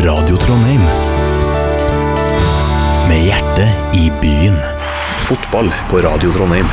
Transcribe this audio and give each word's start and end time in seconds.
Radio 0.00 0.36
Trondheim. 0.36 0.80
Med 3.08 3.20
hjertet 3.26 3.96
i 3.98 4.06
byen. 4.22 4.56
Fotball 5.26 5.68
på 5.90 6.00
Radio 6.00 6.32
Trondheim. 6.32 6.64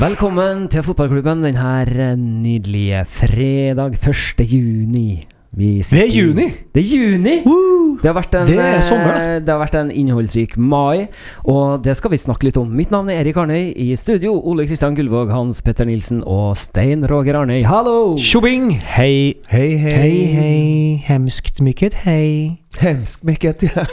Velkommen 0.00 0.66
til 0.72 0.82
fotballklubben 0.82 1.46
denne 1.46 2.16
nydelige 2.18 3.04
fredag 3.06 4.00
1. 4.02 4.42
juni. 4.50 5.35
Vi 5.54 5.78
Det 5.80 6.00
er 6.02 6.10
juni! 6.10 6.46
Det 6.74 6.82
er 6.82 6.88
juni! 6.90 7.36
Det 8.02 8.10
har, 8.10 8.16
vært 8.18 8.34
en, 8.36 8.46
Det 8.48 8.58
er 8.60 8.82
sommer, 8.84 9.14
eh, 9.16 9.36
det 9.40 9.48
har 9.48 9.60
vært 9.60 9.76
en 9.78 9.90
innholdsrik 9.90 10.56
mai, 10.60 11.06
og 11.48 11.80
det 11.84 11.94
skal 11.96 12.12
vi 12.12 12.18
snakke 12.20 12.44
litt 12.48 12.58
om. 12.60 12.68
Mitt 12.76 12.90
navn 12.92 13.08
er 13.10 13.22
Erik 13.22 13.38
Arnøy. 13.40 13.70
I 13.72 13.94
studio 13.96 14.34
Ole 14.36 14.66
Kristian 14.68 14.94
Gullvåg, 14.98 15.30
Hans 15.32 15.62
Petter 15.64 15.88
Nilsen 15.88 16.20
og 16.26 16.58
Stein 16.60 17.06
Roger 17.08 17.38
Arnøy. 17.40 17.62
Hallo! 17.64 18.16
Tjobing! 18.20 18.74
Hei. 18.98 19.36
Hei, 19.48 19.70
hei. 19.80 19.94
Hei, 19.96 20.24
hei. 20.34 21.02
Hemskt 21.06 21.62
mykket 21.64 22.02
hei. 22.04 22.58
Hemskt 22.82 23.24
mykket, 23.24 23.64
ja. 23.70 23.86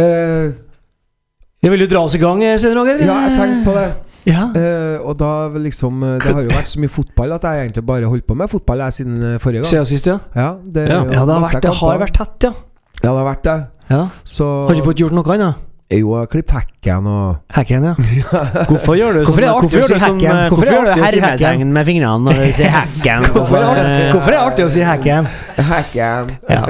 uh, 0.00 0.54
Jeg 1.64 1.72
vil 1.74 1.84
jo 1.84 1.90
dra 1.92 2.06
oss 2.08 2.16
i 2.16 2.22
gang, 2.22 2.40
Stein 2.56 2.78
Roger. 2.78 3.04
ja, 3.04 3.20
jeg 3.28 3.36
tenkte 3.36 3.64
på 3.68 3.76
det. 3.76 3.88
Ja. 4.24 4.46
Uh, 4.56 5.04
og 5.04 5.18
da 5.20 5.30
liksom 5.60 5.98
eh, 6.02 6.14
Det 6.22 6.32
har 6.32 6.46
jo 6.46 6.52
vært 6.54 6.70
så 6.70 6.80
mye 6.80 6.88
fotball 6.88 7.32
at 7.36 7.42
jeg 7.44 7.66
egentlig 7.66 7.82
bare 7.84 8.08
holdt 8.08 8.24
på 8.26 8.36
med 8.40 8.48
fotball 8.48 8.78
jeg 8.86 8.92
siden 8.96 9.18
eh, 9.22 9.38
forrige 9.42 9.60
gang. 9.60 9.68
Siden 9.68 9.84
sist, 9.90 10.06
ja. 10.08 10.18
Ja, 10.34 10.46
det, 10.64 10.86
Ja. 10.88 11.02
jo 11.04 11.12
Ja, 11.12 11.26
det 11.28 11.34
har 11.34 11.44
vært, 11.44 11.60
det 11.66 11.74
har 11.82 11.98
vært 12.00 12.16
tett, 12.16 12.48
ja. 12.48 12.52
Ja, 13.02 13.10
det 13.10 13.18
har 13.20 13.28
vært 13.28 13.42
det. 13.44 13.56
ja. 13.90 14.02
Så 14.24 14.46
Har 14.66 14.72
du 14.74 14.80
ikke 14.80 14.88
fått 14.92 15.02
gjort 15.04 15.12
noe 15.18 15.34
annet? 15.36 15.54
Jo, 15.94 16.14
jeg 16.16 16.22
har 16.24 16.26
klippet 16.32 16.54
hekken 16.56 17.06
og 17.06 17.36
Hacken, 17.52 17.84
ja. 17.90 17.92
Hvorfor 18.70 18.96
gjør 18.96 19.12
du 19.12 19.20
Hvorfor 19.28 19.44
er 19.44 19.44
det 19.44 19.52
sånn- 19.52 19.60
artig 19.60 19.68
å 19.68 19.80
gjør 19.82 19.86
si 19.86 19.92
du 19.92 20.00
sånn, 20.00 20.16
eh, 20.24 20.32
Hvorfor 20.32 20.56
Hvorfor 20.56 20.72
gjør 20.72 20.84
det 20.88 20.94
du 20.96 21.04
hermetegn 21.04 21.72
med 21.76 21.86
fingrene 21.86 22.24
når 22.24 22.40
du 22.40 22.52
sier 22.56 22.72
hekken? 22.72 23.26
Hvorfor 23.36 23.56
er 23.56 23.60
det 23.60 23.84
artig- 23.84 24.12
hvorfor 24.16 24.32
er 24.32 24.38
det 24.38 24.44
artig 24.48 24.64
å 24.64 24.70
si 24.72 24.80
hacken? 24.88 25.28
Hekken 25.68 26.32
Ja. 26.48 26.64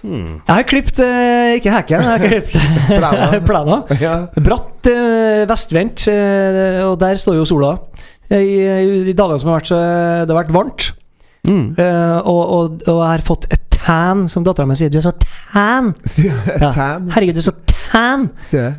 Hmm. 0.00 0.40
Jeg 0.46 0.54
har 0.54 0.64
klippet 0.64 1.00
eh, 1.04 1.58
Ikke 1.58 1.72
hekken, 1.74 2.00
jeg 2.00 2.08
har 2.08 2.22
klippet 2.30 3.44
Plena. 3.46 3.82
Ja. 4.04 4.14
Bratt, 4.40 4.88
eh, 4.88 5.42
vestvendt, 5.50 6.06
eh, 6.08 6.80
og 6.86 6.96
der 7.02 7.20
står 7.20 7.40
jo 7.40 7.48
sola. 7.48 7.74
I, 8.30 8.60
i, 9.10 9.12
dagene 9.16 9.40
som 9.42 9.50
har 9.50 9.58
vært, 9.58 9.72
det 9.74 10.30
har 10.30 10.38
vært 10.38 10.52
varmt. 10.54 10.84
Mm. 11.48 11.72
Og, 11.74 12.40
og, 12.40 12.76
og 12.84 13.00
jeg 13.00 13.08
har 13.08 13.24
fått 13.26 13.48
et 13.50 13.64
tan, 13.74 14.28
som 14.30 14.44
dattera 14.46 14.68
mi 14.70 14.76
sier. 14.78 14.92
Du 14.92 15.00
er 15.00 15.06
så 15.08 15.12
tan! 15.18 15.90
Ja. 16.46 16.70
Herregud, 17.16 17.34
du 17.34 17.42
er 17.42 17.48
så 17.48 17.56
tan! 17.90 18.28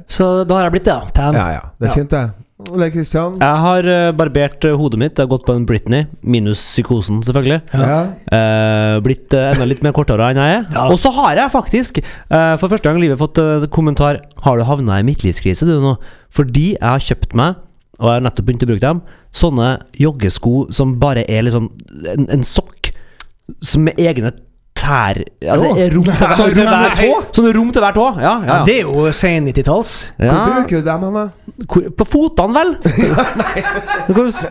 Så 0.08 0.30
da 0.48 0.60
har 0.60 0.70
jeg 0.70 0.78
blitt 0.78 0.88
det, 0.88 0.96
ja. 0.96 1.12
Tan. 1.18 1.36
Ja, 1.36 1.50
ja. 1.58 1.66
Det 1.82 1.90
er 1.90 2.00
fint, 2.00 2.16
det. 2.16 2.24
Ole 2.70 2.90
Kristian? 2.94 3.38
Jeg 3.42 3.62
har 3.64 3.88
eh, 3.90 4.12
barbert 4.16 4.66
eh, 4.68 4.76
hodet 4.78 5.00
mitt. 5.02 5.18
Jeg 5.18 5.26
har 5.26 5.32
gått 5.32 5.46
på 5.48 5.56
en 5.58 5.66
Britney, 5.68 6.06
minus 6.22 6.62
psykosen, 6.62 7.22
selvfølgelig. 7.26 7.62
Ja. 7.74 8.02
Eh, 8.38 8.98
blitt 9.06 9.34
enda 9.34 9.68
litt 9.68 9.82
mer 9.86 9.96
kortere 9.98 10.30
enn 10.30 10.40
jeg 10.42 10.60
er. 10.60 10.68
Ja. 10.76 10.86
Og 10.92 11.00
så 11.02 11.12
har 11.16 11.40
jeg 11.40 11.54
faktisk, 11.54 12.02
eh, 12.04 12.54
for 12.62 12.68
første 12.72 12.88
gang 12.88 13.02
i 13.02 13.08
livet, 13.08 13.20
fått 13.22 13.42
kommentar 13.74 14.22
Har 14.46 14.58
du 14.58 14.66
havna 14.68 15.00
i 15.00 15.08
midtlivskrise 15.08 15.68
du 15.68 15.76
nå? 15.82 15.96
Fordi 16.30 16.76
jeg 16.76 16.88
har 16.88 17.02
kjøpt 17.02 17.36
meg, 17.38 17.58
og 18.00 18.08
jeg 18.08 18.18
har 18.20 18.24
nettopp 18.28 18.48
begynt 18.48 18.68
å 18.68 18.72
bruke 18.72 18.86
dem, 18.86 19.02
sånne 19.32 19.72
joggesko 20.00 20.56
som 20.74 20.96
bare 21.02 21.26
er 21.30 21.46
liksom 21.48 21.70
en, 22.14 22.30
en 22.30 22.46
sokk 22.46 22.92
som 23.62 23.86
med 23.86 24.00
egne 24.00 24.32
tær 24.82 25.20
Altså 25.46 25.70
rom 25.94 26.06
til, 26.08 26.16
Sånn 26.38 26.48
rom 26.50 26.56
til 26.58 26.68
hver 26.72 26.96
tå? 26.98 27.10
Sånn 27.38 27.50
rom 27.58 27.70
til 27.76 27.84
hver 27.86 27.96
tå? 27.98 28.06
Ja, 28.18 28.22
ja, 28.24 28.32
Ja, 28.42 28.56
ja. 28.56 28.64
det 28.68 28.76
er 28.80 28.90
jo 28.90 29.06
sen 29.16 29.46
90-talls. 29.50 29.92
Hvor 30.18 30.42
bruker 30.48 30.82
du 30.82 30.88
dem 30.90 31.06
hen, 31.06 31.20
da? 31.20 31.26
Hvor, 31.70 31.86
på 32.02 32.08
fotene, 32.10 32.56
vel? 32.58 32.74
Du 34.08 34.14
kan 34.16 34.24
jo 34.26 34.32
s- 34.32 34.48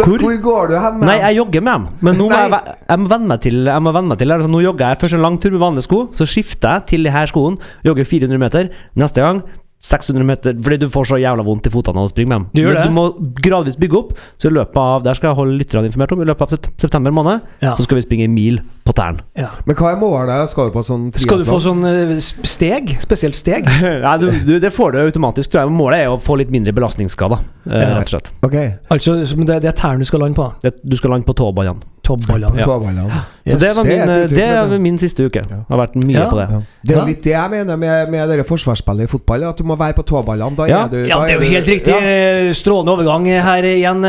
Hvor, 0.00 0.16
hvor 0.22 0.40
går 0.48 0.72
du 0.72 0.74
hen? 0.80 0.98
med 1.00 1.08
Nei, 1.10 1.18
jeg 1.26 1.36
jogger 1.40 1.64
med 1.66 1.72
dem. 1.76 1.86
Men 2.08 2.18
nå 2.20 2.28
må 2.30 2.38
jeg, 2.40 2.50
Nei. 2.50 2.58
ve- 2.58 2.76
jeg 2.88 3.02
må 3.04 3.10
venne 3.12 3.30
meg 3.34 3.40
til 3.44 3.60
Jeg 3.68 3.82
må 3.86 3.92
venne 3.96 4.08
meg 4.14 4.18
til 4.22 4.32
altså, 4.36 4.48
Nå 4.52 4.62
jogger 4.64 4.88
jeg 4.94 5.00
først 5.04 5.18
en 5.18 5.24
lang 5.26 5.38
tur 5.42 5.50
med 5.54 5.60
vanlige 5.62 5.86
sko, 5.88 6.00
så 6.16 6.26
skifter 6.28 6.76
jeg 6.78 6.86
til 6.94 7.06
de 7.06 7.12
her 7.14 7.26
skoene. 7.30 7.58
Jogger 7.86 8.04
400 8.08 8.38
meter. 8.42 8.70
Neste 8.96 9.20
gang 9.24 9.42
600 9.86 10.24
meter, 10.26 10.54
fordi 10.64 10.78
du 10.80 10.86
får 10.90 11.04
så 11.12 11.18
jævla 11.20 11.44
vondt 11.46 11.66
i 11.68 11.70
fotene 11.70 12.00
av 12.00 12.08
å 12.08 12.10
springe 12.10 12.30
med 12.32 12.38
dem. 12.38 12.46
Du 12.56 12.62
gjør 12.62 12.72
Men 12.72 12.80
det. 12.80 12.86
du 12.88 12.94
må 12.96 13.34
gradvis 13.44 13.76
bygge 13.78 13.98
opp. 14.00 14.14
Så 14.40 14.48
i 14.48 14.54
løpet 14.56 14.80
av 14.80 15.04
Der 15.04 15.14
skal 15.14 15.28
jeg 15.30 15.36
holde 15.36 15.58
lytterne 15.60 15.86
informert 15.90 16.12
om. 16.16 16.22
I 16.24 16.30
løpet 16.30 16.42
av 16.46 16.54
sept 16.56 16.70
september 16.80 17.12
måned 17.14 17.40
Ja. 17.62 17.74
Så 17.76 17.84
skal 17.86 18.00
vi 18.00 18.06
springe 18.06 18.24
en 18.24 18.34
mil 18.34 18.60
på 18.86 18.94
tærne. 18.94 19.24
Ja. 19.34 19.48
Men 19.66 19.74
hva 19.80 19.90
er 19.92 19.98
målet? 19.98 20.50
Skal 20.52 20.68
du 20.70 20.74
på 20.76 20.82
sånn 20.86 21.08
Skal 21.18 21.42
du 21.42 21.44
få 21.48 21.58
sånn 21.62 21.82
eh, 21.88 22.14
steg? 22.46 22.94
Spesielt 23.02 23.34
steg? 23.38 23.66
Nei, 24.06 24.14
du, 24.22 24.28
du, 24.46 24.54
det 24.62 24.70
får 24.72 24.94
du 24.94 25.00
automatisk, 25.02 25.50
tror 25.50 25.64
jeg. 25.64 25.74
Målet 25.74 26.04
er 26.06 26.12
å 26.14 26.20
få 26.22 26.38
litt 26.38 26.52
mindre 26.54 26.72
belastningsskader, 26.76 27.42
eh, 27.66 27.82
Ja. 27.82 27.90
rett 27.98 28.06
og 28.06 28.14
slett. 28.14 28.32
Ok. 28.46 28.56
Altså, 28.94 29.18
det, 29.26 29.60
det 29.66 29.72
er 29.72 29.76
tærne 29.76 29.98
du 29.98 30.08
skal 30.08 30.22
lande 30.22 30.38
på? 30.38 30.48
Det, 30.62 30.76
du 30.86 30.96
skal 30.96 31.10
lande 31.16 31.26
på 31.26 31.34
tåballene. 31.36 31.82
Ja. 31.82 31.92
Tåballene. 32.06 33.10
Så 33.50 33.56
det 33.58 33.72
var 33.74 33.82
min, 33.82 33.98
er 33.98 34.10
eh, 34.12 34.20
uttrykk, 34.28 34.36
det 34.38 34.44
vet 34.46 34.74
er 34.76 34.82
min 34.84 34.98
siste 35.02 35.24
uke. 35.26 35.40
Ja. 35.50 35.56
Har 35.72 35.80
vært 35.80 35.96
mye 35.98 36.14
Ja. 36.20 36.28
på 36.30 36.36
det. 36.38 36.44
Ja. 36.54 36.60
Det 36.86 36.94
er 36.94 37.00
jo 37.00 37.06
litt 37.08 37.22
det 37.26 37.32
jeg 37.34 37.50
mener 37.50 37.76
med, 37.82 38.10
med 38.14 38.28
dere 38.30 38.44
forsvarsspillet 38.46 39.08
i 39.08 39.10
fotball. 39.10 39.42
At 39.50 39.58
du 39.58 39.64
må 39.66 39.74
være 39.80 39.96
på 39.98 40.04
tåballene. 40.06 40.54
Da 40.54 40.68
Ja. 40.70 40.84
er 40.84 40.92
du 40.92 41.00
Ja, 41.10 41.18
det 41.26 41.34
er 41.34 41.40
jo 41.42 41.50
helt 41.50 41.66
riktig. 41.66 41.90
Ja. 41.90 42.52
Strålende 42.54 42.94
overgang 42.94 43.26
her 43.26 43.66
igjen, 43.66 44.06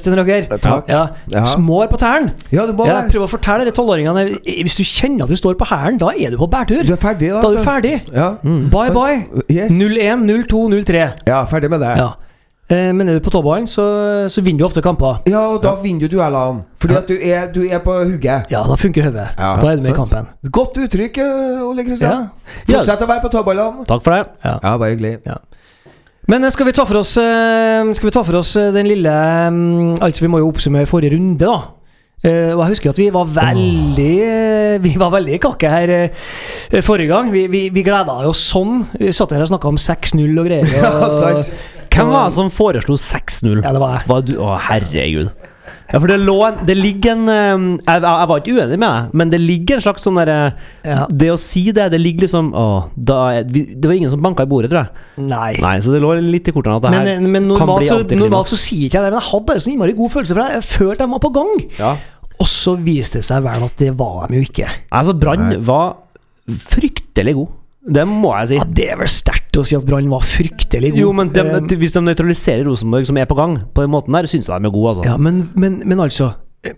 Sten 0.00 0.16
Roger. 0.16 0.48
Takk. 0.56 0.88
Ja. 0.88 1.02
Ja. 1.28 1.44
Smår 1.44 1.90
på 1.92 2.00
tærne. 2.00 2.32
Ja, 2.50 2.64
du 2.66 2.72
må 2.72 2.86
Ja, 2.88 3.02
det. 3.02 3.12
prøv 3.12 3.28
å 3.28 3.30
fortelle 3.36 3.68
de 3.68 3.76
tolvåringene 3.90 4.40
Hvis 4.62 4.76
du 4.78 4.84
kjenner 4.86 5.26
at 5.26 5.30
du 5.30 5.36
står 5.38 5.58
på 5.58 5.66
hælen, 5.70 5.98
da 6.00 6.12
er 6.14 6.30
du 6.30 6.38
på 6.40 6.48
bærtur. 6.50 6.82
Du 6.86 6.94
er 6.94 7.00
ferdig, 7.00 7.30
da. 7.34 7.40
Da 7.42 7.50
er 7.50 7.56
du 7.58 7.62
ferdig. 7.64 7.94
Ja. 8.14 8.30
Bye, 8.42 8.90
Sant. 8.90 8.96
bye. 8.96 9.44
Yes. 9.50 9.72
0-1, 9.72 10.26
0-2, 10.26 10.66
0-3. 10.74 11.06
Ja, 11.28 11.44
ferdig 11.50 11.70
med 11.70 11.80
det. 11.82 11.94
Ja. 11.98 12.10
Eh, 12.70 12.92
Men 12.94 13.08
er 13.08 13.18
du 13.18 13.24
på 13.26 13.32
tåballen, 13.34 13.66
så, 13.68 13.84
så 14.30 14.42
vinner 14.46 14.62
du 14.62 14.66
ofte 14.68 14.82
kamper. 14.84 15.20
Ja, 15.30 15.42
og 15.56 15.62
da 15.64 15.74
vinner 15.82 16.06
du 16.06 16.16
duellene. 16.16 16.62
Fordi 16.80 16.94
at 17.00 17.08
du 17.10 17.16
er, 17.18 17.48
du 17.52 17.64
er 17.66 17.82
på 17.82 17.96
hugget. 17.98 18.50
Ja, 18.52 18.62
da 18.62 18.76
funker 18.78 19.08
hodet. 19.08 19.28
Ja, 19.36 19.56
da 19.58 19.72
er 19.72 19.80
du 19.80 19.82
med 19.82 19.92
i 19.92 19.96
kampen. 19.96 20.28
Godt 20.54 20.78
uttrykk, 20.84 21.18
eh, 21.24 21.64
Ole 21.66 21.84
Kristian. 21.88 22.28
Ja. 22.30 22.76
Fortsett 22.76 23.02
å 23.02 23.10
være 23.10 23.24
på 23.26 23.32
tåballene. 23.34 23.86
Takk 23.90 24.04
for 24.06 24.16
det. 24.16 24.22
Ja, 24.46 24.76
bare 24.78 24.94
hyggelig. 24.94 25.16
Men 26.30 26.46
eh, 26.46 26.52
skal 26.54 26.68
vi 26.70 26.76
ta 26.76 26.84
for 26.86 27.00
oss 27.00 27.16
Skal 27.16 28.06
vi 28.06 28.12
ta 28.14 28.22
for 28.22 28.36
oss 28.38 28.52
den 28.54 28.86
lille 28.86 29.10
mm, 29.50 29.96
Altså, 30.04 30.22
vi 30.22 30.28
må 30.30 30.38
jo 30.38 30.50
oppsummere 30.52 30.86
forrige 30.86 31.16
runde, 31.16 31.42
da. 31.42 31.79
Eh, 32.20 32.52
og 32.52 32.60
jeg 32.60 32.74
husker 32.74 32.92
at 32.92 32.98
vi 33.00 33.06
var 33.14 33.28
veldig 33.32 34.08
uh, 34.20 34.74
Vi 34.84 34.90
var 35.00 35.08
veldig 35.14 35.38
kakke 35.40 35.70
her 35.72 35.92
uh, 36.12 36.80
forrige 36.84 37.08
gang. 37.08 37.30
Vi, 37.32 37.46
vi, 37.48 37.62
vi 37.72 37.84
gleda 37.86 38.18
oss 38.28 38.42
sånn. 38.50 38.82
Vi 39.00 39.12
satt 39.16 39.32
her 39.32 39.46
og 39.46 39.48
snakka 39.48 39.70
om 39.72 39.80
6-0 39.80 40.26
og 40.42 40.50
greier. 40.50 40.68
Ja, 40.80 40.90
Og, 41.06 41.14
sant. 41.16 41.54
Hvem 41.90 42.12
var 42.12 42.28
det 42.28 42.36
som 42.36 42.52
foreslo 42.54 42.94
6-0? 43.00 43.64
Ja, 43.64 43.72
det 43.74 43.80
var 43.82 43.96
jeg. 43.96 44.06
Var 44.12 44.26
du, 44.28 44.34
å, 44.38 44.52
herregud. 44.68 45.32
Ja, 45.90 45.98
for 45.98 46.06
det 46.10 46.16
lå 46.22 46.36
en 46.46 46.60
Det 46.66 46.76
ligger 46.78 47.16
en 47.16 47.28
eh, 47.28 47.64
jeg, 47.86 48.02
jeg 48.04 48.28
var 48.30 48.40
ikke 48.42 48.54
uenig 48.54 48.78
med 48.78 48.86
deg, 48.86 49.14
men 49.20 49.32
det 49.32 49.40
ligger 49.42 49.78
en 49.78 49.84
slags 49.84 50.06
sånn 50.06 50.20
derre 50.20 50.36
Ja. 50.86 51.06
Det 51.10 51.30
å 51.32 51.38
si 51.40 51.64
det, 51.74 51.88
det 51.92 52.00
ligger 52.00 52.26
liksom 52.28 52.52
Å, 52.54 52.66
da 52.94 53.18
vi, 53.48 53.64
Det 53.74 53.90
var 53.90 53.96
ingen 53.98 54.12
som 54.12 54.22
banka 54.22 54.46
i 54.46 54.50
bordet, 54.50 54.70
tror 54.72 54.84
jeg. 54.86 55.06
Nei. 55.30 55.52
Nei, 55.62 55.74
så 55.84 55.94
det 55.94 56.00
lå 56.04 56.14
litt 56.22 56.48
i 56.48 56.54
kortene 56.54 56.78
at 56.78 56.86
det 56.86 56.94
Men, 56.94 57.10
her 57.10 57.26
men 57.26 57.48
normalt, 57.50 57.60
kan 57.66 57.74
bli 57.80 57.90
så, 57.90 57.98
antiklimaks. 58.00 58.24
normalt 58.24 58.52
så 58.54 58.60
sier 58.62 58.86
ikke 58.86 59.00
jeg 59.00 59.04
det, 59.04 59.10
men 59.12 59.20
jeg 59.20 59.28
hadde 59.30 59.48
bare 59.50 59.64
sånn 59.64 59.74
innmari 59.74 59.96
god 59.98 60.14
følelse, 60.16 60.36
for 60.36 60.44
jeg, 60.46 60.60
jeg 60.60 60.68
følte 60.70 61.06
jeg 61.06 61.14
var 61.16 61.24
på 61.26 61.32
gang. 61.40 61.52
Ja. 61.80 61.92
Og 62.40 62.48
så 62.48 62.76
viste 62.80 63.20
det 63.20 63.26
seg 63.28 63.42
vel 63.44 63.66
at 63.66 63.74
det 63.82 63.90
var 64.00 64.30
de 64.30 64.38
jo 64.40 64.46
ikke. 64.46 64.68
Altså, 64.96 65.12
Brann 65.20 65.56
var 65.66 65.90
fryktelig 66.70 67.34
god. 67.36 67.56
Det 67.80 68.02
må 68.06 68.34
jeg 68.38 68.48
si. 68.50 68.56
Ja, 68.60 68.64
Det 68.64 68.88
er 68.92 68.96
vel 69.00 69.08
sterkt 69.08 69.56
å 69.56 69.64
si 69.64 69.74
at 69.76 69.86
Brann 69.88 70.08
var 70.12 70.20
fryktelig 70.20 70.90
god. 70.92 71.00
Jo, 71.00 71.12
men 71.16 71.30
de, 71.32 71.40
Eh, 71.40 71.76
hvis 71.80 71.92
de 71.94 72.00
nøytraliserer 72.04 72.64
Rosenborg, 72.68 73.06
som 73.08 73.16
er 73.16 73.24
på 73.26 73.34
gang, 73.38 73.58
på 73.74 73.80
den 73.82 73.90
måten 73.90 74.12
der, 74.12 74.28
syns 74.28 74.48
jeg 74.48 74.60
de 74.60 74.68
er 74.68 74.74
gode, 74.74 74.90
altså. 74.96 75.04
Ja, 75.08 75.16
men, 75.16 75.50
men, 75.54 75.80
men 75.88 75.98
altså 75.98 76.32
eh, 76.64 76.74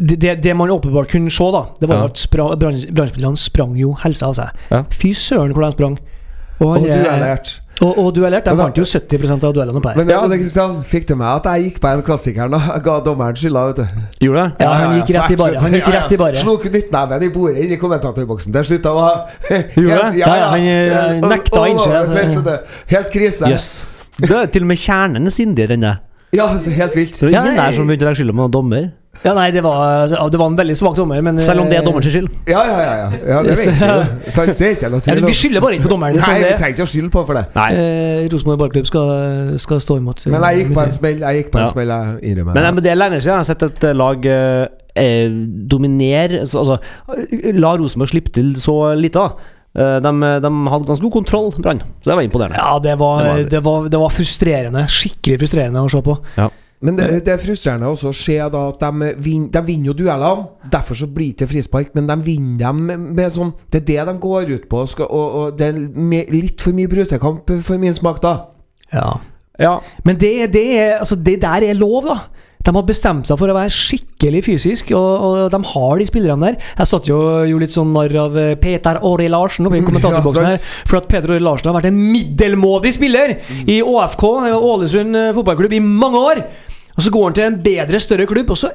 det, 0.00 0.18
det, 0.20 0.42
det 0.42 0.56
man 0.56 0.70
åpenbart 0.72 1.10
kunne 1.12 1.30
se, 1.30 1.44
da 1.52 1.66
Det 1.80 1.88
var 1.88 1.96
Ja. 1.96 2.04
at 2.04 2.14
spra- 2.18 2.56
brann- 2.56 3.36
sprang 3.36 3.76
jo 3.76 3.92
helsa 4.02 4.26
av 4.32 4.34
seg. 4.34 4.48
Ja. 4.70 4.82
Fy 4.90 5.12
søren 5.12 5.52
hvor 5.52 5.62
de 5.68 5.72
sprang. 5.76 5.98
Og, 6.60 6.78
Og 6.78 6.82
du 6.86 6.96
lært. 6.96 7.60
Og, 7.82 7.96
og 7.98 8.12
duellert. 8.14 8.44
De 8.46 8.52
Men 8.54 8.60
vant 8.60 8.76
jo 8.78 8.84
70% 8.86 9.44
av 9.48 9.54
duellene 9.56 9.80
på 9.82 9.90
her. 9.90 9.96
Men 9.98 10.10
Ole 10.16 10.36
Kristian, 10.38 10.76
fikk 10.86 11.08
du 11.08 11.16
med 11.18 11.26
at 11.26 11.48
jeg 11.50 11.64
gikk 11.66 11.80
på 11.82 11.90
en 11.90 12.02
klassiker 12.06 12.52
Nå, 12.52 12.60
Jeg 12.68 12.84
ga 12.86 12.94
dommeren 13.06 13.38
skylda, 13.40 13.64
vet 13.72 13.80
du. 13.80 14.04
Gjorde 14.26 14.44
det? 14.44 14.66
Ja, 14.66 14.70
han 14.78 14.94
gikk 15.00 15.10
rett 15.16 15.34
i 15.34 15.38
bare. 15.40 15.62
Han 15.64 15.76
gikk 15.78 15.90
rett 15.96 16.14
i 16.14 16.20
bare. 16.22 16.36
Slo 16.42 16.54
knyttneven 16.62 17.26
i 17.26 17.32
bordet 17.34 17.64
inn 17.64 17.74
i 17.74 17.80
kommentatorboksen 17.82 18.54
til 18.54 18.68
slutt. 18.70 18.86
og 18.86 19.00
var- 19.00 19.18
Gjorde 19.82 19.98
det? 19.98 20.22
Ja, 20.22 20.36
ja, 20.36 20.46
han, 20.54 20.68
eh, 20.70 21.18
nekta 21.26 21.58
å 21.58 21.58
Og- 21.58 21.66
og- 21.66 21.68
innse 21.74 22.38
og- 22.38 22.88
Helt 22.94 23.10
krise. 23.10 23.50
Jøss. 23.50 23.68
Det 24.18 24.30
er 24.30 24.46
til 24.46 24.62
og 24.62 24.68
med 24.68 24.78
kjernen 24.78 25.26
er 25.26 25.34
sindigere 25.34 25.74
enn 25.74 25.86
det. 25.88 25.96
Ja, 26.32 26.46
helt 26.48 26.94
vilt. 26.96 27.18
Det 27.18 27.32
Ja, 27.32 27.42
ingen 27.42 27.56
der 27.56 27.72
som 27.76 27.86
begynte 27.88 28.06
å 28.06 28.08
legge 28.12 28.22
skylda 28.22 28.32
på 28.32 28.40
noen 28.46 28.52
dommer. 28.54 28.92
Ja, 29.22 29.34
nei, 29.36 29.50
det 29.54 29.60
var, 29.62 30.08
det 30.08 30.38
var 30.40 30.48
en 30.50 30.56
veldig 30.58 30.74
svak 30.74 30.96
dommer, 30.96 31.20
men 31.22 31.36
Selv 31.38 31.62
om 31.62 31.68
det 31.70 31.76
er 31.76 31.82
eh, 31.82 31.86
dommerens 31.86 32.08
skyld. 32.10 32.28
Ja, 32.48 32.62
ja, 32.66 32.78
ja. 32.82 32.94
ja. 32.96 33.18
ja 33.28 33.42
det 33.44 33.52
vet 33.60 33.68
vi 33.68 33.86
jo. 33.86 33.98
Det 34.56 34.66
er 34.66 34.72
ikke 34.74 34.90
noe 34.90 34.98
ja, 34.98 35.14
tvil 35.14 35.26
Vi 35.28 35.34
skylder 35.36 35.62
bare 35.62 35.76
ikke 35.76 35.86
på 35.86 35.92
dommeren. 35.92 36.16
Nei, 36.18 36.24
sånn 36.24 36.38
vi 36.40 36.42
det 36.42 36.50
er. 36.50 36.58
trenger 36.58 36.74
ikke 36.74 36.86
å 36.88 36.90
skylde 36.94 37.12
på 37.14 37.22
for 37.28 37.38
det. 37.38 37.44
Nei. 37.54 37.68
Eh, 37.76 38.24
Rosenborg 38.32 38.62
ballklubb 38.64 38.88
skal, 38.90 39.52
skal 39.62 39.82
stå 39.84 39.98
imot. 40.00 40.24
eh, 40.26 40.32
Men 40.34 40.46
jeg 40.48 40.62
gikk 40.64 40.74
på 40.74 40.84
en 40.86 40.94
smell. 40.96 41.22
Jeg 41.22 41.42
gikk 41.42 41.52
på 41.54 41.60
en 41.60 41.66
Ja. 41.66 41.70
smell, 41.76 41.94
jeg 41.94 42.32
innrømmer 42.32 42.56
Men, 42.56 42.62
det. 42.66 42.74
men 42.74 42.86
det 42.88 42.92
er 42.94 42.98
lenge 42.98 43.20
siden 43.22 43.34
jeg 43.36 43.42
har 43.44 43.50
sett 43.52 43.66
et 43.68 43.84
eh, 43.92 43.96
lag 44.00 44.26
eh, 44.26 44.66
eh, 44.96 45.40
dominere 45.76 46.42
altså, 46.42 46.64
altså, 46.64 47.56
La 47.62 47.76
Rosenborg 47.78 48.10
slippe 48.10 48.32
til 48.34 48.54
så 48.56 48.78
lite. 48.98 49.20
da 49.20 49.58
Eh, 49.72 49.98
de, 50.04 50.10
de 50.44 50.48
hadde 50.68 50.84
ganske 50.84 51.00
god 51.00 51.12
kontroll, 51.14 51.46
Brann. 51.64 51.78
Så 52.04 52.10
det 52.10 52.16
var 52.18 52.26
imponerende. 52.26 52.58
Ja, 52.60 52.74
det 52.78 52.98
var, 53.00 53.22
Det 53.22 53.28
var, 53.30 53.38
det, 53.54 53.60
var, 53.64 53.86
det 53.88 54.00
var 54.02 54.10
frustrerende. 54.12 54.82
Skikkelig 54.92 55.38
frustrerende 55.40 55.80
å 55.80 55.88
se 55.88 56.02
på. 56.04 56.16
Ja. 56.36 56.50
Men 56.82 56.98
det, 56.98 57.08
det 57.26 57.34
er 57.36 57.42
frustrerende 57.42 57.90
også 57.92 58.10
å 58.10 58.16
se 58.16 58.36
da 58.52 58.62
at 58.72 58.80
de, 58.82 59.10
vin, 59.22 59.46
de 59.54 59.62
vinner 59.66 59.92
jo 59.92 59.96
duellene. 60.02 60.48
Derfor 60.72 60.98
så 60.98 61.06
blir 61.06 61.30
det 61.30 61.44
ikke 61.44 61.52
frispark, 61.54 61.92
men 61.94 62.08
de 62.10 62.16
vinner 62.26 62.58
dem 62.64 63.12
med 63.14 63.34
sånn 63.34 63.52
Det 63.70 63.82
er 63.82 63.88
det 63.90 64.06
de 64.10 64.16
går 64.26 64.54
ut 64.56 64.68
på. 64.70 64.82
og 64.82 64.90
Skal, 64.90 65.10
og, 65.10 65.36
og 65.38 65.58
det 65.58 65.70
er 65.70 66.32
litt 66.34 66.62
for 66.62 66.74
mye 66.76 66.90
brutekamp 66.90 67.52
for 67.62 67.82
min 67.82 67.94
smak, 67.94 68.22
da. 68.24 68.34
Ja. 68.92 69.10
Ja. 69.60 69.76
Men 70.04 70.18
det, 70.20 70.52
det, 70.54 70.64
er, 70.78 70.96
altså 70.98 71.16
det 71.16 71.38
der 71.42 71.68
er 71.68 71.78
lov, 71.78 72.08
da. 72.10 72.18
De 72.62 72.70
har 72.70 72.84
bestemt 72.86 73.26
seg 73.26 73.38
for 73.40 73.50
å 73.50 73.56
være 73.56 73.72
skikkelig 73.74 74.42
fysisk, 74.46 74.92
og, 74.94 75.24
og 75.26 75.38
de 75.50 75.58
har 75.72 75.94
de 75.98 76.06
spillerne 76.06 76.46
der. 76.46 76.58
Jeg 76.78 76.90
satt 76.92 77.08
jo 77.10 77.18
gjorde 77.48 77.64
litt 77.64 77.74
sånn 77.74 77.90
narr 77.94 78.14
av 78.22 78.36
eh, 78.38 78.52
Peter 78.60 79.00
Åri 79.06 79.26
Larsen 79.32 79.66
oppe 79.66 79.80
i 79.80 79.84
kommentatorboksen 79.88 80.46
her, 80.46 80.66
for 80.86 81.00
at 81.00 81.08
Peter 81.10 81.34
Åri 81.34 81.42
Larsen 81.42 81.72
har 81.72 81.80
vært 81.80 81.90
en 81.90 82.02
middelmådig 82.12 82.94
spiller 82.94 83.34
i 83.66 83.80
ÅFK, 83.82 84.26
eh, 84.46 84.68
Ålesund 84.70 85.18
eh, 85.18 85.32
fotballklubb, 85.34 85.74
i 85.74 85.82
mange 85.82 86.22
år. 86.22 86.44
Og 86.96 87.02
så 87.02 87.10
går 87.14 87.24
han 87.28 87.34
til 87.38 87.44
en 87.48 87.60
bedre, 87.62 88.00
større 88.00 88.26
klubb, 88.26 88.50
og 88.50 88.58
så 88.58 88.72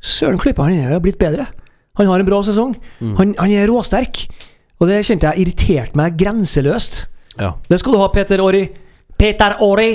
Søren 0.00 0.38
klypa, 0.40 0.64
han 0.64 0.78
er 0.80 0.94
jo 0.94 1.00
blitt 1.04 1.18
bedre. 1.20 1.44
Han 1.98 2.06
har 2.08 2.22
en 2.22 2.26
bra 2.26 2.38
sesong. 2.46 2.70
Han, 3.18 3.34
han 3.38 3.50
er 3.52 3.66
råsterk. 3.68 4.22
Og 4.80 4.88
det 4.88 5.02
kjente 5.04 5.28
jeg 5.28 5.42
irriterte 5.44 5.98
meg 6.00 6.16
grenseløst. 6.16 7.02
ja. 7.38 7.50
Det 7.68 7.78
skal 7.82 7.92
du 7.92 7.98
ha, 8.00 8.06
Peter 8.08 8.40
Åri. 8.40 8.62
Peter 9.20 9.56
Åri! 9.60 9.90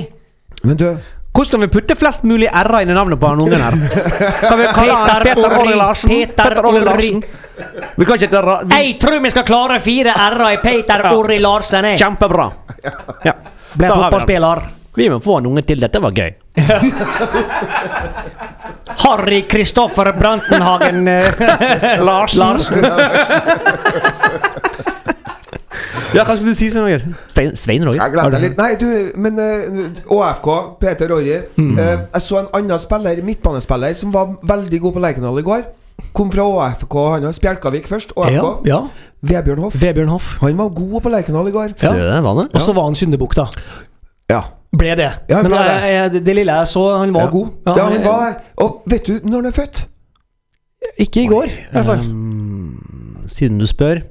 Men 0.63 0.77
du, 0.77 0.85
Hvordan 1.35 1.49
skal 1.49 1.59
vi 1.65 1.67
putte 1.73 1.95
flest 1.99 2.23
mulig 2.23 2.47
r-er 2.47 2.85
inn 2.85 2.91
i 2.93 2.95
navnet 2.95 3.19
på 3.19 3.27
han 3.27 3.41
ungen 3.43 3.59
her? 3.59 3.73
Kan 4.39 4.59
vi 4.61 4.67
kalle 4.77 4.93
han 5.01 5.25
Peter 5.25 5.57
Orri. 5.57 5.73
Larsen? 5.75 6.13
Peter 6.13 6.61
Orri. 6.69 6.83
Larsen. 6.85 7.23
Vi 7.97 8.05
kan 8.07 8.21
ikke 8.21 8.41
Ra- 8.45 8.61
vi- 8.63 8.75
Jeg 8.77 8.93
tror 9.01 9.19
vi 9.25 9.29
skal 9.33 9.43
klare 9.49 9.79
fire 9.83 10.13
r-er 10.15 10.53
i 10.53 10.61
Peter 10.63 11.03
Ja. 11.09 11.11
Orri 11.17 11.39
Larsen. 11.43 11.83
jeg. 11.89 11.99
Kjempebra. 11.99 12.47
Ja. 13.25 13.33
Ble 13.75 13.89
fotballspiller. 13.89 14.61
Vi 14.95 15.09
må 15.11 15.19
få 15.23 15.37
en 15.41 15.45
unge 15.51 15.61
til. 15.67 15.81
Dette 15.83 16.01
var 16.01 16.11
gøy. 16.15 16.31
Harry 19.05 19.41
Kristoffer 19.49 20.11
Brantenhagen 20.19 21.07
eh, 21.07 21.43
Larsen. 22.07 22.39
Larsen. 22.39 22.85
Ja, 26.15 26.23
hva 26.23 26.35
skulle 26.37 26.53
du 26.53 26.55
si, 26.55 26.69
Svein 26.71 26.85
Roger? 26.85 27.01
Stein, 27.27 27.55
Svein 27.59 27.83
Roger? 27.83 27.99
jeg 27.99 28.13
glemte 28.13 28.39
litt. 28.39 28.53
Nei, 28.59 28.69
du, 28.79 28.87
men 29.19 29.39
eh, 29.41 30.11
ÅFK, 30.15 30.47
Peter 30.79 31.11
Roger. 31.11 31.41
Mm. 31.59 31.73
Uh, 31.75 32.05
Jeg 32.13 32.23
så 32.23 32.37
en 32.39 32.47
annen 32.55 32.79
spiller, 32.79 33.19
midtbanespiller, 33.27 33.95
som 33.99 34.13
var 34.15 34.31
veldig 34.47 34.79
god 34.85 34.95
på 34.95 35.03
Lerkendal 35.03 35.41
i 35.41 35.43
går. 35.43 35.65
Kom 36.15 36.31
fra 36.31 36.45
ÅFK, 36.47 36.95
han 37.17 37.27
har 37.27 37.35
Spjelkavik 37.35 37.89
først. 37.91 38.15
ÅFK. 38.15 38.37
Ja, 38.37 38.53
ja. 38.69 38.79
Vebjørn 39.25 39.65
Hoff. 39.65 39.75
Vebjørn 39.81 40.13
Hoff. 40.13 40.29
Han 40.43 40.55
var 40.61 40.71
god 40.77 40.95
på 41.03 41.11
Lerkendal 41.17 41.51
i 41.51 41.55
går. 41.57 41.75
Ja. 41.83 42.21
Og 42.45 42.61
så 42.63 42.77
var 42.77 42.87
han 42.87 42.95
syndebukk, 42.95 43.35
da. 43.41 43.49
Ja. 44.31 44.41
Ble 44.77 44.95
det. 44.99 45.11
Ja, 45.29 45.41
Men 45.41 45.51
ble 45.51 45.57
det. 45.59 45.75
jeg, 45.81 45.91
jeg, 46.13 46.25
det 46.25 46.35
lille 46.35 46.53
jeg 46.59 46.67
så, 46.67 46.83
han 46.97 47.13
var 47.13 47.21
Ja. 47.27 47.29
god. 47.31 47.49
Ja, 47.67 47.73
han 47.89 48.03
var 48.03 48.25
det. 48.25 48.41
Og 48.57 48.81
vet 48.91 49.05
du 49.07 49.19
når 49.23 49.35
han 49.41 49.45
er 49.45 49.55
født? 49.55 49.85
Ikke 51.01 51.23
i 51.23 51.27
går, 51.27 51.45
i 51.49 51.71
hvert 51.73 51.85
fall. 51.85 51.99
Um, 51.99 53.23
siden 53.27 53.57
du 53.59 53.65
spør 53.67 54.01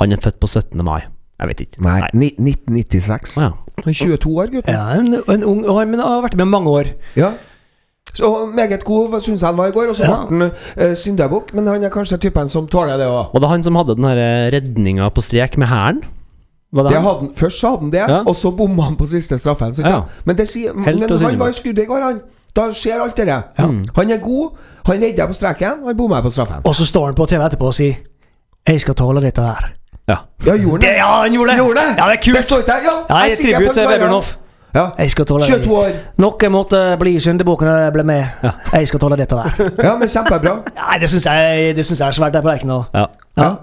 Han 0.00 0.12
er 0.12 0.18
født 0.22 0.40
på 0.42 0.46
17. 0.50 0.84
mai. 0.84 1.00
Jeg 1.40 1.48
vet 1.48 1.60
ikke. 1.60 1.82
Nei, 1.84 2.00
1996. 2.14 3.36
Å, 3.38 3.42
ja. 3.42 3.50
Han 3.84 3.90
er 3.90 3.98
22 3.98 4.30
år, 4.42 4.50
gutten. 4.50 4.74
Ja, 4.74 4.84
en, 4.98 5.14
en 5.30 5.44
ung, 5.44 5.60
år, 5.66 5.78
han 5.84 5.90
men 5.92 6.00
har 6.02 6.22
vært 6.24 6.36
med 6.40 6.46
mange 6.50 6.70
år. 6.70 6.90
Ja. 7.18 7.32
Så 8.14 8.28
meget 8.54 8.84
god 8.86 9.14
syns 9.22 9.42
jeg 9.42 9.48
han 9.48 9.56
var 9.58 9.70
i 9.70 9.74
går. 9.74 9.88
Og 9.90 9.96
så 9.98 10.04
Ja. 10.06 10.18
ble 10.26 10.50
han 10.50 10.90
uh, 10.90 10.94
syndebukk, 10.98 11.54
men 11.54 11.66
han 11.70 11.82
er 11.86 11.90
kanskje 11.94 12.18
typen 12.22 12.48
som 12.50 12.66
tåler 12.70 12.98
det 12.98 13.06
òg. 13.06 13.30
Og 13.34 13.40
det 13.40 13.46
er 13.48 13.54
han 13.54 13.62
som 13.66 13.78
hadde 13.78 13.96
den 13.98 14.04
her 14.10 14.20
redninga 14.54 15.08
på 15.14 15.22
strek 15.22 15.56
med 15.58 15.68
hælen? 15.70 16.02
Hadde 16.74 17.00
han, 17.02 17.30
først 17.34 17.60
så 17.60 17.68
hadde 17.68 17.80
han 17.80 17.90
det, 17.92 18.00
Ja. 18.08 18.22
og 18.26 18.34
så 18.36 18.50
bomma 18.56 18.82
han 18.82 18.96
på 18.96 19.06
siste 19.06 19.38
straffen. 19.38 19.74
Så, 19.74 19.82
Ja. 19.86 20.00
Men, 20.24 20.36
det 20.36 20.48
sier, 20.48 20.72
men 20.74 20.98
han 21.20 21.38
var 21.38 21.48
i 21.48 21.52
skuddet 21.52 21.82
i 21.82 21.86
går, 21.86 22.00
han. 22.02 22.20
Da 22.56 22.68
skjer 22.72 23.02
alt 23.02 23.16
det 23.16 23.26
der. 23.26 23.42
Han 23.56 24.10
er 24.10 24.18
god. 24.18 24.50
Han 24.86 25.00
redder 25.02 25.26
på 25.26 25.32
streken, 25.34 25.84
han 25.86 25.96
bommer 25.96 26.22
på 26.22 26.30
straffen. 26.30 26.56
Og 26.64 26.74
så 26.74 26.86
står 26.86 27.06
han 27.06 27.14
på 27.14 27.26
TV 27.26 27.44
etterpå 27.46 27.66
og 27.66 27.74
sier 27.74 27.94
'Jeg 28.66 28.80
skal 28.80 28.94
tåle 28.94 29.20
dette 29.20 29.40
her'. 29.42 29.68
Ja. 30.08 30.16
Ja, 30.46 30.52
gjorde 30.56 30.70
han 30.70 30.80
Det, 30.80 30.96
ja, 30.96 31.22
han 31.22 31.32
gjorde 31.32 31.50
det! 31.50 31.58
Gjorde 31.58 31.74
det? 31.74 31.96
Ja, 31.98 32.04
det 32.10 32.18
er 32.18 32.22
kult. 32.24 32.36
Det 32.36 32.44
står 32.44 32.56
ikke 32.58 32.66
der. 32.66 32.82
Ja, 32.84 33.14
Ja, 33.16 33.24
jeg 33.24 33.50
jeg 33.50 33.68
på 33.68 33.72
til 33.72 33.86
Webernhoff. 33.88 34.36
Ja. 34.74 34.88
Jeg 34.98 35.10
skal 35.10 35.24
tåle 35.24 35.44
22 35.44 35.76
år. 35.76 35.90
Noe 36.18 36.48
måtte 36.50 36.96
bli 37.00 37.20
syndebukken 37.20 37.68
når 37.68 37.78
jeg 37.78 37.92
ble 37.92 38.02
med. 38.04 38.24
Jeg 38.72 38.88
skal 38.88 39.00
tåle 39.00 39.16
dette 39.16 39.36
der. 39.36 39.70
Ja, 39.84 39.96
men 39.96 40.08
kjempebra. 40.08 40.54
Nei, 40.74 40.98
det 41.00 41.10
syns 41.10 41.26
jeg, 41.26 41.76
jeg 41.76 42.08
er 42.08 42.10
svært 42.10 42.32
der 42.32 42.42
på 42.42 42.48
Lerkendal. 42.50 42.82
Ja. 42.94 43.06
Ja. 43.38 43.54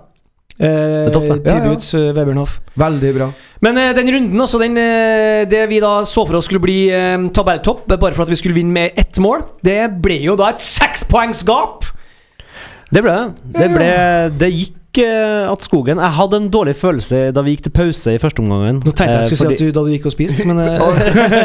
Eh, 0.61 1.07
er 1.07 1.13
topp, 1.13 1.23
det. 1.25 1.37
Ja, 1.47 1.55
ja. 1.55 1.61
Tribut 1.63 1.85
eh, 1.97 2.09
Vebjørn 2.13 2.37
Hoff. 2.43 2.59
Veldig 2.77 3.11
bra. 3.15 3.29
Men 3.65 3.77
eh, 3.81 3.93
den 3.97 4.11
runden, 4.13 4.43
altså 4.43 4.59
den, 4.61 4.77
eh, 4.77 5.41
det 5.49 5.63
vi 5.71 5.79
da 5.81 5.93
så 6.05 6.25
for 6.27 6.37
oss 6.37 6.45
skulle 6.49 6.61
bli 6.63 6.81
eh, 6.93 7.17
tabelltopp, 7.33 7.87
bare 7.91 8.13
for 8.13 8.25
at 8.27 8.33
vi 8.33 8.37
skulle 8.37 8.57
vinne 8.59 8.75
med 8.75 8.99
ett 9.01 9.17
mål, 9.23 9.41
det 9.65 9.79
ble 10.03 10.19
jo 10.27 10.37
da 10.39 10.51
et 10.53 10.61
sekspoengsgap! 10.61 11.89
Det 12.91 13.01
ble 13.05 13.15
det. 13.15 13.49
Det, 13.55 13.67
ble, 13.71 13.89
det 14.35 14.49
gikk 14.51 14.99
eh, 14.99 15.45
at 15.47 15.63
skogen 15.63 16.01
Jeg 16.03 16.11
hadde 16.17 16.39
en 16.41 16.49
dårlig 16.51 16.73
følelse 16.75 17.21
da 17.31 17.43
vi 17.45 17.53
gikk 17.55 17.69
til 17.69 17.73
pause 17.77 18.13
i 18.17 18.19
første 18.19 18.43
omgangen. 18.43 18.81
Nå 18.83 18.91
tenkte 18.91 19.13
jeg 19.15 19.21
jeg 19.21 19.29
skulle 19.29 19.45
fordi- 19.45 19.61
si 19.61 19.69
at 19.69 19.71
du, 19.71 19.77
da 19.79 19.85
du 19.87 19.93
gikk 19.95 20.09
og 20.09 20.15
spiste, 20.17 20.45
men 20.49 20.59
eh, 20.59 20.75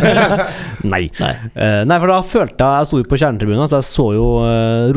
Nei. 0.93 1.05
Nei. 1.23 1.31
Eh, 1.55 1.85
nei, 1.87 2.01
for 2.03 2.11
da 2.11 2.19
følte 2.27 2.67
jeg 2.67 2.83
Jeg 2.83 2.91
sto 2.91 3.01
jo 3.01 3.09
på 3.13 3.21
Kjernetribunen, 3.23 3.71
så 3.71 3.79
jeg 3.81 3.89
så 3.93 4.09
jo 4.19 4.27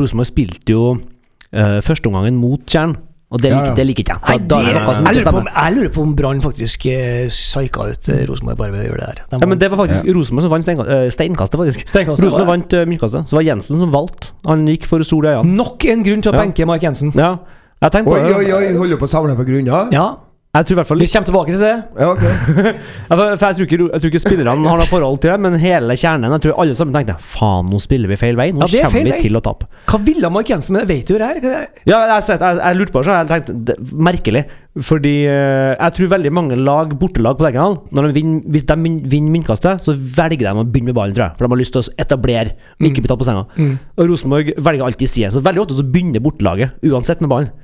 Rosenborg 0.00 0.28
spilte 0.28 0.74
jo 0.74 0.84
uh, 0.98 1.78
førsteomgangen 1.86 2.36
mot 2.40 2.66
Tjern. 2.66 2.96
Og 3.30 3.38
det 3.40 3.50
Ja, 3.52 3.58
ja. 3.66 3.74
det 3.78 3.84
liker 3.86 4.02
ikke 4.02 4.14
jeg. 4.16 4.22
Nei, 4.26 4.38
Da- 4.38 4.56
da 4.56 4.58
er 4.58 4.72
det, 4.74 4.80
noe 4.82 4.94
jeg, 5.06 5.14
lurer 5.14 5.30
på 5.30 5.42
jeg 5.54 5.74
lurer 5.76 5.90
på 5.94 6.02
om 6.02 6.14
Brann 6.18 6.40
faktisk 6.42 6.86
eh, 6.90 7.26
psyka 7.30 7.84
ut 7.92 8.08
eh, 8.10 8.24
Rosenborg 8.26 8.58
bare 8.58 8.72
ved 8.72 8.80
å 8.80 8.88
gjøre 8.90 8.98
det 8.98 9.06
her. 9.06 9.20
De 9.30 9.38
Ja, 9.38 9.46
men 9.46 9.58
det 9.58 9.70
var 9.70 9.78
faktisk 9.86 10.08
Rosenborg 10.16 10.42
som 10.42 10.50
vant 10.50 10.64
steinka- 10.66 10.88
eh, 10.90 11.10
steinkastet, 11.14 11.58
faktisk. 11.60 11.86
Steinkastet, 11.88 12.24
Rosenborg 12.26 12.46
var 12.46 12.56
vant 12.56 12.72
uh, 12.74 12.84
myntkastet. 12.90 13.28
Så 13.30 13.38
var 13.38 13.42
Jensen 13.46 13.78
som 13.78 13.90
valgte. 13.94 14.32
Han 14.46 14.66
gikk 14.66 14.84
for 14.90 14.98
sol 15.06 15.24
i 15.24 15.28
øynene. 15.28 15.54
Nok 15.56 15.84
en 15.84 16.02
grunn 16.02 16.22
til 16.22 16.32
å 16.32 16.34
Ja. 16.34 16.40
benke 16.42 16.66
Mark 16.66 16.82
Jensen. 16.82 17.12
Ja. 17.14 17.36
Jeg 17.80 17.92
tenkte 17.92 18.10
på 18.10 18.18
Oi, 18.18 18.34
oi, 18.34 18.52
oi, 18.52 18.74
holder 18.76 18.96
du 18.96 19.00
på 19.00 19.06
å 19.06 19.12
samle 19.14 19.36
for 19.36 19.44
grunner? 19.44 19.88
Ja, 19.94 20.16
Jeg 20.50 20.66
tror 20.66 20.74
i 20.74 20.78
hvert 20.80 20.88
fall 20.88 20.98
vi 20.98 21.06
kommer 21.06 21.26
tilbake 21.28 21.52
til 21.54 21.60
det. 21.62 21.74
Ja, 21.94 22.06
ok. 22.10 22.22
For, 23.10 23.20
jeg, 23.22 23.38
tror 23.38 23.66
ikke, 23.68 23.76
jeg 23.84 24.02
tror 24.02 24.10
ikke 24.10 24.20
spillerne 24.24 24.66
har 24.66 24.80
noe 24.80 24.88
forhold 24.90 25.20
til 25.22 25.30
det, 25.30 25.36
men 25.44 25.54
hele 25.62 25.94
kjernen 25.94 26.34
Jeg 26.34 26.42
tror 26.42 26.56
alle 26.64 26.74
sammen 26.74 26.96
tenkte 26.96 27.14
Faen, 27.22 27.68
nå 27.70 27.78
spiller 27.82 28.10
vi 28.10 28.18
feil 28.18 28.34
vei. 28.38 28.48
Nå 28.50 28.66
Ja, 28.66 28.80
er 28.80 28.88
kommer 28.88 28.96
feil 28.96 29.06
vi 29.06 29.12
vei. 29.14 29.20
til 29.22 29.38
å 29.38 29.42
tape. 29.46 29.68
Hva 29.86 30.00
ville 30.08 30.32
Mark 30.34 30.50
Jensen 30.50 30.74
med 30.74 30.82
det? 30.82 30.88
Vet 30.90 31.12
du 31.12 31.14
det 31.22 31.28
her? 31.28 31.70
Ja, 31.86 32.00
jeg, 32.16 32.26
jeg, 32.34 32.58
jeg 32.64 32.80
lurte 32.80 32.96
på 32.96 33.04
det, 33.04 33.06
så 33.06 33.20
jeg 33.20 33.30
tenkte 33.30 33.56
det, 33.70 33.78
Merkelig. 34.10 34.44
Fordi 34.90 35.14
eh, 35.30 35.70
jeg 35.76 35.96
tror 36.00 36.12
veldig 36.16 36.34
mange 36.34 36.58
lag, 36.58 36.98
bortelag 36.98 37.38
på 37.38 37.46
Lerkendal, 37.46 37.78
når 37.94 38.10
de 38.10 38.18
vinner, 38.18 38.42
hvis 38.50 38.66
de 38.66 38.76
vinner 39.14 39.32
myntkastet, 39.38 39.86
så 39.86 39.94
velger 39.94 40.48
de 40.48 40.50
å 40.50 40.66
begynne 40.66 40.90
med 40.90 40.98
ballen, 40.98 41.14
tror 41.14 41.28
jeg. 41.28 41.38
For 41.38 41.46
de 41.46 41.54
har 41.54 41.62
lyst 41.62 41.78
til 41.78 41.82
å 41.86 41.94
etablere, 42.06 42.58
ikke 42.82 43.02
bli 43.06 43.10
tatt 43.10 43.22
på 43.22 43.30
senga. 43.30 43.46
Mm. 43.54 43.74
Og 43.98 44.10
Rosenborg 44.10 44.54
velger 44.58 44.86
alltid 44.90 45.14
side. 45.14 45.34
Så 45.34 45.46
veldig 45.46 45.62
ofte 45.62 45.78
så 45.78 45.86
begynner 45.86 46.22
bortelaget, 46.26 46.78
uansett 46.90 47.22
med 47.22 47.30
ballen. 47.30 47.54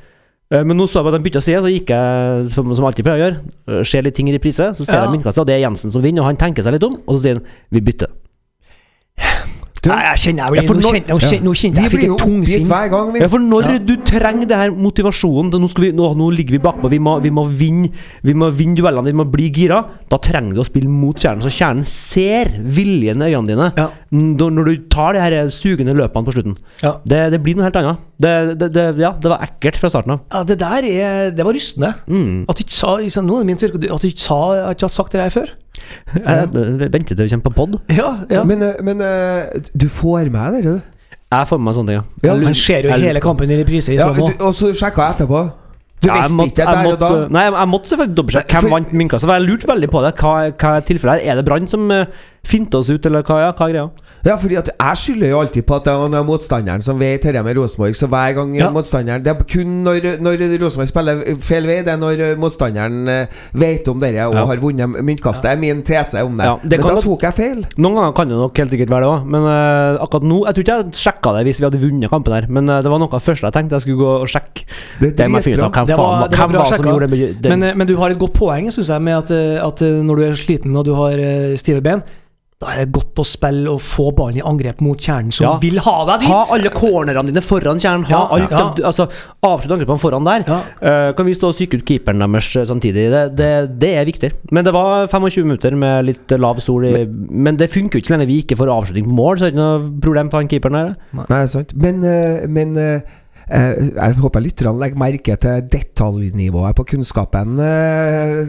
Eh, 0.53 0.63
Men 0.63 0.77
nå 0.79 0.85
så 0.87 1.01
jeg 1.01 1.07
på 1.09 1.15
at 1.15 1.17
de 1.19 1.25
bytta 1.31 1.41
side, 1.43 1.63
så 1.65 1.73
gikk 1.73 1.89
jeg 1.91 2.47
som, 2.53 2.69
som 2.79 2.85
alltid 2.87 3.05
pleier 3.05 3.19
å 3.19 3.25
gjøre. 3.25 3.41
eh, 3.69 3.83
Ser 3.85 4.03
litt 4.07 4.15
ting 4.15 4.29
i 4.31 4.37
reprise, 4.37 4.71
så 4.79 4.85
ser 4.87 5.01
Ja. 5.01 5.07
jeg 5.11 5.17
myntkastet, 5.19 5.41
og 5.43 5.47
det 5.47 5.55
er 5.57 5.65
Jensen 5.69 5.91
som 5.91 6.03
vinner, 6.03 6.23
og 6.23 6.27
han 6.31 6.37
tenker 6.37 6.63
seg 6.63 6.73
litt 6.77 6.85
om, 6.87 6.95
og 7.07 7.17
så 7.17 7.23
sier 7.25 7.35
han 7.41 7.45
vi 7.73 7.81
bytter. 7.81 8.09
Du, 9.87 9.93
Nei, 9.93 10.01
jeg 10.03 10.19
kjenner 10.35 10.51
jeg 10.57 10.67
Nå 10.67 10.81
kjente, 10.83 11.13
nå 11.15 11.19
kjenner- 11.21 11.45
nå 11.47 11.53
jeg 11.55 11.75
jeg 11.77 11.91
fikk 11.93 12.03
et 12.03 12.19
tungsinn. 12.19 12.65
hver 12.67 12.89
gang. 12.91 13.13
Vi. 13.13 13.21
Ja, 13.21 13.29
for 13.29 13.39
når 13.39 13.63
Ja. 13.71 13.79
du 13.79 13.97
trenger 14.03 14.49
det 14.49 14.57
her 14.57 14.71
motivasjonen 14.73 15.51
til 15.53 15.61
nå, 15.61 15.69
skal 15.71 15.85
vi, 15.85 15.93
nå, 15.93 16.17
nå 16.17 16.27
ligger 16.35 16.51
vi 16.51 16.59
bakpå, 16.59 16.91
vi 16.91 16.99
må, 16.99 17.21
vi 17.23 17.31
må 17.31 17.45
vinne 17.47 17.91
Vi 18.25 18.33
må 18.35 18.51
vinne 18.51 18.75
duellene, 18.75 19.05
vi 19.05 19.13
må 19.13 19.31
bli 19.31 19.49
gira. 19.49 19.85
Da 20.11 20.17
trenger 20.19 20.55
du 20.55 20.61
å 20.61 20.65
spille 20.67 20.89
mot 20.89 21.15
kjernen. 21.15 21.41
Så 21.43 21.53
kjernen 21.55 21.87
ser 21.87 22.47
viljen 22.67 23.23
i 23.23 23.31
øynene 23.31 23.47
dine 23.47 23.73
Ja. 23.77 23.91
når, 24.11 24.51
når 24.51 24.65
du 24.65 24.77
tar 24.89 25.13
de 25.13 25.21
her 25.21 25.47
sugende 25.51 25.95
løpene 25.95 26.25
på 26.27 26.33
slutten. 26.35 26.57
Ja. 26.83 26.97
Det, 27.07 27.31
det 27.31 27.43
blir 27.45 27.55
noe 27.55 27.63
helt 27.71 27.77
annet. 27.77 27.99
Det, 28.17 28.33
det, 28.57 28.71
det, 28.73 28.85
ja, 29.03 29.11
det 29.21 29.29
var 29.29 29.43
ekkelt 29.45 29.77
fra 29.77 29.91
starten 29.93 30.15
av. 30.15 30.21
Ja, 30.33 30.41
det 30.49 30.57
der 30.63 30.87
er 30.89 31.31
Det 31.37 31.45
var 31.45 31.53
rystende. 31.53 31.93
Mm. 32.09 32.47
At 32.49 32.57
du 32.57 32.65
ikke 32.65 32.73
sa 32.73 32.95
liksom, 32.97 33.27
Nå 33.29 33.37
er 33.37 33.45
det 33.45 33.49
min 33.51 33.61
tur. 33.61 33.75
At 33.77 34.03
du 34.03 34.09
ikke 34.09 34.25
sa 34.25 34.39
At 34.71 34.81
du 34.81 34.87
har 34.87 34.95
sagt 34.95 35.13
det 35.13 35.21
der 35.21 35.35
før. 35.35 35.53
Jeg, 36.17 36.49
venter 36.55 37.13
til 37.13 37.23
vi 37.27 37.29
kommer 37.35 37.51
på 37.51 37.55
pod. 37.59 37.79
Ja, 37.93 38.15
ja. 38.33 38.45
Men, 38.49 38.65
eh, 38.65 38.81
men 38.85 39.05
eh, 39.05 39.69
du 39.77 39.89
får 39.93 40.31
med 40.33 40.57
det, 40.57 40.65
du. 40.65 40.97
Jeg 41.27 41.49
får 41.51 41.61
med 41.61 41.69
meg 41.69 41.77
sånne 41.77 41.93
ting. 41.93 42.09
Ja, 42.25 42.35
Man 42.41 42.55
ser 42.57 42.87
jo 42.87 42.95
jeg- 42.95 43.05
hele 43.11 43.21
kampen 43.21 43.51
i 43.51 43.61
reprise 43.61 43.93
Ja, 43.93 44.09
og 44.09 44.55
så 44.55 44.73
sjekka 44.73 45.03
jeg 45.03 45.19
etterpå. 45.19 45.45
Du 46.01 46.09
Ja, 46.09 46.15
jeg 46.15 46.25
visste 46.25 46.45
ikke 46.45 46.57
det 46.57 46.67
der 46.67 46.83
der 46.83 46.93
og 46.93 46.99
da? 47.01 47.29
Nei, 47.33 47.43
jeg, 47.45 47.69
måtte 47.69 47.89
selvfølgelig 47.89 48.17
dobbeltsjekke 48.17 48.61
hvem 48.61 48.71
vant 48.71 48.93
myntkastet. 48.93 49.29
For 49.29 49.35
jeg 49.35 49.47
lurte 49.49 49.69
veldig 49.71 49.89
på 49.91 50.03
det. 50.05 50.13
Hva, 50.21 50.33
hva 50.53 50.73
er 50.77 50.85
tilfellet 50.87 51.23
her? 51.23 51.33
Er 51.33 51.41
det 51.41 51.45
Brann 51.49 51.69
som 51.71 51.91
uh, 51.91 52.05
finter 52.47 52.79
oss 52.79 52.91
ut, 52.93 53.07
eller 53.09 53.25
hva, 53.27 53.39
ja, 53.47 53.53
hva 53.57 53.69
er 53.69 53.73
greia? 53.75 53.87
Ja, 54.27 54.35
fordi 54.43 54.57
at 54.59 54.69
jeg 54.75 54.97
skylder 54.99 55.29
jo 55.31 55.39
alltid 55.41 55.63
på 55.69 55.77
at 55.77 55.85
det 55.87 55.93
er 56.19 56.25
motstanderen 56.27 56.83
som 56.83 56.99
vet 56.99 57.23
dette 57.23 57.43
med 57.47 57.57
Rosenborg. 57.57 57.95
Så 57.95 58.09
hver 58.11 58.33
gang 58.35 58.55
Ja. 58.59 58.71
motstanderen 58.75 59.23
Det 59.23 59.31
er 59.31 59.45
kun 59.47 59.85
når, 59.85 60.19
når 60.21 60.41
Rosenborg 60.65 60.89
spiller 60.91 61.21
feil 61.47 61.67
vei, 61.69 61.77
det 61.87 61.93
er 61.95 62.01
når 62.01 62.37
motstanderen 62.43 63.09
eh, 63.09 63.27
vet 63.55 63.87
om 63.89 64.01
dette 64.03 64.27
og 64.27 64.35
Ja. 64.35 64.45
har 64.51 64.57
vunnet 64.57 64.99
myntkastet. 65.07 65.43
Det 65.47 65.53
er 65.53 65.61
min 65.63 65.83
tese 65.87 66.25
om 66.27 66.37
det. 66.37 66.45
Ja, 66.45 66.57
det 66.65 66.81
Men 66.81 66.89
da 66.97 67.01
tok 67.01 67.23
jeg 67.23 67.35
feil. 67.35 67.63
Noen 67.79 67.95
ganger 67.95 68.13
kan 68.19 68.29
det 68.29 68.37
nok 68.37 68.57
helt 68.59 68.71
sikkert 68.75 68.91
være 68.91 69.07
det 69.07 69.13
òg, 69.15 69.27
men 69.31 69.43
uh, 69.43 70.03
akkurat 70.03 70.23
nå 70.27 70.39
Jeg 70.47 70.55
tror 70.55 70.65
ikke 70.67 70.77
jeg 70.77 70.93
sjekka 70.93 71.33
det 71.39 71.45
hvis 71.47 71.61
vi 71.61 71.65
hadde 71.71 71.81
vunnet 71.87 72.11
kampen 72.11 72.33
her, 72.35 72.47
men 72.49 72.69
uh, 72.69 72.83
det 72.83 72.91
var 72.91 72.99
noe 72.99 73.07
av 73.13 73.21
det 73.21 73.27
første 73.31 73.47
jeg 73.47 73.53
tenkte 73.55 73.79
jeg 73.79 73.83
skulle 73.87 74.03
gå 74.03 74.11
og 74.23 74.29
sjekke. 74.29 74.67
Det 75.01 75.15
det, 75.15 75.17
Det 75.17 75.31
må 75.31 75.39
jeg 75.39 75.45
finne 75.45 75.63
ut 75.63 75.65
av. 75.71 75.73
Hvem 75.73 75.87
Det 75.87 75.97
var- 75.97 76.29
det 76.29 76.39
var 76.39 76.47
hvem 76.47 76.53
bra 76.53 76.59
var 76.59 76.67
som 76.67 76.77
sjekka. 76.77 76.91
gjorde 76.91 77.11
det? 77.11 77.43
det 77.43 77.49
Men, 77.51 77.63
eh, 77.63 77.75
men 77.77 77.87
du 77.87 77.97
har 77.97 78.11
et 78.11 78.19
godt 78.19 78.33
poeng, 78.35 78.67
syns 78.75 78.89
jeg, 78.91 79.01
med 79.03 79.15
at, 79.23 79.31
eh, 79.31 79.63
at 79.65 79.83
eh, 79.83 80.03
når 80.03 80.17
du 80.17 80.23
er 80.27 80.33
sliten 80.35 80.77
og 80.77 80.85
du 80.85 80.95
har 80.95 81.13
eh, 81.15 81.55
stive 81.57 81.81
ben, 81.81 82.03
Da 82.57 82.71
er 82.73 82.87
det 82.87 82.93
godt 82.97 83.21
å 83.21 83.25
spille 83.29 83.69
og 83.69 83.83
få 83.85 84.07
ballen 84.17 84.39
i 84.39 84.45
angrep 84.49 84.79
mot 84.81 84.97
kjernen, 84.97 85.29
som 85.35 85.45
Ja. 85.45 85.51
vil 85.61 85.77
ha 85.85 85.97
deg 86.09 86.23
dit! 86.23 86.29
Ha 86.31 86.55
alle 86.55 86.71
cornerne 86.73 87.27
dine 87.29 87.43
foran 87.45 87.77
kjernen. 87.77 88.07
Ha 88.09 88.17
Ja, 88.17 88.21
alt 88.33 88.51
ja. 88.51 88.63
De, 88.73 88.83
altså, 88.83 89.11
Avslutt 89.45 89.75
angrepene 89.77 90.01
foran 90.01 90.25
der. 90.25 90.45
Ja. 90.49 90.63
Uh, 90.81 91.13
kan 91.13 91.27
vi 91.27 91.35
stå 91.37 91.51
og 91.53 91.55
psyke 91.59 91.77
ut 91.77 91.85
keeperen 91.85 92.25
deres 92.25 92.49
eh, 92.57 92.65
samtidig? 92.65 93.11
Det, 93.13 93.37
det, 93.37 93.51
det 93.79 93.93
er 94.01 94.09
viktig. 94.09 94.33
Men 94.57 94.65
det 94.65 94.73
var 94.73 95.05
25 95.07 95.45
minutter 95.45 95.77
med 95.77 96.07
litt 96.09 96.33
lav 96.41 96.57
stol, 96.65 96.89
i 96.89 97.05
Men 97.05 97.57
det 97.61 97.69
funker 97.69 97.99
jo 97.99 98.01
ikke 98.01 98.15
så 98.15 98.17
lenge 98.17 98.31
vi 98.33 98.41
ikke 98.41 98.57
får 98.57 98.73
avslutning 98.73 99.05
på 99.05 99.19
mål, 99.21 99.37
så 99.37 99.45
er 99.45 99.53
det 99.53 99.55
ikke 99.59 99.67
noe 99.67 100.01
problem 100.01 100.33
for 100.33 100.41
han 100.41 100.49
keeperen 100.49 100.81
der. 100.81 100.97
Nei, 101.29 101.45
sant. 101.53 101.77
Men, 101.77 102.01
eh, 102.09 102.47
men 102.49 102.73
eh, 102.81 102.95
eh, 102.97 103.17
jeg 103.47 104.15
håper 104.19 104.43
lytterne 104.43 104.81
legger 104.83 104.99
merke 104.99 105.37
til 105.39 105.67
detaljnivået 105.71 106.75
på 106.75 106.85
kunnskapen 106.91 107.61
eh, 107.63 108.41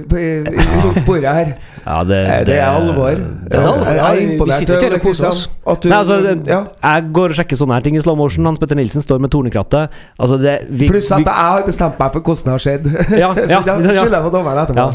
rundt 0.82 1.04
bordet 1.06 1.34
her. 1.36 1.52
Ja, 1.86 2.00
det, 2.04 2.18
det, 2.26 2.46
Det 2.48 2.56
er 2.58 2.66
alvor. 2.72 3.12
det 3.12 3.54
er 3.60 3.62
alvor, 3.62 3.86
Jeg 3.86 4.00
ja. 4.00 4.08
er 4.08 4.16
Vi 4.18 4.24
imponert. 4.34 4.58
sitter 4.58 4.80
til 4.82 4.96
å 4.98 5.00
kose 5.04 5.30
Kristian, 5.30 5.94
altså, 5.94 6.18
ja. 6.50 6.60
Jeg 6.88 7.12
går 7.14 7.36
og 7.36 7.38
sjekker 7.38 7.60
sånne 7.62 7.78
her 7.78 7.86
ting 7.86 8.00
i 8.00 8.02
slow 8.02 8.18
motion. 8.18 8.46
Hans 8.50 8.58
Petter 8.60 8.80
Nilsen 8.80 9.06
står 9.06 9.22
med 9.22 9.30
tornekrattet. 9.36 9.94
Altså, 10.18 10.40
Pluss 10.88 11.12
at 11.12 11.22
jeg 11.22 11.30
har 11.52 11.64
bestemt 11.68 12.00
meg 12.02 12.12
for 12.18 12.26
hvordan 12.26 12.50
det 12.50 12.56
har 12.56 12.66
skjedd. 12.66 12.90
Ja, 13.14 13.30
ja, 13.54 13.62
Så 13.62 13.94
ja. 13.94 14.02
skylder 14.02 14.18
jeg 14.18 14.26
på 14.26 14.34
dommeren 14.34 14.64
etterpå. 14.66 14.90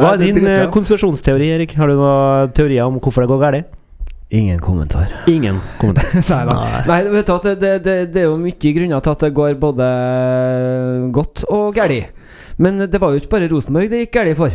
Hva 0.00 0.14
er 0.14 0.24
din 0.24 0.40
eh, 0.46 0.64
konspirasjonsteori, 0.72 1.52
Erik? 1.58 1.76
Har 1.76 1.92
du 1.92 1.98
noen 2.00 2.52
teorier 2.56 2.86
om 2.88 2.96
hvorfor 3.02 3.26
det 3.26 3.32
går 3.34 3.44
galt? 3.44 3.70
Ingen 4.32 4.58
kommentar. 4.64 5.10
Ingen 5.28 5.58
kommentar. 5.80 6.08
Nei, 6.32 6.42
da. 6.48 6.58
Nei, 6.88 7.00
vet 7.12 7.26
du 7.28 7.32
at 7.34 7.46
det, 7.50 7.56
det, 7.60 7.72
det, 7.84 7.96
det 8.14 8.22
er 8.22 8.28
jo 8.30 8.38
mye 8.40 8.72
grunner 8.78 9.02
til 9.04 9.12
at 9.12 9.24
det 9.26 9.32
går 9.36 9.58
både 9.60 9.88
godt 11.12 11.44
og 11.52 11.74
galt. 11.76 12.12
Men 12.62 12.84
det 12.88 13.00
var 13.00 13.12
jo 13.12 13.20
ikke 13.20 13.32
bare 13.34 13.48
Rosenborg 13.52 13.90
det 13.92 14.06
gikk 14.06 14.14
galt 14.20 14.38
for. 14.40 14.54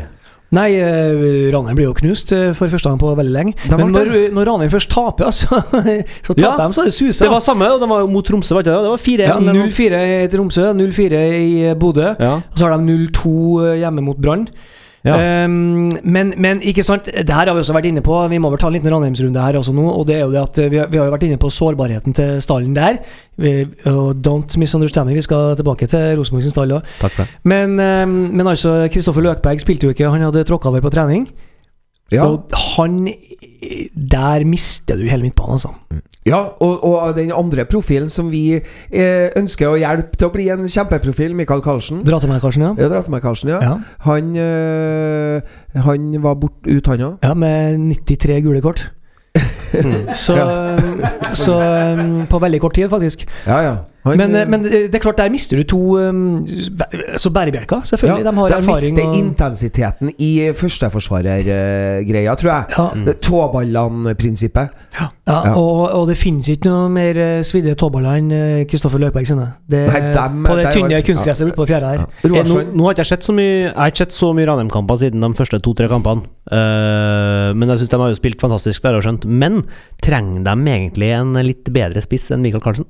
Nei, 0.56 0.70
eh, 0.80 1.50
Ranheim 1.52 1.76
blir 1.76 1.90
jo 1.90 1.96
knust 1.98 2.32
eh, 2.32 2.54
for 2.56 2.72
første 2.72 2.88
gang 2.88 3.00
på 3.02 3.10
veldig 3.20 3.34
lenge. 3.36 3.54
De 3.68 3.76
Men 3.82 3.90
når, 3.92 4.12
når 4.32 4.48
Ranheim 4.48 4.72
først 4.72 4.90
taper, 4.94 5.26
altså, 5.30 5.60
så 5.60 6.32
taper 6.32 6.40
Ja. 6.46 6.54
de, 6.62 6.68
så 6.78 6.86
er 6.86 6.88
det 6.88 6.96
suser. 6.96 7.26
Det 7.28 7.34
var 7.34 7.44
samme, 7.44 7.68
og 7.74 7.82
det 7.84 7.90
var 7.92 8.08
mot 8.08 8.26
Tromsø, 8.30 8.56
var 8.56 8.64
ikke 8.64 8.72
det? 8.72 8.86
Det 8.86 8.94
var 8.94 9.04
4-1. 9.04 9.26
ja, 9.28 9.58
0-4 9.60 10.02
i 10.08 10.30
Tromsø, 10.32 10.70
0-4 10.80 11.22
i 11.36 11.50
eh, 11.68 11.76
Bodø. 11.76 12.14
Ja. 12.16 12.38
Og 12.40 12.56
så 12.62 12.70
har 12.70 12.78
de 12.80 12.96
0-2 13.12 13.76
hjemme 13.84 14.06
mot 14.08 14.22
Brann. 14.24 14.48
Ja. 15.08 15.46
Um, 15.46 15.88
men, 16.04 16.34
men 16.38 16.62
ikke 16.66 16.84
sant, 16.86 17.08
det 17.08 17.34
her 17.34 17.48
har 17.48 17.56
vi 17.56 17.64
også 17.64 17.76
vært 17.78 17.90
inne 17.90 18.04
på. 18.06 18.18
Vi 18.32 18.40
må 18.44 18.52
vel 18.54 18.62
ta 18.62 18.70
en 18.70 18.76
liten 18.76 18.92
Ranheimsrunde 18.94 19.46
her 19.46 19.60
også 19.60 19.74
nå. 19.76 19.88
Og 19.94 20.06
det 20.10 20.18
er 20.18 20.26
jo 20.26 20.34
det 20.36 20.44
at 20.44 20.62
vi 20.74 20.82
har, 20.82 20.92
vi 20.92 21.00
har 21.00 21.10
jo 21.10 21.16
vært 21.16 21.28
inne 21.30 21.40
på 21.42 21.52
sårbarheten 21.54 22.18
til 22.18 22.38
stallen 22.44 22.76
der. 22.78 23.02
Vi, 23.38 23.56
og 23.90 24.22
don't 24.26 24.58
misunderstand 24.60 25.10
me, 25.10 25.18
vi 25.18 25.26
skal 25.26 25.56
tilbake 25.60 25.90
til 25.90 26.18
Rosenborg 26.20 26.46
sin 26.46 26.56
stall 26.56 26.78
òg. 26.80 26.96
Men, 27.48 27.78
um, 27.80 28.18
men 28.34 28.48
altså, 28.48 28.80
Kristoffer 28.94 29.26
Løkberg 29.26 29.64
spilte 29.64 29.90
jo 29.90 29.96
ikke, 29.96 30.10
han 30.12 30.28
hadde 30.28 30.46
tråkka 30.48 30.72
over 30.74 30.84
på 30.86 30.94
trening. 30.94 31.30
Ja, 32.12 32.24
Og 32.24 32.54
han 32.78 33.08
Der 33.94 34.44
mister 34.46 34.98
du 35.00 35.06
hele 35.10 35.24
midtbanen, 35.26 35.56
altså. 35.58 35.72
ja 36.28 36.40
og, 36.62 36.84
og 36.86 37.16
den 37.18 37.32
andre 37.34 37.66
profilen 37.66 38.10
som 38.12 38.30
vi 38.32 38.58
eh, 38.58 39.30
ønsker 39.40 39.72
å 39.72 39.78
hjelpe 39.80 40.18
til 40.20 40.28
å 40.28 40.34
bli 40.34 40.50
en 40.54 40.68
kjempeprofil, 40.68 41.34
Michael 41.38 41.64
Karlsen. 41.66 42.04
Dra 42.06 42.20
til 42.22 42.30
meg, 42.30 42.42
Karlsen, 42.44 42.68
Ja. 42.68 42.74
Ja, 42.78 43.02
meg, 43.10 43.24
Karlsen, 43.24 43.54
ja. 43.56 43.62
Ja. 43.64 43.78
Han, 44.06 44.36
eh, 44.36 45.42
han 45.88 46.12
var 46.22 46.38
bort 46.42 46.68
ut, 46.68 46.92
han 46.92 47.06
òg. 47.08 47.18
ja, 47.24 47.34
med 47.34 47.80
93 48.06 48.42
gule 48.46 48.62
kort. 48.62 48.86
Så, 50.14 50.36
så 51.46 51.54
um, 52.00 52.26
På 52.30 52.40
veldig 52.40 52.60
kort 52.62 52.74
tid, 52.78 52.90
faktisk. 52.90 53.26
Ja, 53.48 53.60
ja. 53.66 53.76
Men, 54.08 54.32
eh, 54.36 54.42
eh, 54.42 54.48
men 54.48 54.62
det 54.64 54.96
er 54.96 55.02
klart, 55.04 55.18
der 55.20 55.28
mister 55.30 55.58
du 55.60 55.64
to 55.68 55.80
um, 56.00 56.46
Så 57.20 57.28
bærebjelker, 57.36 57.82
selvfølgelig. 57.84 58.24
de 58.24 58.32
har 58.38 58.48
de 58.48 58.56
erfaring. 58.56 58.76
mister 58.76 59.08
og- 59.08 59.16
intensiteten 59.20 60.12
i 60.24 60.30
førsteforsvarergreia, 60.56 62.36
tror 62.36 62.52
jeg. 62.54 62.64
ja, 62.78 62.86
Det 63.12 63.20
Tåballene-prinsippet. 63.22 64.70
ja, 65.00 65.08
Ja. 65.28 65.54
Og, 65.56 65.92
og 65.92 66.08
det 66.08 66.18
finnes 66.18 66.48
ikke 66.50 66.70
noe 66.70 66.88
mer 66.90 67.18
eh, 67.20 67.42
svidde 67.44 67.76
tåballer 67.76 68.16
enn 68.22 68.32
eh, 68.32 68.64
Kristoffer 68.70 69.00
Løkberg 69.04 69.28
sine. 69.28 69.50
Det, 69.70 69.84
Nei, 69.92 70.02
dem- 70.14 70.46
på 70.48 70.56
det 70.56 70.72
tynne 70.74 70.94
var- 70.96 71.02
kunstgresset 71.10 71.48
ute 71.52 71.56
på 71.60 71.68
fjæra 71.68 71.92
her. 71.98 72.06
Ja. 72.24 72.30
Eh, 72.40 72.48
Nå, 72.48 72.64
nå 72.74 72.84
har 72.88 72.96
ikke 72.96 73.04
jeg 73.04 73.12
sett 73.12 73.24
så 73.28 73.34
mye 73.36 73.58
Jeg 73.68 73.74
har 73.76 73.88
ikke 73.92 73.98
sett 74.06 74.12
så 74.16 74.34
mye 74.34 74.48
Ranheim-kamper 74.48 74.96
siden 75.04 75.22
de 75.22 75.34
første 75.36 75.60
to-tre 75.60 75.88
kampene. 75.92 76.22
Eh, 76.52 77.54
men 77.58 77.74
jeg 77.74 77.82
syns 77.84 77.94
de 77.94 78.00
har 78.02 78.14
jo 78.14 78.20
spilt 78.20 78.44
fantastisk, 78.44 78.84
der, 78.84 78.96
har 78.96 79.02
jeg 79.02 79.08
skjønt. 79.10 79.26
Men 79.28 79.62
trenger 80.04 80.46
de 80.48 80.56
egentlig 80.76 81.12
en 81.18 81.34
litt 81.46 81.74
bedre 81.74 82.04
spiss 82.04 82.30
enn 82.32 82.46
Michael 82.46 82.64
Carlsen? 82.64 82.88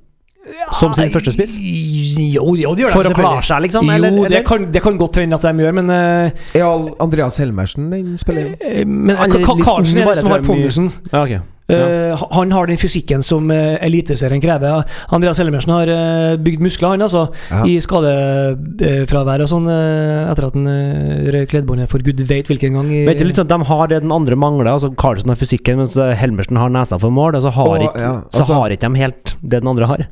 Som 0.78 0.94
sin 0.96 1.12
første 1.12 1.34
spiss? 1.36 1.58
Jo, 1.60 2.54
jo, 2.56 2.72
det 2.76 2.86
gjør 2.86 2.94
de 2.94 2.96
For 2.96 3.10
å 3.10 3.16
klare 3.18 3.44
seg, 3.44 3.66
liksom? 3.66 3.88
Jo, 3.90 3.98
Eller, 3.98 4.30
Det, 4.32 4.42
kan, 4.48 4.70
det 4.72 4.82
kan 4.84 4.96
godt 5.00 5.20
hende 5.20 5.36
at 5.36 5.44
de 5.44 5.66
gjør, 5.66 5.76
men 5.76 5.92
uh, 5.92 6.48
Er 6.56 6.88
Andreas 7.04 7.40
Helmersen 7.42 7.90
den 7.92 8.16
spiller? 8.22 8.54
jo. 8.56 8.86
Men 8.88 9.18
Ka- 9.18 9.42
litt 9.42 9.66
Karlsen 9.66 10.02
er 10.04 10.12
det 10.14 10.18
som 10.22 10.32
har 10.32 10.46
pungusen 10.48 10.92
Ja 11.12 11.26
pondusen. 11.26 11.44
Ja. 11.68 12.14
Eh, 12.14 12.24
han 12.32 12.52
har 12.56 12.70
den 12.70 12.80
fysikken 12.80 13.24
som 13.26 13.50
uh, 13.52 13.76
Eliteserien 13.84 14.42
krever. 14.44 14.86
Andreas 15.12 15.40
Hellemersen 15.42 15.74
har 15.76 15.92
eh, 15.92 16.36
bygd 16.40 16.64
muskler, 16.64 16.94
han 16.96 17.04
altså. 17.04 17.26
Ja. 17.52 17.64
I 17.68 17.76
skadefravær 17.84 19.44
og 19.44 19.52
sånn, 19.52 19.68
eh, 19.72 20.32
etter 20.32 20.48
at 20.48 20.56
han 20.56 20.70
røyk 21.36 21.58
leddbåndet 21.58 21.92
for 21.92 22.04
gud 22.06 22.24
veit 22.30 22.48
hvilken 22.52 22.80
gang. 22.80 22.92
I, 22.92 23.04
Vet 23.10 23.20
du, 23.20 23.28
litt 23.28 23.40
sånn, 23.40 23.52
De 23.52 23.60
har 23.68 23.92
det 23.92 24.04
den 24.06 24.16
andre 24.16 24.40
mangler. 24.40 24.72
Altså 24.78 24.94
Carlsen 24.96 25.34
har 25.34 25.40
fysikken, 25.40 25.82
mens 25.84 25.98
Helmersen 25.98 26.60
har 26.60 26.72
nesa 26.72 27.00
for 27.02 27.12
mål. 27.14 27.40
Og 27.40 27.48
så 27.48 27.54
har 27.60 27.74
Og, 27.74 27.90
ikke, 27.90 28.06
ja, 28.06 28.14
så 28.32 28.46
altså- 28.46 28.62
har 28.62 28.78
ikke 28.78 28.88
de 28.88 29.04
helt 29.04 29.36
det 29.42 29.60
den 29.60 29.68
andre 29.76 29.92
har. 29.92 30.08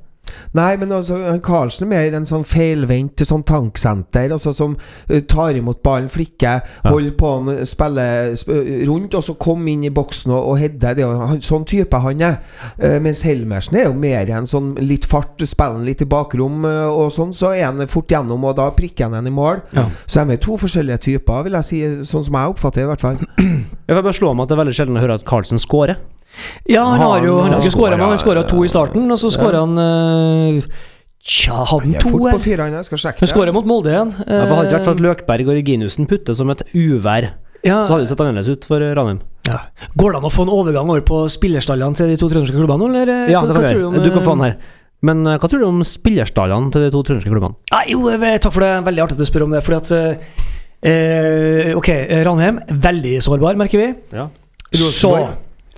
Nei, 0.57 0.71
men 0.81 0.93
altså, 0.95 1.17
Karlsen 1.43 1.87
er 1.87 1.91
mer 1.91 2.17
en 2.17 2.27
sånn 2.27 2.45
feilvendt 2.47 3.23
sånn 3.25 3.43
tanksenter, 3.47 4.31
altså 4.35 4.53
som 4.55 4.75
uh, 4.77 5.19
tar 5.27 5.57
imot 5.59 5.81
ballen, 5.85 6.09
flikker, 6.11 6.63
holder 6.85 7.15
på 7.19 7.31
han, 7.35 7.51
spiller 7.67 8.33
sp 8.37 8.53
rundt, 8.87 9.17
og 9.17 9.25
så 9.25 9.35
komme 9.41 9.73
inn 9.73 9.85
i 9.87 9.93
boksen 9.93 10.33
og, 10.33 10.51
og 10.51 10.59
heade. 10.61 10.93
Det 10.95 11.03
er 11.03 11.05
jo 11.05 11.27
han, 11.31 11.41
sånn 11.43 11.67
type 11.69 12.01
han 12.03 12.23
er. 12.25 12.39
Uh, 12.79 12.97
mens 13.03 13.23
Helmersen 13.27 13.79
er 13.79 13.89
jo 13.89 13.95
mer 13.97 14.31
en 14.35 14.49
sånn 14.49 14.73
litt 14.83 15.07
fart, 15.09 15.43
spiller 15.47 15.83
litt 15.85 16.03
i 16.05 16.09
bakrom 16.09 16.65
uh, 16.67 16.87
og 16.89 17.11
sånn, 17.15 17.33
så 17.35 17.53
er 17.55 17.67
han 17.69 17.83
fort 17.91 18.11
gjennom, 18.11 18.45
og 18.47 18.57
da 18.59 18.69
prikker 18.75 19.09
han 19.09 19.19
en 19.19 19.31
i 19.31 19.35
mål. 19.35 19.63
Ja. 19.75 19.87
Så 20.05 20.23
de 20.23 20.35
er 20.35 20.43
to 20.43 20.57
forskjellige 20.61 21.01
typer, 21.09 21.45
vil 21.47 21.59
jeg 21.59 21.69
si, 21.69 21.83
sånn 22.07 22.25
som 22.27 22.39
jeg 22.39 22.55
oppfatter 22.55 22.83
det, 22.83 22.87
i 22.87 22.93
hvert 22.93 23.05
fall. 23.05 23.21
Jeg 23.85 23.93
vil 23.93 24.01
bare 24.01 24.17
slå 24.17 24.31
om 24.31 24.39
at 24.41 24.49
det 24.49 24.55
er 24.55 24.59
veldig 24.63 24.73
sjelden 24.73 24.97
å 24.97 25.01
høre 25.03 25.15
at 25.19 25.25
Karlsen 25.29 25.61
scorer. 25.61 25.99
Ja, 26.69 26.83
han 26.91 27.01
har 27.01 27.25
jo 27.25 27.37
han 27.41 27.53
har 27.55 27.63
ikke 27.63 27.75
skåra, 27.75 27.97
men 27.97 28.09
han 28.13 28.21
skåra 28.21 28.43
to 28.49 28.63
i 28.65 28.69
starten, 28.71 29.07
og 29.11 29.19
så 29.21 29.31
skåra 29.33 29.63
han 29.65 29.77
øh, 29.77 30.59
Tja, 31.25 31.63
hadde 31.71 31.87
han 31.89 31.95
to? 32.03 32.09
fort 32.13 32.35
på 32.35 32.53
eh? 32.53 32.73
jeg 32.75 32.85
skal 32.85 33.01
sjekke 33.01 33.23
Han 33.23 33.31
skåra 33.31 33.53
mot 33.55 33.65
Molde 33.65 33.89
igjen. 33.89 34.11
Ja, 34.27 34.43
for 34.45 34.59
Hadde 34.59 34.69
det 34.69 34.69
ikke 34.69 34.77
vært 34.77 34.85
for 34.85 34.93
Eh, 34.93 34.99
at 34.99 35.03
Løkberg 35.07 35.47
og 35.49 35.55
Reginussen 35.57 36.05
putter 36.09 36.37
som 36.37 36.51
et 36.53 36.61
uvær, 36.73 37.31
ja, 37.65 37.79
så 37.81 37.95
hadde 37.95 38.05
det 38.05 38.11
sett 38.11 38.21
annerledes 38.21 38.49
ut 38.53 38.65
for 38.69 38.79
Ranheim. 38.79 39.21
ja. 39.49 39.59
Går 39.97 40.11
det 40.13 40.19
an 40.21 40.27
å 40.29 40.33
få 40.33 40.45
en 40.45 40.53
overgang 40.53 40.89
over 40.93 41.01
på 41.01 41.23
spillerstallene 41.33 41.97
til 41.97 42.11
de 42.13 42.17
to 42.21 42.29
trønderske 42.29 42.57
klubbene, 42.59 42.91
eller? 42.91 43.09
eh, 43.25 43.31
Ja, 43.33 43.41
det 43.41 43.55
kan 43.57 43.73
du 43.73 43.85
om. 43.87 43.97
Du 43.97 44.09
kan 44.11 44.21
eh, 44.21 44.25
få 44.27 44.35
den 44.37 44.45
her. 44.45 44.57
Men 45.01 45.25
eh, 45.27 45.37
hva 45.41 45.49
tror 45.49 45.61
du 45.61 45.65
om 45.67 45.81
spillerstallene 45.85 46.71
til 46.73 46.85
de 46.85 46.91
to 46.93 47.01
trønderske 47.01 47.31
klubbene? 47.33 47.57
Ja, 47.73 47.81
jo, 47.89 48.05
eh, 48.13 48.37
takk 48.37 48.53
for 48.53 48.65
det. 48.65 48.71
Veldig 48.85 49.03
artig 49.07 49.17
at 49.17 49.23
du 49.23 49.25
spør 49.25 49.47
om 49.47 49.55
det. 49.57 49.63
Fordi 49.65 49.81
at 49.81 49.91
eh, 49.97 50.37
eh, 50.91 51.73
Ok, 51.75 51.89
eh, 51.89 52.21
Ranheim, 52.25 52.61
veldig 52.69 53.17
sårbar, 53.25 53.57
merker 53.59 53.81
vi. 53.81 53.89
Ja. 54.13 54.29
Så 54.75 55.11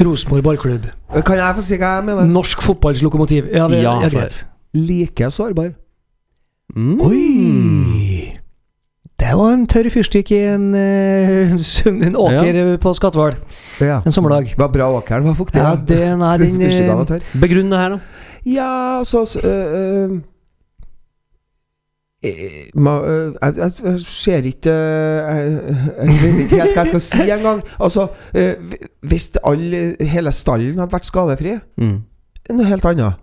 Rosenborg 0.06 0.44
ballklubb. 0.46 0.86
Kan 1.26 1.40
jeg 1.40 1.56
få 1.58 1.64
si 1.66 1.78
hva 1.80 1.96
jeg 1.98 2.06
mener? 2.10 2.28
Norsk 2.30 2.62
fotballs 2.62 3.02
lokomotiv. 3.06 3.48
Ja, 3.54 3.68
det 3.68 3.82
Ja, 3.84 3.96
for- 4.02 4.10
greit. 4.20 4.46
Like 4.74 5.30
sårbar. 5.32 5.72
Mm. 6.76 7.00
Oi! 7.02 8.34
Det 9.18 9.32
var 9.34 9.54
en 9.56 9.66
tørr 9.66 9.88
fyrstikk 9.90 10.30
i 10.36 10.40
en, 10.54 10.68
eh, 10.78 11.50
en 11.88 12.16
åker 12.16 12.54
ja. 12.54 12.78
på 12.78 12.94
Skatval 12.94 13.34
Ja. 13.82 14.02
en 14.06 14.12
sommerdag. 14.14 14.52
Det 14.54 14.60
var 14.62 14.70
bra 14.70 14.92
åkeren 15.00 15.26
var 15.26 15.34
fuktig. 15.34 15.58
Ja, 15.58 15.74
den, 15.76 16.22
tørr. 17.10 17.24
Begrunn 17.42 17.72
det 17.74 17.80
her, 17.82 17.90
da. 17.90 18.00
Ja, 18.46 19.00
altså 19.00 19.26
så, 19.26 19.42
øh, 19.42 20.12
øh, 20.12 20.22
jeg, 22.28 23.56
jeg, 23.58 23.72
jeg 23.84 24.00
ser 24.06 24.48
ikke 24.52 24.74
øh, 24.74 25.58
jeg, 25.98 26.18
vet 26.22 26.40
ikke 26.44 26.60
helt 26.62 26.74
hva 26.76 26.84
jeg 26.84 26.92
skal 26.94 27.04
si 27.08 27.30
engang. 27.38 27.62
Altså, 27.80 28.08
hvis 29.08 29.30
alle, 29.44 29.82
hele 30.02 30.32
stallen 30.36 30.80
hadde 30.82 30.94
vært 30.98 31.10
skadefri, 31.10 31.58
Mm. 31.78 31.98
noe 32.58 32.66
helt 32.70 32.86
annet. 32.86 33.14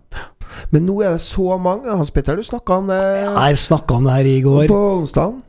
Men 0.70 0.84
nå 0.86 0.98
er 1.02 1.14
det 1.16 1.20
så 1.24 1.56
mange. 1.58 1.88
Hans 1.96 2.10
Petter, 2.14 2.36
du 2.36 2.42
snakka 2.46 2.76
om 2.82 2.90
det 2.92 2.98
Jeg 3.02 3.56
snakka 3.58 3.94
om 3.96 4.04
det 4.04 4.12
her 4.12 4.28
i 4.30 4.40
går. 4.44 4.66
på 4.68 4.80
onsdagen. 5.00 5.42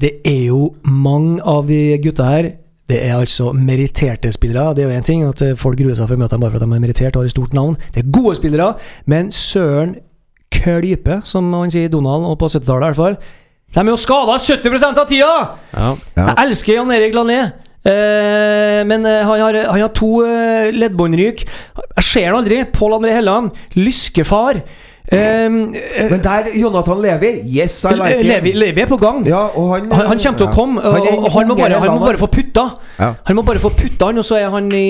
Det 0.00 0.20
er 0.26 0.44
jo 0.50 0.74
mange 0.84 1.40
av 1.42 1.66
de 1.68 1.98
gutta 2.02 2.24
her 2.28 2.50
det 2.90 2.98
er 3.06 3.14
altså 3.16 3.52
meritterte 3.56 4.28
spillere. 4.34 4.74
Det 4.74 4.84
er 4.84 4.90
jo 4.90 4.98
én 5.00 5.04
ting 5.06 5.22
at 5.24 5.40
eh, 5.42 5.54
folk 5.56 5.78
gruer 5.78 5.94
seg 5.96 6.08
for 6.10 6.18
å 6.18 6.20
møte 6.20 6.34
dem 6.34 6.40
bare 6.42 6.50
for 6.50 6.58
at 6.60 6.66
de 6.66 6.76
er 6.76 6.82
merittert 6.82 7.16
og 7.16 7.22
har 7.22 7.28
et 7.30 7.32
stort 7.32 7.54
navn. 7.56 7.76
Det 7.94 8.02
er 8.02 8.10
gode 8.12 8.34
spillere, 8.36 8.74
men 9.06 9.30
søren 9.32 9.94
klype, 10.52 11.20
som 11.28 11.48
han 11.56 11.72
sier 11.72 11.88
i 11.88 11.92
Donald, 11.92 12.28
og 12.28 12.38
på 12.40 12.50
70-tallet 12.52 12.84
i 12.84 12.90
hvert 12.90 13.00
fall. 13.00 13.18
De 13.72 13.80
er 13.80 13.92
jo 13.92 13.98
skada 14.00 14.36
70 14.36 14.88
av 14.92 15.04
tida! 15.08 15.32
Ja. 15.72 15.90
Ja. 16.16 16.26
Jeg 16.28 16.48
elsker 16.48 16.76
Jan 16.76 16.92
Erik 16.92 17.16
Lané. 17.16 17.40
Eh, 17.82 18.80
men 18.86 19.06
eh, 19.08 19.24
han, 19.26 19.40
har, 19.40 19.56
han 19.72 19.80
har 19.80 19.90
to 19.96 20.20
eh, 20.26 20.68
leddbåndryk. 20.76 21.42
Jeg 21.96 22.04
ser 22.06 22.28
han 22.28 22.38
aldri. 22.42 22.62
Pål 22.70 22.98
André 23.00 23.16
Helland. 23.16 23.56
Lyskefar. 23.80 24.60
Ehm, 25.12 25.74
eh, 25.74 26.10
Men 26.10 26.22
der, 26.24 26.46
Jonathan 26.56 27.00
Levi 27.02 27.26
Yes, 27.44 27.84
I 27.84 27.96
like 27.98 28.22
Levi. 28.22 28.52
Levi 28.56 28.80
er 28.80 28.86
på 28.88 28.96
gang. 28.96 29.26
Ja, 29.26 29.42
og 29.58 29.74
han 29.74 29.90
Han, 29.92 30.06
han 30.12 30.20
kommer 30.22 30.38
til 30.38 30.46
å 30.46 30.52
komme, 30.54 30.80
og, 30.80 30.94
Han 30.94 31.18
og 31.18 31.32
han 31.34 31.48
må 31.50 31.56
bare, 31.58 31.80
han 31.82 31.90
må 31.98 32.06
bare 32.06 32.20
få 32.20 32.28
putta. 32.32 32.64
Ja. 32.98 33.10
Han 33.26 33.36
må 33.36 33.42
bare 33.42 33.60
få 33.60 33.72
putta 33.76 34.08
han, 34.08 34.20
og 34.22 34.24
så 34.24 34.38
er 34.40 34.48
han 34.54 34.70
i, 34.72 34.86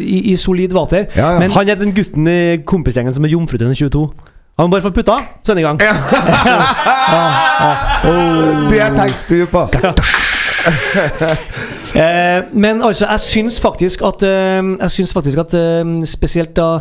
i, 0.00 0.22
i 0.32 0.36
solid 0.40 0.74
vater. 0.74 1.06
Ja, 1.14 1.34
ja. 1.34 1.42
Men 1.42 1.50
Han 1.54 1.68
er 1.68 1.78
den 1.78 1.94
gutten 1.94 2.26
i 2.30 2.40
kompisgjengen 2.64 3.14
som 3.14 3.24
er 3.28 3.36
jomfru 3.36 3.58
til 3.58 3.68
den 3.68 3.78
22. 3.78 4.08
Han 4.56 4.66
må 4.66 4.70
bare 4.72 4.82
få 4.82 4.90
putta, 4.90 5.12
så 5.44 5.52
er 5.52 5.54
han 5.54 5.58
i 5.58 5.66
gang. 5.66 5.80
Det 8.70 8.80
tenkte 8.96 9.40
du 9.40 9.46
på. 9.46 9.68
Eh, 11.96 12.42
men 12.52 12.82
altså, 12.82 13.06
jeg 13.06 13.20
syns 13.20 13.60
faktisk 13.62 14.02
at 14.02 14.22
eh, 14.26 14.62
Jeg 14.80 14.90
syns 14.90 15.12
faktisk 15.14 15.38
at 15.38 15.54
eh, 15.54 15.84
spesielt 16.04 16.56
da 16.56 16.78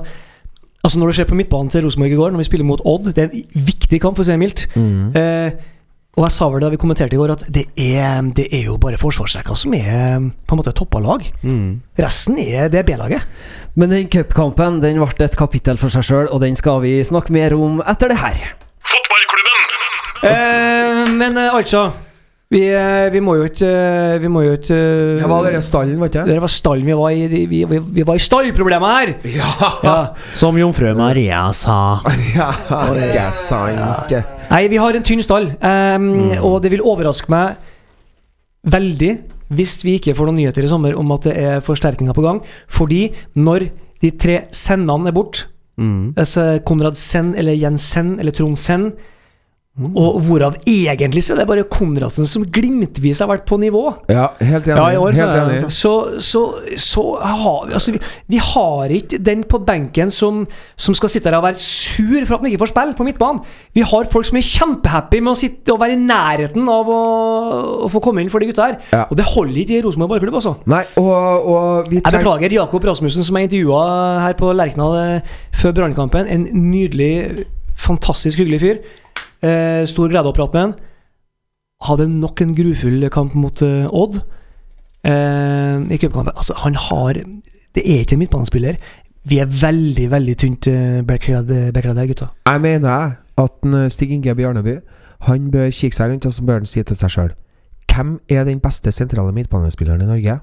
Altså 0.83 0.99
Når 0.99 1.07
du 1.07 1.13
ser 1.13 1.23
på 1.29 1.35
midtbanen 1.35 1.69
til 1.69 1.83
Rosenborg 1.83 2.11
i 2.11 2.15
går, 2.15 2.29
når 2.31 2.37
vi 2.37 2.43
spiller 2.43 2.65
mot 2.65 2.81
Odd 2.85 3.03
Det 3.13 3.17
er 3.23 3.27
en 3.29 3.43
viktig 3.53 4.01
kamp, 4.01 4.15
for 4.17 4.23
å 4.23 4.25
si 4.25 4.31
det 4.33 4.39
mildt. 4.41 4.65
Eh, 4.75 5.51
og 6.15 6.23
jeg 6.23 6.31
sa 6.31 6.47
vel 6.47 6.63
da 6.63 6.69
vi 6.71 6.79
kommenterte 6.79 7.17
i 7.17 7.19
går, 7.19 7.33
at 7.33 7.43
det 7.51 7.65
er, 7.75 8.21
det 8.35 8.45
er 8.55 8.69
jo 8.69 8.77
bare 8.79 8.99
forsvarsrekka 8.99 9.55
som 9.59 9.73
er 9.75 10.21
på 10.47 10.55
en 10.55 10.61
måte 10.61 10.71
toppa 10.75 11.01
lag. 11.03 11.25
Mm. 11.43 11.81
Resten 11.99 12.39
er 12.39 12.69
det 12.71 12.85
B-laget. 12.87 13.25
Men 13.75 13.91
den 13.91 14.07
cupkampen 14.07 14.79
den 14.79 15.01
ble 15.01 15.27
et 15.27 15.35
kapittel 15.35 15.79
for 15.81 15.91
seg 15.91 16.07
sjøl, 16.07 16.29
og 16.31 16.39
den 16.45 16.55
skal 16.55 16.79
vi 16.85 17.01
snakke 17.03 17.35
mer 17.35 17.57
om 17.59 17.81
etter 17.83 18.13
det 18.13 18.21
her. 18.21 18.45
Eh, 20.23 21.03
men 21.11 21.35
eh, 21.37 21.51
altså 21.51 21.89
vi, 22.53 22.61
eh, 22.69 23.07
vi 23.09 23.19
må 23.25 23.33
jo 23.39 23.47
ikke 23.49 23.67
eh, 23.67 24.15
Vi 24.21 24.29
må 24.29 24.43
jo 24.45 24.51
ikke 24.53 24.75
eh, 24.77 25.15
Det 25.17 25.29
var 25.31 25.47
dere 25.47 25.61
stallen, 25.65 25.95
var 25.97 26.11
ikke 26.11 26.25
det? 26.27 26.35
Det 26.35 26.41
var 26.43 26.51
stallen 26.53 26.85
vi 26.85 26.97
var 26.99 27.15
i. 27.15 27.23
Vi, 27.31 27.61
vi, 27.65 27.79
vi 27.97 28.05
var 28.05 28.19
i 28.19 28.21
stallproblemet 28.21 28.97
her! 28.99 29.13
Ja. 29.33 29.69
Ja. 29.83 29.95
Som 30.37 30.59
jomfru 30.61 30.91
Maria 30.97 31.47
sa. 31.57 31.77
ja, 32.37 32.51
det 32.93 33.07
er 33.17 33.31
sant. 33.33 34.13
Nei, 34.51 34.61
vi 34.69 34.77
har 34.81 34.97
en 34.97 35.07
tynn 35.07 35.23
stall, 35.25 35.49
ehm, 35.57 36.11
og 36.45 36.59
det 36.61 36.69
vil 36.75 36.85
overraske 36.85 37.33
meg 37.33 37.57
veldig 38.69 39.11
hvis 39.55 39.75
vi 39.85 39.97
ikke 39.99 40.15
får 40.17 40.29
noen 40.29 40.39
nyheter 40.41 40.65
i 40.65 40.69
sommer 40.69 40.95
om 40.97 41.11
at 41.13 41.27
det 41.27 41.35
er 41.37 41.65
forsterkninger 41.65 42.15
på 42.17 42.23
gang. 42.25 42.39
Fordi 42.69 43.07
når 43.37 43.67
de 44.01 44.13
tre 44.21 44.39
sendene 44.53 45.09
er 45.11 45.17
borte, 45.17 45.49
Mm. 45.75 46.13
altså 46.15 46.63
Konrad 46.63 46.95
Send 46.95 47.33
eller 47.35 47.51
Jens 47.51 47.83
Send 47.91 48.19
eller 48.21 48.31
Trond 48.31 48.55
Senn, 49.75 49.91
og 49.99 50.21
hvorav 50.23 50.53
egentlig 50.63 51.19
så 51.25 51.33
er 51.33 51.41
det 51.41 51.47
bare 51.49 51.63
Konradsen 51.67 52.27
som 52.29 52.45
glimtvis 52.47 53.19
har 53.19 53.27
vært 53.27 53.43
på 53.47 53.57
nivå. 53.59 53.81
Ja, 54.07 54.29
helt 54.39 54.69
enig. 54.69 54.77
Ja, 54.79 55.01
år 55.03 55.17
helt 55.17 55.33
enig. 55.35 55.71
Så, 55.75 55.91
så, 56.23 56.43
så 56.79 57.03
har 57.19 57.67
vi 57.67 57.75
Altså, 57.75 57.91
vi, 57.91 57.99
vi 58.31 58.39
har 58.39 58.93
ikke 58.95 59.19
den 59.19 59.43
på 59.43 59.59
benken 59.67 60.13
som, 60.13 60.45
som 60.79 60.95
skal 60.95 61.11
sitte 61.11 61.27
der 61.27 61.41
og 61.41 61.43
være 61.49 61.59
sur 61.59 62.23
for 62.23 62.37
at 62.37 62.45
han 62.45 62.53
ikke 62.53 62.61
får 62.63 62.71
spille 62.71 62.95
på 62.95 63.09
midtbanen. 63.09 63.43
Vi 63.75 63.83
har 63.83 64.09
folk 64.15 64.29
som 64.29 64.39
er 64.39 64.47
kjempehappy 64.47 65.19
med 65.19 65.33
å 65.33 65.37
sitte 65.43 65.75
og 65.75 65.83
være 65.83 65.99
i 65.99 66.03
nærheten 66.05 66.71
av 66.71 66.95
å, 66.95 67.03
å 67.83 67.91
få 67.91 68.05
komme 68.07 68.23
inn 68.23 68.31
for 68.31 68.39
de 68.39 68.53
gutta 68.53 68.71
her. 68.71 68.79
Ja. 68.95 69.05
Og 69.09 69.19
det 69.19 69.27
holder 69.35 69.63
ikke 69.65 69.79
i 69.81 69.83
Rosenborg 69.83 70.15
ballklubb, 70.15 70.39
altså. 70.39 70.55
Nei, 70.71 70.85
og, 71.03 71.51
og 71.51 71.91
vi 71.91 71.99
Jeg 71.99 72.15
beklager 72.15 72.61
Jakob 72.61 72.87
Rasmussen, 72.87 73.27
som 73.27 73.35
jeg 73.41 73.51
intervjua 73.51 73.87
her 74.23 74.39
på 74.39 74.55
Lerkendal 74.55 75.01
eh, 75.03 75.39
før 75.59 75.81
Brannkampen. 75.81 76.31
En 76.31 76.47
nydelig, 76.71 77.43
fantastisk 77.75 78.39
hyggelig 78.39 78.63
fyr. 78.63 78.85
Eh, 79.43 79.83
stor 79.89 80.11
glede 80.11 80.31
å 80.31 80.35
prate 80.35 80.55
med 80.55 80.63
han. 80.63 80.75
Hadde 81.85 82.07
nok 82.11 82.41
en 82.41 82.55
grufull 82.55 83.09
kamp 83.13 83.35
mot 83.35 83.61
eh, 83.65 83.89
Odd 83.91 84.21
eh, 85.03 85.81
i 85.91 85.99
cupkampen. 85.99 86.35
Altså, 86.35 86.55
han 86.63 86.75
har 86.75 87.19
Det 87.75 87.83
er 87.83 88.05
ikke 88.05 88.15
en 88.15 88.23
midtbanespiller. 88.23 88.79
Vi 89.25 89.39
er 89.41 89.49
veldig, 89.49 90.11
veldig 90.11 90.33
tynt 90.37 90.67
uh, 90.69 91.01
backred 91.01 91.49
backred 91.73 91.97
gutta. 92.07 92.27
Jeg 92.45 92.61
mener 92.61 93.15
at 93.37 93.65
eh, 93.65 93.89
Stig 93.89 94.11
Inge 94.11 94.35
Bjarneby 94.35 94.77
Han 95.27 95.51
bør 95.51 95.71
kikke 95.71 95.95
seg 95.95 96.11
rundt 96.11 96.25
og 96.25 96.33
så 96.33 96.43
bør 96.45 96.61
han 96.61 96.69
si 96.69 96.83
til 96.83 96.97
seg 96.99 97.11
sjøl 97.11 97.31
Hvem 97.91 98.19
er 98.29 98.45
den 98.47 98.59
beste 98.63 98.91
sentrale 98.91 99.33
midtbanespilleren 99.35 100.03
i 100.03 100.09
Norge? 100.09 100.39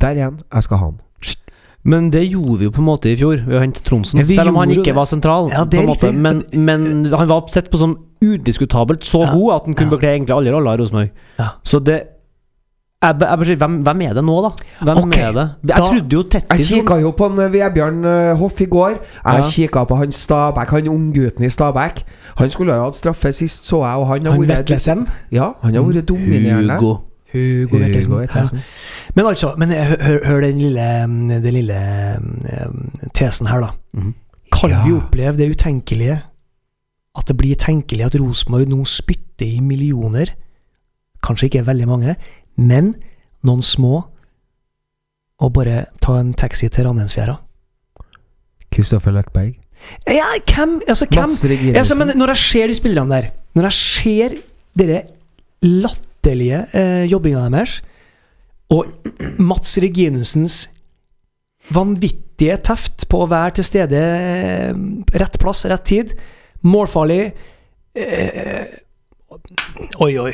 Der 0.00 0.18
igjen. 0.18 0.38
Jeg 0.52 0.62
skal 0.62 0.76
ha 0.76 0.86
han. 0.90 0.98
Men 1.84 2.08
det 2.10 2.22
gjorde 2.30 2.58
vi 2.58 2.64
jo 2.64 2.72
på 2.72 2.80
en 2.80 2.86
måte 2.88 3.10
i 3.12 3.16
fjor, 3.16 3.42
ved 3.44 3.58
å 3.58 3.60
hente 3.60 3.82
Tronsen. 3.84 4.22
Ja, 4.22 4.26
selv 4.32 4.54
om 4.54 4.56
han 4.62 4.70
ikke 4.72 4.88
det. 4.88 4.94
var 4.96 5.04
sentral. 5.04 5.50
Ja. 5.52 5.64
Men, 6.12 6.42
men 6.56 6.86
han 7.12 7.28
var 7.28 7.44
sett 7.52 7.70
på 7.70 7.80
som 7.80 7.98
udiskutabelt 8.24 9.04
så 9.04 9.24
Ja. 9.26 9.32
god 9.34 9.54
at 9.54 9.62
han 9.68 9.74
kunne 9.74 9.90
bekle 9.90 10.14
egentlig 10.16 10.34
alle 10.36 10.52
roller 10.54 10.78
i 10.78 10.80
Rosenborg. 10.80 11.10
Ja. 11.38 11.48
Så 11.64 11.84
det 11.84 12.02
jeg, 13.04 13.16
jeg 13.20 13.38
bør 13.38 13.44
si, 13.44 13.54
hvem, 13.60 13.74
hvem 13.84 14.00
er 14.00 14.12
det 14.16 14.24
nå, 14.24 14.34
da? 14.40 14.50
Hvem 14.80 15.00
okay. 15.02 15.22
er 15.22 15.32
det? 15.36 15.44
Jeg 15.68 15.76
da- 15.76 15.86
trodde 15.90 16.16
jo 16.16 16.22
Jeg 16.32 16.60
kikka 16.68 16.96
jo 17.02 17.10
på 17.10 17.26
en 17.26 17.38
eh, 17.44 17.52
Vebjørn 17.52 18.04
eh, 18.04 18.36
Hoff 18.40 18.60
i 18.60 18.64
går. 18.64 18.90
Jeg 19.24 19.42
Ja. 19.42 19.42
kikka 19.42 19.84
på 19.84 19.96
han 19.96 20.12
Stabæk, 20.12 20.70
han 20.70 20.88
unggutten 20.88 21.44
i 21.44 21.48
Stabæk. 21.50 22.04
Han 22.36 22.50
skulle 22.50 22.74
jo 22.74 22.84
hatt 22.84 22.96
straffe 22.96 23.32
sist, 23.32 23.66
så 23.68 23.84
jeg, 23.84 23.96
og 24.00 24.06
han 24.06 24.24
har 24.24 24.32
Han 24.32 24.40
vært 24.40 24.64
Vetlesen. 24.64 25.06
Ja, 25.30 25.52
han 25.62 25.74
har 25.74 25.82
vært 25.82 26.08
dominerende. 26.08 26.78
Hugo. 26.78 26.96
Hugo 27.34 27.78
Vetlesen. 27.82 28.62
Men 29.16 29.26
altså, 29.26 29.54
men 29.58 29.68
hør, 29.74 29.96
hør- 30.06 30.24
hør 30.26 30.40
den 30.40 30.58
lille, 30.62 30.84
mm, 31.06 31.28
den 31.42 31.54
lille 31.54 31.74
eh, 31.74 32.68
tesen 33.14 33.46
her, 33.50 33.60
da. 33.60 33.70
Mhm. 33.94 34.14
Kan 34.54 34.70
Ja. 34.70 34.84
vi 34.86 34.92
oppleve 34.94 35.36
det 35.36 35.50
utenkelige? 35.56 36.20
At 37.16 37.26
det 37.28 37.36
blir 37.36 37.54
tenkelig 37.58 38.04
at 38.06 38.14
Rosenborg 38.20 38.68
nå 38.68 38.84
spytter 38.86 39.46
i 39.46 39.60
millioner? 39.60 40.26
Kanskje 41.22 41.48
ikke 41.50 41.66
veldig 41.66 41.86
mange, 41.88 42.16
men 42.56 42.94
noen 43.44 43.62
små. 43.62 44.04
Og 45.40 45.52
bare 45.52 45.86
ta 46.00 46.18
en 46.20 46.32
taxi 46.34 46.68
til 46.68 46.84
Ranheimsfjæra. 46.86 47.36
Kristoffer 48.72 49.10
Løkberg. 49.14 49.54
Ja, 50.08 50.24
hvem 50.54 50.80
Altså, 50.88 51.06
hvem 51.10 51.74
altså, 51.76 51.94
men 51.98 52.16
Når 52.16 52.26
jeg 52.26 52.36
ser 52.36 52.66
de 52.66 52.74
spillerne 52.74 53.10
der, 53.10 53.30
når 53.54 53.62
jeg 53.62 53.72
ser 53.72 54.28
dere 54.78 55.02
latterlige 55.62 56.10
eh, 56.30 57.04
jobbinga 57.10 57.48
deres, 57.48 57.80
og 58.72 58.88
Mats 59.38 59.76
Reginussens 59.82 60.64
vanvittige 61.72 62.56
teft 62.64 63.06
på 63.08 63.22
å 63.24 63.28
være 63.30 63.58
til 63.58 63.68
stede 63.68 64.00
eh, 64.00 64.72
rett 65.20 65.38
plass, 65.40 65.64
rett 65.70 65.84
tid, 65.84 66.16
målfarlig 66.64 67.22
eh, 67.94 68.80
Oi, 70.04 70.12
oi. 70.22 70.32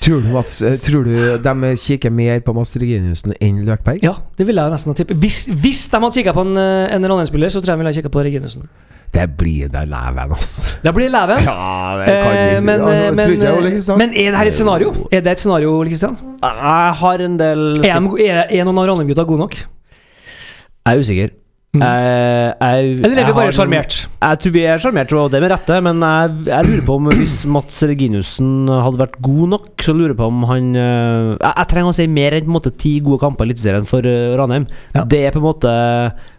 Tror 0.00 0.22
du, 0.24 0.30
Mats, 0.32 0.62
eh, 0.64 0.78
tror 0.80 1.04
du 1.04 1.12
de 1.44 1.72
kikker 1.76 2.10
mer 2.10 2.40
på 2.40 2.54
Mats 2.56 2.72
Reginussen 2.80 3.34
enn 3.36 3.60
Løkberg? 3.66 4.00
Ja, 4.04 4.14
det 4.38 4.46
ville 4.48 4.62
jeg 4.64 4.72
nesten 4.72 4.94
ha 4.94 4.96
tippet. 4.96 5.18
Hvis, 5.20 5.42
hvis 5.60 5.82
de 5.92 6.00
hadde 6.00 6.16
kikka 6.16 6.32
på 6.36 6.44
en, 6.46 6.56
eh, 6.56 6.94
en 6.94 7.04
Ranheim-spiller, 7.04 7.52
så 7.52 7.60
tror 7.60 7.74
jeg 7.74 7.76
de 7.76 7.82
ville 7.82 7.92
ha 7.92 7.98
kikka 7.98 8.12
på 8.14 8.24
Reginussen. 8.24 8.70
Det 9.10 9.26
blir 9.40 9.68
det 9.72 9.82
leven, 9.90 10.32
ass. 10.36 10.76
Det 10.84 10.92
blir 10.94 11.10
leven. 11.10 11.42
Ja, 11.42 11.96
det 11.98 12.14
Eh, 12.20 12.60
men, 12.62 12.80
Altså, 12.80 12.92
eh, 12.94 13.10
men, 13.10 13.24
tror 13.24 13.34
ikke 13.34 13.82
jeg, 13.82 13.98
men 13.98 14.14
er 14.14 14.30
det 14.30 14.38
her 14.38 14.46
et 14.46 14.54
scenario? 14.54 14.92
Er 15.10 15.20
det 15.20 15.32
et 15.32 15.40
scenario, 15.42 15.74
Ole 15.80 15.90
Kristian? 15.90 16.16
Jeg 16.42 16.94
har 17.02 17.26
en 17.26 17.36
del 17.38 17.66
Er, 17.84 17.98
er, 17.98 18.46
er 18.50 18.64
noen 18.64 18.78
av 18.78 18.86
Ranheim-gutta 18.92 19.26
gode 19.26 19.40
nok? 19.46 19.58
Jeg 19.60 20.96
er 20.96 21.00
usikker. 21.02 21.36
Mm. 21.70 21.82
Jeg, 21.86 22.54
jeg, 22.58 22.94
Eller 23.06 23.18
er 23.22 23.26
vi 23.28 23.34
bare 23.36 23.52
sjarmert? 23.54 23.96
Jeg 24.10 24.38
tror 24.42 24.52
vi 24.56 24.62
er 24.66 24.80
sjarmert, 24.82 25.12
og 25.14 25.28
det 25.30 25.38
med 25.38 25.52
rette, 25.52 25.76
men 25.86 26.00
jeg, 26.02 26.32
jeg 26.48 26.66
lurer 26.66 26.82
på 26.88 26.96
om 26.98 27.10
hvis 27.14 27.36
Mats 27.46 27.76
Reginussen 27.86 28.66
hadde 28.66 28.98
vært 28.98 29.14
god 29.22 29.52
nok, 29.52 29.68
så 29.78 29.94
lurer 29.94 30.16
jeg 30.16 30.18
på 30.18 30.26
om 30.32 30.42
han 30.50 30.72
eh, 30.74 31.28
Jeg, 31.36 31.52
jeg 31.52 31.70
trenger 31.70 31.92
å 31.92 31.98
si 32.00 32.08
mer 32.10 32.34
enn 32.34 32.48
på 32.48 32.50
en 32.50 32.56
måte 32.56 32.74
ti 32.74 32.96
gode 33.06 33.22
kamper 33.22 33.46
i 33.46 33.52
Eliteserien 33.52 33.86
for 33.86 34.02
eh, 34.02 34.34
Ranheim. 34.40 34.66
Ja. 34.96 35.06
Det 35.06 35.22
er 35.28 35.36
på 35.36 35.42
en 35.42 35.46
måte 35.46 35.76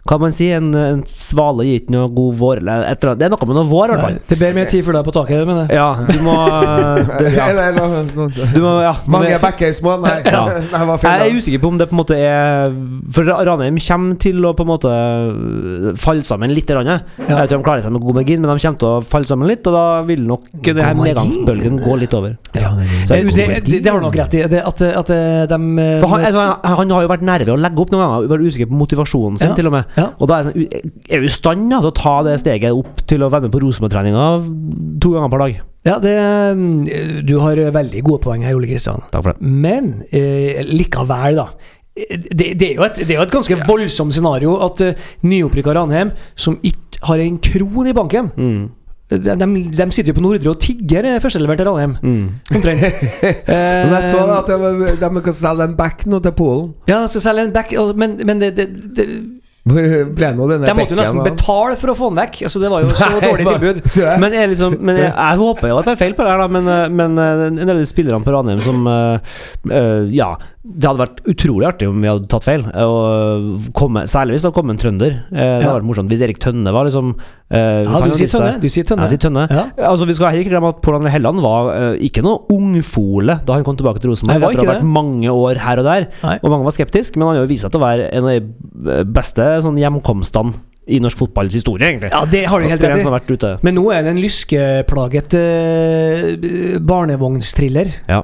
Hva 0.02 0.16
kan 0.18 0.22
man 0.24 0.34
si? 0.34 0.48
En, 0.50 0.72
en 0.74 1.02
svale 1.06 1.64
gir 1.68 1.80
ikke 1.84 1.94
noe 1.94 2.08
god 2.16 2.38
vår, 2.40 2.60
eller 2.64 2.86
et 2.90 3.04
eller 3.04 3.12
annet. 3.12 3.20
Det 3.22 3.26
er 3.28 3.34
noe 3.36 3.48
med 3.52 3.58
noe 3.60 3.68
vår, 3.70 3.84
i 3.84 3.92
hvert 3.94 4.02
fall. 4.08 4.16
Det 4.32 4.38
blir 4.40 4.56
mer 4.58 4.70
tid 4.72 4.84
for 4.88 4.98
deg 4.98 5.06
på 5.06 5.14
taket, 5.14 5.44
mener 5.46 5.68
jeg. 5.70 5.78
Ja, 5.78 5.90
du 6.10 6.24
må 6.26 6.34
det, 7.22 7.34
ja. 7.36 7.46
Eller 7.52 7.76
noe 7.78 8.02
sånt. 8.10 8.40
Du 8.56 8.60
må, 8.64 8.72
ja, 8.82 8.96
Mange 9.06 9.30
det- 9.30 9.42
backer 9.44 9.72
små? 9.78 9.98
Nei, 10.02 10.16
Ja. 10.32 10.42
Nei, 10.74 10.98
Jeg 11.06 11.28
er 11.28 11.38
usikker 11.38 11.62
på 11.62 11.70
om 11.74 11.78
det 11.78 11.88
på 11.92 11.96
en 11.96 12.02
måte 12.02 12.18
er 12.18 12.74
For 13.14 13.28
Ranheim 13.30 13.78
kommer 13.86 14.18
til 14.26 14.42
å 14.50 14.54
på 14.58 14.66
en 14.66 14.72
måte 14.72 14.92
falle 16.02 16.26
sammen 16.28 16.54
litt. 16.56 16.70
Ja. 16.72 16.82
Jeg 16.82 17.28
vet 17.28 17.52
ikke 17.52 17.58
om 17.60 17.62
de 17.62 17.68
klarer 17.68 17.86
seg 17.86 17.94
med 17.96 18.04
god 18.06 18.18
margin, 18.22 18.42
men 18.42 18.50
de 18.52 18.64
kommer 18.66 18.82
til 18.82 18.90
å 18.90 19.02
falle 19.06 19.28
sammen 19.30 19.50
litt, 19.52 19.66
og 19.70 19.76
da 19.76 19.86
vil 20.08 20.22
nok 20.28 20.50
det 20.62 20.76
her 20.80 20.96
margin? 20.96 21.12
nedgangsbølgen 21.12 21.80
gå 21.84 21.96
litt 22.02 22.14
over. 22.18 22.38
Så 22.52 23.18
det, 23.18 23.48
det, 23.68 23.80
det, 23.84 23.90
har 23.92 24.00
du 24.00 24.06
nok 24.06 24.18
rett 24.22 24.36
i. 24.38 24.44
Det, 24.52 24.62
at, 24.66 24.82
at 25.02 25.12
eh, 25.14 25.44
de 25.52 25.60
For 26.02 26.14
han, 26.16 26.26
altså, 26.30 26.46
han, 26.64 26.78
han 26.82 26.94
har 26.96 27.06
jo 27.06 27.12
vært 27.12 27.26
nærme 27.28 27.56
å 27.56 27.60
legge 27.60 27.84
opp 27.84 27.94
noen 27.94 28.04
ganger, 28.06 28.30
vært 28.32 28.48
usikker 28.52 28.72
på 28.72 28.80
motivasjonen 28.82 29.40
sin, 29.42 29.52
Ja. 29.52 29.58
til 29.58 29.70
og 29.72 29.76
med. 29.76 29.91
Ja. 29.98 30.06
Og 30.20 30.30
da 30.32 30.38
er, 30.40 30.48
sånn, 30.48 30.68
er 31.12 31.20
du 31.24 31.28
i 31.28 31.34
stand 31.34 31.68
da, 31.72 31.82
til 31.84 31.90
å 31.92 31.96
ta 31.98 32.14
det 32.28 32.38
steget 32.44 32.72
opp 32.78 33.04
til 33.10 33.26
å 33.26 33.30
være 33.34 33.48
med 33.48 33.54
på 33.56 33.62
Rosenborg-treninga 33.66 34.26
to 35.04 35.12
ganger 35.18 35.34
per 35.34 35.44
dag? 35.46 35.60
Ja, 35.88 35.96
det 35.98 36.16
mm, 36.56 37.26
Du 37.26 37.40
har 37.42 37.58
veldig 37.74 38.04
gode 38.06 38.22
poeng 38.24 38.44
her, 38.46 38.56
Ole 38.56 38.70
Kristian. 38.70 39.02
Takk 39.12 39.24
for 39.26 39.34
det. 39.34 39.42
Men 39.42 39.94
eh, 40.14 40.62
likevel, 40.70 41.42
da. 41.42 41.48
Det, 41.98 42.54
det, 42.56 42.68
er 42.70 42.78
jo 42.78 42.86
et, 42.88 43.00
det 43.04 43.12
er 43.12 43.18
jo 43.20 43.26
et 43.26 43.34
ganske 43.34 43.58
voldsomt 43.68 44.14
scenario 44.16 44.54
at 44.64 44.80
uh, 44.86 45.10
nyopprykka 45.28 45.74
Ranheim, 45.76 46.14
som 46.40 46.56
ikke 46.64 47.02
har 47.10 47.20
en 47.20 47.42
kron 47.44 47.90
i 47.90 47.96
banken 47.98 48.30
Mm. 48.38 48.70
de, 49.12 49.34
de, 49.36 49.48
de 49.76 49.86
sitter 49.92 50.14
jo 50.14 50.16
på 50.16 50.24
Nordre 50.24 50.54
og 50.54 50.62
tigger 50.64 51.04
eh, 51.10 51.18
førstelevert 51.20 51.60
til 51.60 51.68
Ranheim, 51.68 51.98
Mm. 52.00 52.30
omtrent. 52.56 52.86
Men 53.52 53.92
jeg 53.98 54.08
så 54.08 54.22
Eh, 54.24 54.38
at 54.38 54.48
de, 54.48 54.96
de 55.04 55.24
kan 55.28 55.36
selge 55.36 55.68
en 55.68 55.76
back 55.76 56.06
nå 56.08 56.22
til 56.24 56.32
Polen. 56.38 56.72
Ja, 56.88 57.02
de 57.04 57.12
skal 57.12 57.26
selge 57.28 57.44
en 57.50 57.54
back, 57.58 57.76
men, 58.00 58.16
men 58.24 58.40
det, 58.40 58.54
det, 58.56 58.70
det 58.96 59.08
Hvor 59.62 60.08
ble 60.18 60.30
nå 60.34 60.46
denne 60.50 60.66
De 60.66 60.74
måtte 60.74 60.96
jo 60.96 60.98
nesten 60.98 61.22
betale 61.22 61.76
for 61.78 61.94
å 61.94 61.96
få 61.98 62.08
den 62.10 62.22
vekk. 62.24 62.40
Altså, 62.48 62.62
det 62.64 62.72
var 62.74 62.82
jo 62.82 62.94
så 62.98 63.10
Nei, 63.14 63.20
dårlig 63.28 63.46
tilbud. 63.46 63.82
Men, 64.24 64.36
jeg, 64.38 64.52
liksom, 64.56 64.78
men 64.82 64.98
jeg, 64.98 65.12
jeg 65.12 65.42
håper 65.42 65.70
jo 65.70 65.76
at 65.78 65.86
jeg 65.86 65.92
tar 65.92 66.00
feil 66.00 66.16
på 66.18 66.26
det 66.26 66.32
her, 66.34 66.42
da. 66.42 66.48
Men, 66.56 66.70
eh, 66.72 66.88
men 67.02 67.22
eh, 67.22 67.44
en 67.52 67.70
del 67.70 67.84
spillerne 67.90 68.26
på 68.26 68.34
Ranheim 68.34 68.64
som 68.66 68.90
uh, 68.90 69.36
uh, 69.70 70.10
Ja, 70.10 70.34
det 70.62 70.86
hadde 70.86 71.02
vært 71.02 71.22
utrolig 71.26 71.66
artig 71.66 71.88
om 71.90 72.04
vi 72.04 72.10
hadde 72.10 72.28
tatt 72.30 72.46
feil. 72.46 72.62
Og 72.86 73.72
komme, 73.74 74.04
særlig 74.10 74.36
hvis 74.36 74.44
det 74.44 74.52
hadde 74.52 74.58
kommet 74.60 74.76
en 74.76 74.82
trønder. 74.84 75.16
Eh, 75.32 75.34
det 75.34 75.48
hadde 75.58 75.66
Ja. 75.66 75.74
vært 75.80 75.88
morsomt. 75.90 76.12
Hvis 76.14 76.22
Erik 76.22 76.38
Tønne 76.44 76.74
var 76.76 76.86
liksom 76.86 77.16
uh, 77.18 77.58
Ja, 77.58 78.02
du 78.06 78.14
sier 78.14 78.30
Tønne. 78.30 78.62
Du 78.62 78.70
sier 78.70 78.86
Tønne. 78.86 79.08
Jeg 79.08 79.16
sier 79.16 79.24
Tønne. 79.26 79.48
Ja. 79.50 79.66
Altså, 79.90 80.06
vi 80.06 80.14
skal 80.14 80.30
heller 80.30 80.46
ikke 80.46 80.54
glemme 80.54 80.70
at 80.70 80.82
Pål 80.86 81.00
André 81.00 81.16
Helland 81.16 81.42
var 81.42 81.72
uh, 81.74 81.96
ikke 81.98 82.22
noe 82.22 82.46
ungfole 82.54 83.40
da 83.42 83.58
han 83.58 83.66
kom 83.66 83.80
tilbake 83.80 84.04
til 84.04 84.14
Rosenborg. 84.14 84.38
Etter 84.54 84.62
å 84.62 84.70
ha 84.70 84.74
vært 84.76 84.86
mange 84.86 85.34
år 85.34 85.58
her 85.66 85.82
og 85.82 85.90
der. 85.90 86.10
Nei. 86.22 86.38
Og 86.44 86.54
mange 86.54 86.70
var 86.70 86.78
skeptiske, 86.78 87.18
men 87.18 87.32
han 87.32 87.40
har 87.40 87.48
jo 87.48 87.50
vist 87.50 87.66
seg 87.66 87.74
til 87.74 87.82
å 87.82 87.88
være 87.88 88.12
en 88.14 88.30
av 88.30 88.38
de 88.38 89.04
beste 89.18 89.50
sånn, 89.66 89.82
hjemkomstene 89.82 90.54
i 90.92 91.00
norsk 91.02 91.18
fotballs 91.22 91.56
historie, 91.56 91.88
egentlig. 91.88 92.12
Ja, 92.12 92.22
det 92.30 92.44
har 92.52 92.60
du 92.62 92.68
helt 92.68 92.84
en 92.84 92.92
rett 92.92 93.02
i. 93.02 93.08
har 93.08 93.16
vært 93.16 93.32
ute. 93.32 93.52
Men 93.66 93.78
nå 93.78 93.86
er 93.96 94.04
det 94.06 94.12
en 94.14 94.22
lyskeplaget 94.22 95.36
uh, 95.40 96.80
barnevognstriller. 96.92 97.92
Ja. 98.10 98.22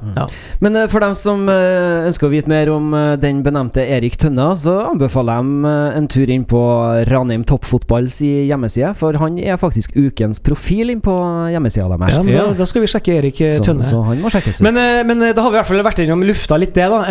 Men 0.63 0.75
uh, 0.75 0.85
for 0.91 1.03
dem 1.03 1.15
som 1.19 1.45
uh, 1.49 2.07
ønsker 2.07 2.27
å 2.27 2.31
vite 2.33 2.51
mer 2.51 2.71
om 2.73 2.91
den 3.21 3.41
benevnte 3.45 3.83
Erik 3.83 4.17
Tønna, 4.19 4.49
så 4.59 4.77
anbefaler 4.91 5.39
jeg 5.39 5.97
en 6.01 6.09
tur 6.11 6.33
inn 6.33 6.45
på 6.49 6.61
Ranheim 7.09 7.45
Toppfotballs 7.47 8.19
i 8.25 8.31
hjemmeside, 8.49 8.93
for 8.99 9.17
han 9.21 9.37
er 9.39 9.59
faktisk 9.61 9.95
ukens 9.97 10.41
profil 10.43 10.93
inn 10.93 11.01
på 11.03 11.15
hjemmesida 11.53 11.87
deres. 11.93 12.17
Ja, 12.17 12.23
men 12.23 12.35
Ja. 12.37 12.45
da, 12.51 12.57
da 12.61 12.69
skal 12.69 12.83
vi 12.83 12.91
sjekke 12.91 13.17
Erik 13.17 13.41
så, 13.41 13.63
Tønne. 13.65 13.85
så 13.85 14.01
han 14.05 14.21
må 14.23 14.31
sjekkes 14.33 14.61
ut. 14.61 14.67
Men, 14.67 14.79
men 15.07 15.25
da 15.31 15.41
har 15.41 15.51
vi 15.51 15.57
i 15.57 15.59
hvert 15.61 15.71
fall 15.71 15.83
vært 15.87 16.03
innom 16.03 16.25
lufta 16.27 16.59
litt 16.59 16.75
det, 16.77 16.87
da. 16.91 17.01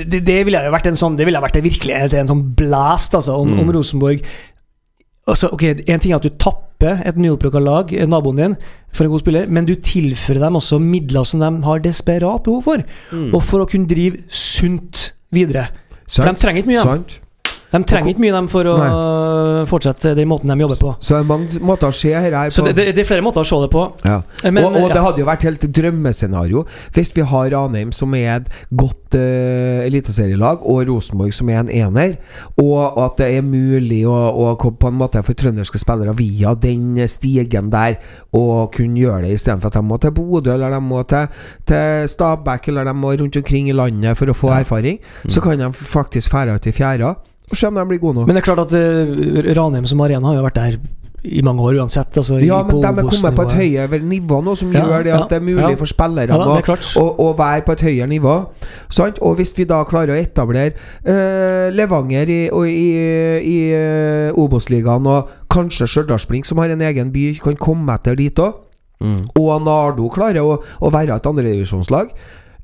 Det, 0.00 0.22
det 0.26 0.38
ville 0.46 0.60
jo 0.66 0.72
vært 0.74 0.90
en 0.90 0.98
sånn 0.98 1.16
Det 1.18 1.26
ville 1.28 1.40
vært 1.42 1.58
virkelig 1.62 1.96
en 2.20 2.30
sånn 2.30 2.42
blast, 2.56 3.14
altså, 3.16 3.36
om, 3.40 3.52
om 3.62 3.72
Rosenborg 3.74 4.24
Altså, 5.30 5.50
ok, 5.52 5.64
En 5.86 6.00
ting 6.02 6.12
er 6.12 6.18
at 6.18 6.26
du 6.26 6.34
tapper 6.40 7.02
et 7.06 7.16
nyopprykka 7.20 7.60
lag, 7.62 7.92
eh, 7.94 8.06
naboen 8.08 8.40
din, 8.40 8.56
for 8.92 9.04
en 9.04 9.10
god 9.14 9.22
spiller, 9.22 9.46
men 9.48 9.66
du 9.68 9.74
tilfører 9.74 10.46
dem 10.46 10.58
også 10.58 10.80
midler 10.82 11.24
som 11.24 11.40
de 11.40 11.50
har 11.66 11.82
desperat 11.84 12.42
behov 12.42 12.62
for. 12.66 12.84
Mm. 13.12 13.34
Og 13.34 13.42
for 13.42 13.62
å 13.62 13.68
kunne 13.70 13.88
drive 13.90 14.24
sunt 14.28 15.12
videre. 15.30 15.68
Sant? 16.06 16.26
De 16.26 16.42
trenger 16.42 16.64
ikke 16.64 16.72
mye. 16.72 16.82
Sant? 16.82 17.20
De 17.70 17.80
trenger 17.86 18.12
ikke 18.14 18.24
mye 18.24 18.34
dem 18.34 18.48
for 18.50 18.66
å 18.66 18.76
fortsette 19.70 20.14
den 20.18 20.28
måten 20.30 20.50
de 20.50 20.56
jobber 20.64 20.80
på. 20.80 20.94
Så 20.98 21.14
det 21.14 21.20
er 21.20 21.28
mange 21.28 21.60
måter 21.62 21.90
å 21.90 21.94
se 21.94 22.10
her 22.10 22.34
på. 22.34 22.54
Så 22.54 22.64
det, 22.66 22.74
det, 22.78 22.86
det 22.96 23.04
er 23.04 23.08
flere 23.08 23.24
måter 23.24 23.44
å 23.44 23.46
se 23.46 23.60
det 23.62 23.70
på. 23.70 23.84
Ja. 24.02 24.18
Men, 24.48 24.64
og, 24.64 24.78
og 24.80 24.88
ja. 24.88 24.94
det 24.96 25.04
hadde 25.04 25.22
jo 25.22 25.28
vært 25.28 25.46
helt 25.46 25.66
drømmescenario 25.78 26.64
hvis 26.96 27.14
vi 27.14 27.26
har 27.30 27.52
Ranheim 27.54 27.92
som 27.94 28.14
er 28.18 28.40
et 28.40 28.50
godt 28.74 29.14
uh, 29.18 29.86
eliteserielag, 29.86 30.64
og 30.66 30.82
Rosenborg 30.88 31.34
som 31.36 31.50
er 31.52 31.62
en 31.62 31.70
ener, 31.70 32.16
og 32.60 32.98
at 33.04 33.22
det 33.22 33.30
er 33.38 33.46
mulig 33.46 34.02
å, 34.08 34.16
å 34.16 34.50
på 34.58 34.90
en 34.90 34.98
måte 34.98 35.22
for 35.26 35.38
trønderske 35.38 35.80
spillere 35.80 36.14
via 36.18 36.56
den 36.58 36.98
stigen 37.10 37.70
der 37.72 38.00
å 38.36 38.66
kunne 38.74 38.98
gjøre 39.00 39.24
det, 39.28 39.34
istedenfor 39.38 39.70
at 39.70 39.78
de 39.78 39.86
må 39.86 39.98
til 40.02 40.14
Bodø, 40.16 40.54
eller 40.56 40.74
de 40.74 40.82
må 40.82 41.02
til, 41.10 41.30
til 41.70 42.10
Stabæk, 42.10 42.70
eller 42.72 42.90
de 42.90 42.94
må 42.98 43.14
rundt 43.14 43.40
omkring 43.40 43.70
i 43.70 43.76
landet 43.76 44.18
for 44.18 44.30
å 44.30 44.36
få 44.36 44.54
erfaring. 44.58 45.00
Så 45.30 45.42
kan 45.44 45.60
de 45.60 45.70
faktisk 45.74 46.32
fære 46.34 46.58
ut 46.58 46.70
i 46.70 46.74
fjæra 46.74 47.14
se 47.56 47.66
om 47.66 47.74
de 47.74 47.84
blir 47.90 48.00
gode 48.02 48.20
nok. 48.20 48.26
Men 48.30 48.36
det 48.36 48.42
er 48.42 48.48
klart 48.54 48.64
at 48.66 48.74
uh, 48.74 49.52
Ranheim 49.56 49.86
som 49.90 50.00
arena 50.04 50.30
har 50.30 50.40
jo 50.40 50.46
vært 50.46 50.58
der 50.60 50.80
i 51.20 51.42
mange 51.44 51.60
år 51.60 51.76
uansett. 51.82 52.16
Altså, 52.16 52.38
Ja, 52.40 52.62
men 52.64 52.80
de 52.80 52.86
er 52.86 53.08
kommet 53.10 53.36
på 53.36 53.44
et 53.44 53.52
høyere 53.58 53.98
nivå 54.00 54.38
nå, 54.44 54.54
som 54.56 54.72
Ja, 54.72 54.86
gjør 54.86 55.02
det 55.04 55.12
ja, 55.12 55.18
at 55.22 55.28
det 55.28 55.36
er 55.36 55.44
mulig 55.44 55.66
ja. 55.66 55.76
for 55.76 55.90
Ja, 56.32 56.38
er 56.56 56.62
klart. 56.64 56.86
å, 56.96 57.04
å 57.20 57.26
være 57.36 57.66
på 57.66 57.72
et 57.76 57.84
høyere 57.84 58.08
nivå. 58.08 58.36
Sant? 58.88 59.20
Og 59.20 59.36
hvis 59.36 59.52
vi 59.58 59.66
da 59.68 59.82
klarer 59.84 60.14
å 60.14 60.20
etablere 60.20 60.72
uh, 61.04 61.68
Levanger 61.76 62.32
i, 62.32 62.40
og 62.48 62.64
i, 62.68 62.88
i 63.44 63.58
uh, 63.76 64.40
Obos-ligaen, 64.40 65.06
og 65.06 65.28
kanskje 65.52 65.90
Stjørdalsblink, 65.90 66.48
som 66.48 66.58
har 66.62 66.72
en 66.72 66.88
egen 66.88 67.12
by, 67.12 67.34
kan 67.42 67.56
komme 67.60 68.00
etter 68.00 68.16
dit 68.16 68.40
òg, 68.40 68.66
Mm. 69.00 69.22
og 69.40 69.62
Nardo 69.64 70.10
klarer 70.12 70.44
å, 70.44 70.58
å 70.60 70.88
være 70.92 71.14
et 71.16 71.24
andredivisjonslag 71.24 72.10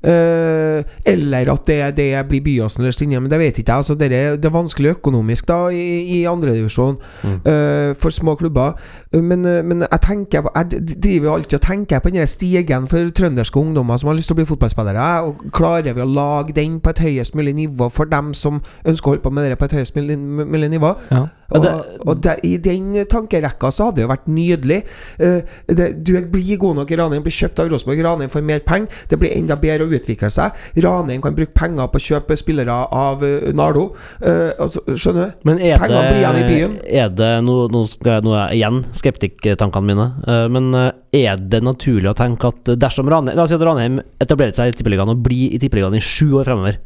Uh, 0.03 0.83
eller 1.05 1.49
at 1.51 1.65
det, 1.67 1.77
det 1.97 2.07
blir 2.29 2.41
Byåsen 2.45 2.83
eller 2.83 2.93
Stinje, 2.93 3.19
men 3.19 3.31
det 3.31 3.39
vet 3.39 3.57
ikke 3.57 3.71
jeg. 3.71 3.77
Altså, 3.77 3.95
det, 3.97 4.11
er, 4.13 4.35
det 4.37 4.45
er 4.45 4.53
vanskelig 4.53 4.91
økonomisk 4.97 5.47
da 5.47 5.67
i, 5.73 6.19
i 6.19 6.23
andredivisjon 6.29 6.97
Mm. 7.23 7.33
uh, 7.47 7.95
for 7.97 8.09
små 8.13 8.35
klubber. 8.35 8.73
Uh, 9.15 9.23
men, 9.23 9.41
men 9.41 9.81
jeg 9.81 9.99
tenker 10.01 10.41
på 10.41 10.51
Jeg 10.55 10.81
driver 11.03 11.33
alltid 11.33 11.53
og 11.53 11.61
tenker 11.61 11.99
på 11.99 12.09
den 12.09 12.27
stigen 12.27 12.87
for 12.87 13.09
trønderske 13.09 13.59
ungdommer 13.59 13.97
som 13.97 14.07
har 14.07 14.15
lyst 14.15 14.29
til 14.29 14.35
å 14.35 14.39
bli 14.41 14.45
fotballspillere. 14.45 15.07
Og 15.27 15.47
klarer 15.51 15.93
vi 15.93 16.01
å 16.01 16.09
lage 16.09 16.53
den 16.53 16.79
på 16.79 16.93
et 16.93 16.99
høyest 16.99 17.35
mulig 17.35 17.55
nivå 17.55 17.89
for 17.89 18.05
dem 18.05 18.33
som 18.37 18.61
ønsker 18.85 19.07
å 19.07 19.15
holde 19.15 19.23
på 19.25 19.33
med 19.33 19.49
det 19.49 19.57
på 19.59 19.65
et 19.65 19.77
høyest 19.79 19.95
mulig, 19.97 20.17
mulig 20.19 20.69
nivå? 20.77 20.93
Ja. 21.11 21.25
Og, 21.55 21.63
det- 21.63 22.01
og 22.07 22.21
det, 22.25 22.33
i 22.43 22.57
den 22.59 22.89
tankerekka 23.07 23.69
så 23.71 23.87
hadde 23.87 24.01
det 24.01 24.05
jo 24.05 24.11
vært 24.11 24.27
nydelig. 24.27 24.79
Uh, 25.21 25.41
det, 25.71 25.87
du 26.03 26.11
blir 26.31 26.57
god 26.59 26.81
nok 26.81 26.91
i 26.91 26.97
Ranheim, 26.99 27.23
blir 27.23 27.35
kjøpt 27.37 27.61
av 27.63 27.69
Rosenborg. 27.71 28.01
Ranheim 28.03 28.31
får 28.33 28.43
mer 28.43 28.59
penger. 28.67 28.91
Det 29.09 29.19
blir 29.21 29.35
enda 29.37 29.55
bedre 29.59 29.87
å 29.87 29.93
utvikle 29.95 30.29
seg. 30.33 30.57
Ranheim 30.83 31.21
kan 31.23 31.37
bruke 31.37 31.55
penger 31.55 31.87
på 31.93 32.01
å 32.01 32.05
kjøpe 32.09 32.37
spillere 32.39 32.75
av 32.91 33.23
uh, 33.23 33.47
Nardo. 33.55 33.87
Uh, 34.19 34.51
altså, 34.59 34.83
skjønner 34.91 35.31
du? 35.31 35.47
Men 35.47 35.61
er 35.63 35.79
Pengene 35.81 36.03
blir 36.11 36.21
igjen 36.23 36.39
i 36.41 36.45
byen. 36.51 36.77
er 37.03 37.09
det 37.15 37.31
nå, 37.47 37.57
nå 37.71 37.83
skal 37.89 38.17
jeg, 38.17 38.27
nå 38.27 38.35
er 38.35 38.43
jeg 38.51 38.59
igjen 38.61 38.81
skeptikk-tankene 39.01 39.87
mine. 39.87 40.05
men 40.51 40.69
er 40.75 41.39
det 41.39 41.59
naturlig 41.63 42.09
å 42.11 42.15
tenke 42.17 42.49
at 42.51 42.71
dersom 42.79 43.07
Ranheim 43.11 43.37
La 43.37 43.43
oss 43.45 43.51
si 43.53 43.57
at 43.57 43.63
Ranheim 43.65 43.99
etablerer 44.23 44.55
seg 44.55 44.71
i 44.71 44.75
Tippeligaen 44.77 45.11
og 45.13 45.21
blir 45.25 45.53
i 45.55 45.59
Tippeligaen 45.61 45.95
i 45.97 46.01
sju 46.03 46.33
år 46.39 46.47
fremover, 46.47 46.79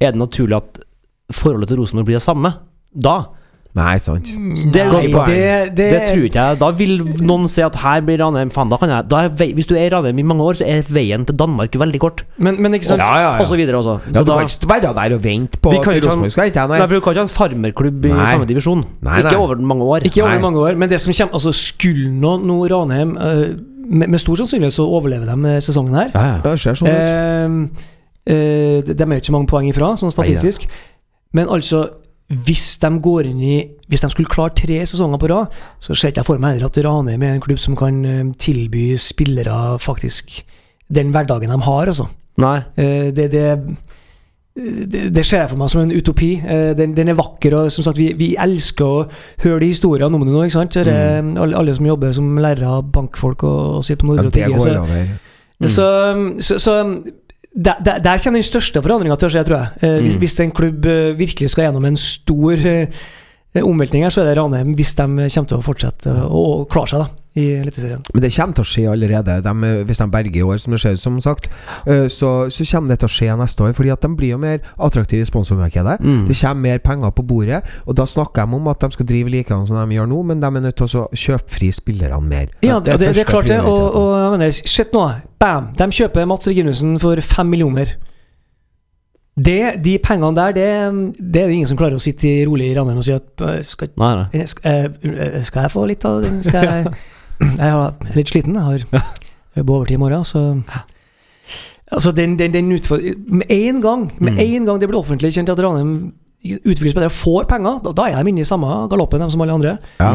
er 0.00 0.14
det 0.14 0.20
naturlig 0.20 0.56
at 0.58 0.80
forholdet 1.34 1.70
til 1.70 1.80
Rosenborg 1.80 2.08
blir 2.08 2.18
det 2.18 2.24
samme 2.24 2.52
da? 2.90 3.16
Nei, 3.78 3.92
sant. 4.02 4.26
Det, 4.74 4.82
Nei, 4.90 5.04
det, 5.06 5.74
det, 5.78 5.84
det 5.92 5.98
tror 6.08 6.24
ikke 6.26 6.42
jeg. 6.42 6.58
Da 6.58 6.70
vil 6.74 6.96
noen 7.22 7.46
si 7.50 7.62
at 7.62 7.76
her 7.78 8.00
blir 8.02 8.18
Ranheim 8.18 8.50
Faen, 8.50 8.70
da 8.72 8.80
kan 8.80 8.90
jeg 8.90 9.06
da 9.06 9.20
er 9.28 9.34
vei, 9.38 9.52
Hvis 9.54 9.68
du 9.70 9.76
er 9.76 9.84
i 9.84 9.92
Ranheim 9.94 10.18
i 10.18 10.24
mange 10.26 10.42
år, 10.42 10.58
så 10.58 10.66
er 10.66 10.88
veien 10.90 11.22
til 11.28 11.38
Danmark 11.38 11.78
veldig 11.78 12.00
kort. 12.02 12.24
men, 12.36 12.58
men 12.58 12.74
ikke 12.74 12.88
sant? 12.88 13.04
Ja, 13.04 13.12
ja, 13.14 13.28
ja. 13.36 13.44
Og 13.44 13.46
så 13.46 13.58
videre 13.60 13.78
også. 13.78 14.00
Ja, 14.08 14.24
du 14.24 14.32
da, 14.32 14.40
kan 14.40 14.50
ikke 14.50 14.72
være 14.72 14.92
der 14.98 15.14
og 15.14 15.22
vente 15.22 15.62
på 15.62 15.70
at 15.76 15.86
Rosenborg 15.86 16.34
skal 16.34 16.50
hente 16.50 16.66
deg. 16.72 16.82
du 16.82 16.98
kan 16.98 17.14
ikke 17.14 17.22
ha 17.22 17.26
en 17.28 17.32
farmerklubb 17.36 18.10
i 18.10 18.12
Nei. 18.16 18.26
samme 18.32 18.50
divisjon. 18.50 18.84
Nei, 19.06 19.22
Ikke 19.22 19.36
over 19.38 19.62
mange 19.72 19.86
år. 19.86 20.10
Ikke 20.10 20.24
over 20.24 20.34
Nei. 20.34 20.42
mange 20.48 20.66
år, 20.66 20.74
men 20.74 20.90
det 20.90 21.00
som 21.00 21.14
kommer 21.14 21.38
Altså, 21.40 21.52
skulle 21.54 22.10
nå 22.10 22.36
no, 22.42 22.58
Ranheim 22.66 23.14
uh, 23.16 23.54
med, 23.86 24.08
med 24.10 24.18
stor 24.18 24.34
sannsynlighet 24.42 24.74
så 24.74 24.82
overlever 24.82 25.30
de 25.30 25.54
eh, 25.54 25.62
sesongen 25.62 25.94
her. 25.94 26.10
Ja, 26.14 26.26
ja. 26.34 26.36
Det 26.42 26.58
ser 26.58 26.78
sånn 26.78 26.90
ut. 26.90 27.06
Uh, 27.06 27.96
uh, 28.30 28.78
de 28.86 28.94
de 28.98 29.06
er 29.06 29.18
jo 29.18 29.22
ikke 29.22 29.34
mange 29.38 29.50
poeng 29.50 29.70
ifra, 29.70 29.94
sånn 29.98 30.10
statistisk. 30.14 30.66
Men 31.34 31.50
altså, 31.50 31.86
hvis 32.30 32.78
de 32.78 32.90
går 33.02 33.26
inn 33.26 33.42
i 33.42 33.56
Hvis 33.90 34.04
de 34.04 34.10
skulle 34.12 34.30
klare 34.30 34.54
tre 34.54 34.78
sesonger 34.86 35.18
på 35.18 35.28
rad, 35.32 35.54
så 35.82 35.94
ser 35.94 36.12
ikke 36.12 36.22
jeg 36.22 36.28
for 36.28 36.42
meg 36.42 36.54
heller 36.54 36.70
at 36.70 36.78
Ranheim 36.84 37.22
er 37.26 37.34
en 37.34 37.42
klubb 37.42 37.58
som 37.58 37.74
kan 37.76 38.04
eh, 38.06 38.24
tilby 38.38 38.94
spillere 38.98 39.78
faktisk 39.82 40.44
den 40.90 41.10
hverdagen 41.10 41.50
de 41.50 41.58
har, 41.62 41.86
altså. 41.86 42.06
Nei. 42.38 42.60
Eh, 42.78 43.10
det, 43.14 43.26
det, 43.32 43.44
det, 44.54 45.02
det 45.14 45.24
ser 45.26 45.44
jeg 45.44 45.50
for 45.50 45.58
meg 45.58 45.70
som 45.70 45.82
en 45.82 45.92
utopi. 45.94 46.30
Eh, 46.38 46.70
den, 46.78 46.94
den 46.96 47.10
er 47.10 47.18
vakker, 47.18 47.56
og 47.58 47.72
som 47.74 47.86
sagt, 47.86 47.98
vi, 47.98 48.12
vi 48.18 48.32
elsker 48.38 48.86
å 48.86 49.04
høre 49.42 49.60
de 49.64 49.72
historiene 49.72 50.14
om 50.14 50.22
det 50.22 50.30
nå. 50.30 50.44
ikke 50.46 50.58
sant? 50.58 50.78
Mm. 50.86 51.34
alle, 51.34 51.56
alle 51.56 51.74
som 51.74 51.90
jobber 51.90 52.14
som 52.14 52.30
lærere, 52.38 52.82
bankfolk 52.94 53.42
og, 53.42 53.60
og 53.80 53.84
sitter 53.86 54.06
på 54.06 54.14
Ja, 54.14 54.22
Nordre 54.22 54.26
og 54.26 54.32
det 54.32 54.44
tigger. 54.44 55.18
Så, 55.66 55.88
mm. 56.14 56.30
så, 56.38 56.58
så, 56.58 56.62
så 56.62 56.78
der, 57.54 57.74
der, 57.84 57.98
der 57.98 58.18
kommer 58.22 58.38
den 58.38 58.46
største 58.46 58.82
forandringa 58.82 59.16
til 59.18 59.26
å 59.28 59.32
skje, 59.34 59.44
tror 59.48 59.58
jeg. 59.58 59.68
Eh, 59.82 60.00
hvis, 60.04 60.14
Mm. 60.16 60.20
hvis 60.20 60.40
en 60.40 60.50
klubb 60.54 60.86
eh, 60.86 61.16
virkelig 61.18 61.50
skal 61.50 61.64
gjennom 61.66 61.84
en 61.84 61.96
stor 61.96 62.52
eh, 62.66 62.86
omveltning 63.62 64.04
her, 64.04 64.10
så 64.14 64.22
er 64.22 64.30
det 64.30 64.36
Ranheim, 64.38 64.74
hvis 64.78 64.94
de 64.94 65.02
kommer 65.02 65.48
til 65.48 65.58
å 65.58 65.62
fortsette 65.64 66.12
å 66.30 66.44
å 66.60 66.64
klare 66.70 66.86
seg 66.92 67.00
da, 67.02 67.08
i 67.38 67.44
Eliteserien. 67.60 68.02
Men 68.12 68.24
det 68.24 68.32
kommer 68.34 68.56
til 68.58 68.64
å 68.64 68.66
skje 68.66 68.84
allerede. 68.90 69.36
De, 69.44 69.70
hvis 69.86 70.00
de 70.02 70.06
berger 70.10 70.40
i 70.40 70.42
år, 70.42 70.58
som 70.58 70.74
det 70.74 70.80
skjer, 70.82 70.96
som 70.98 71.20
sagt, 71.22 71.46
eh, 71.86 72.08
så, 72.10 72.30
så 72.50 72.66
kommer 72.72 72.90
det 72.90 72.98
til 73.02 73.10
å 73.10 73.14
skje 73.14 73.36
neste 73.38 73.66
år. 73.66 73.74
Fordi 73.78 73.92
at 73.94 74.02
de 74.02 74.10
blir 74.18 74.34
jo 74.34 74.40
mer 74.42 74.58
attraktive 74.82 75.22
i 75.22 75.28
sponsormarkedet. 75.28 76.00
Mm. 76.02 76.24
Det 76.26 76.36
kommer 76.40 76.64
mer 76.66 76.82
penger 76.82 77.14
på 77.14 77.26
bordet. 77.30 77.62
Og 77.86 77.96
da 78.00 78.06
snakker 78.10 78.50
de 78.50 78.58
om 78.58 78.68
at 78.72 78.82
de 78.82 78.90
skal 78.96 79.10
drive 79.12 79.30
likedan 79.36 79.66
som 79.68 79.78
de 79.78 79.98
gjør 79.98 80.10
nå, 80.10 80.20
men 80.32 80.42
de 80.42 80.50
er 80.50 80.66
nødt 80.66 80.80
til 80.80 80.90
å 80.90 81.06
kjøpe 81.14 81.54
fri 81.54 81.70
spillerne 81.74 82.20
mer. 82.26 82.50
Ja, 82.66 82.80
det, 82.82 82.98
det, 82.98 83.14
det 83.14 83.24
er 83.24 83.30
klart 83.30 83.50
det. 83.50 83.60
Og, 83.62 83.82
og 84.00 84.10
jeg 84.18 84.34
mener, 84.34 84.58
sett 84.74 84.96
nå, 84.96 85.06
bam! 85.40 85.70
De 85.78 85.90
kjøper 86.00 86.26
Mats 86.30 86.50
Reginussen 86.50 86.98
for 87.02 87.22
fem 87.22 87.50
millioner. 87.54 87.94
Det, 89.40 89.78
de 89.80 89.94
pengene 90.02 90.34
der, 90.36 90.52
det, 90.52 90.66
det 91.16 91.44
er 91.44 91.48
det 91.48 91.54
ingen 91.54 91.68
som 91.70 91.78
klarer 91.78 91.96
å 91.96 92.02
sitte 92.02 92.26
i 92.28 92.42
rolig 92.44 92.72
i 92.72 92.74
Ranheim 92.76 92.98
og 93.00 93.06
si 93.06 93.14
at 93.14 93.40
skal, 93.64 93.88
Nei, 94.02 94.10
nei. 94.18 94.42
skal, 94.50 94.90
skal 95.46 95.64
jeg 95.64 95.72
få 95.72 95.86
litt 95.88 96.04
av 96.04 96.18
den? 96.26 96.42
Skal 96.44 96.66
jeg, 96.66 96.90
jeg 97.40 97.70
er 97.70 98.14
litt 98.16 98.28
sliten. 98.32 98.54
Jeg 98.54 98.62
har 98.62 99.04
jobber 99.56 99.74
overtid 99.80 99.96
i 99.98 100.02
morgen, 100.04 100.24
så 100.24 100.44
Altså, 101.90 102.12
den, 102.14 102.36
den, 102.38 102.52
den. 102.54 102.68
Med 102.70 103.50
en 103.50 103.80
gang 103.82 104.04
Med 104.20 104.32
Mm. 104.36 104.38
en 104.38 104.64
gang 104.68 104.78
det 104.80 104.88
blir 104.88 104.98
offentlig 105.00 105.32
kjent 105.34 105.48
at 105.50 105.58
Ranheim 105.58 106.12
utviklingsspillere 106.44 107.10
får 107.10 107.48
penger, 107.50 107.80
da, 107.84 107.90
da 107.92 108.04
er 108.08 108.22
de 108.24 108.30
inne 108.30 108.40
i 108.40 108.48
samme 108.48 108.88
galoppen 108.88 109.26
som 109.30 109.40
alle 109.42 109.52
andre. 109.52 109.72
Ja. 109.98 110.12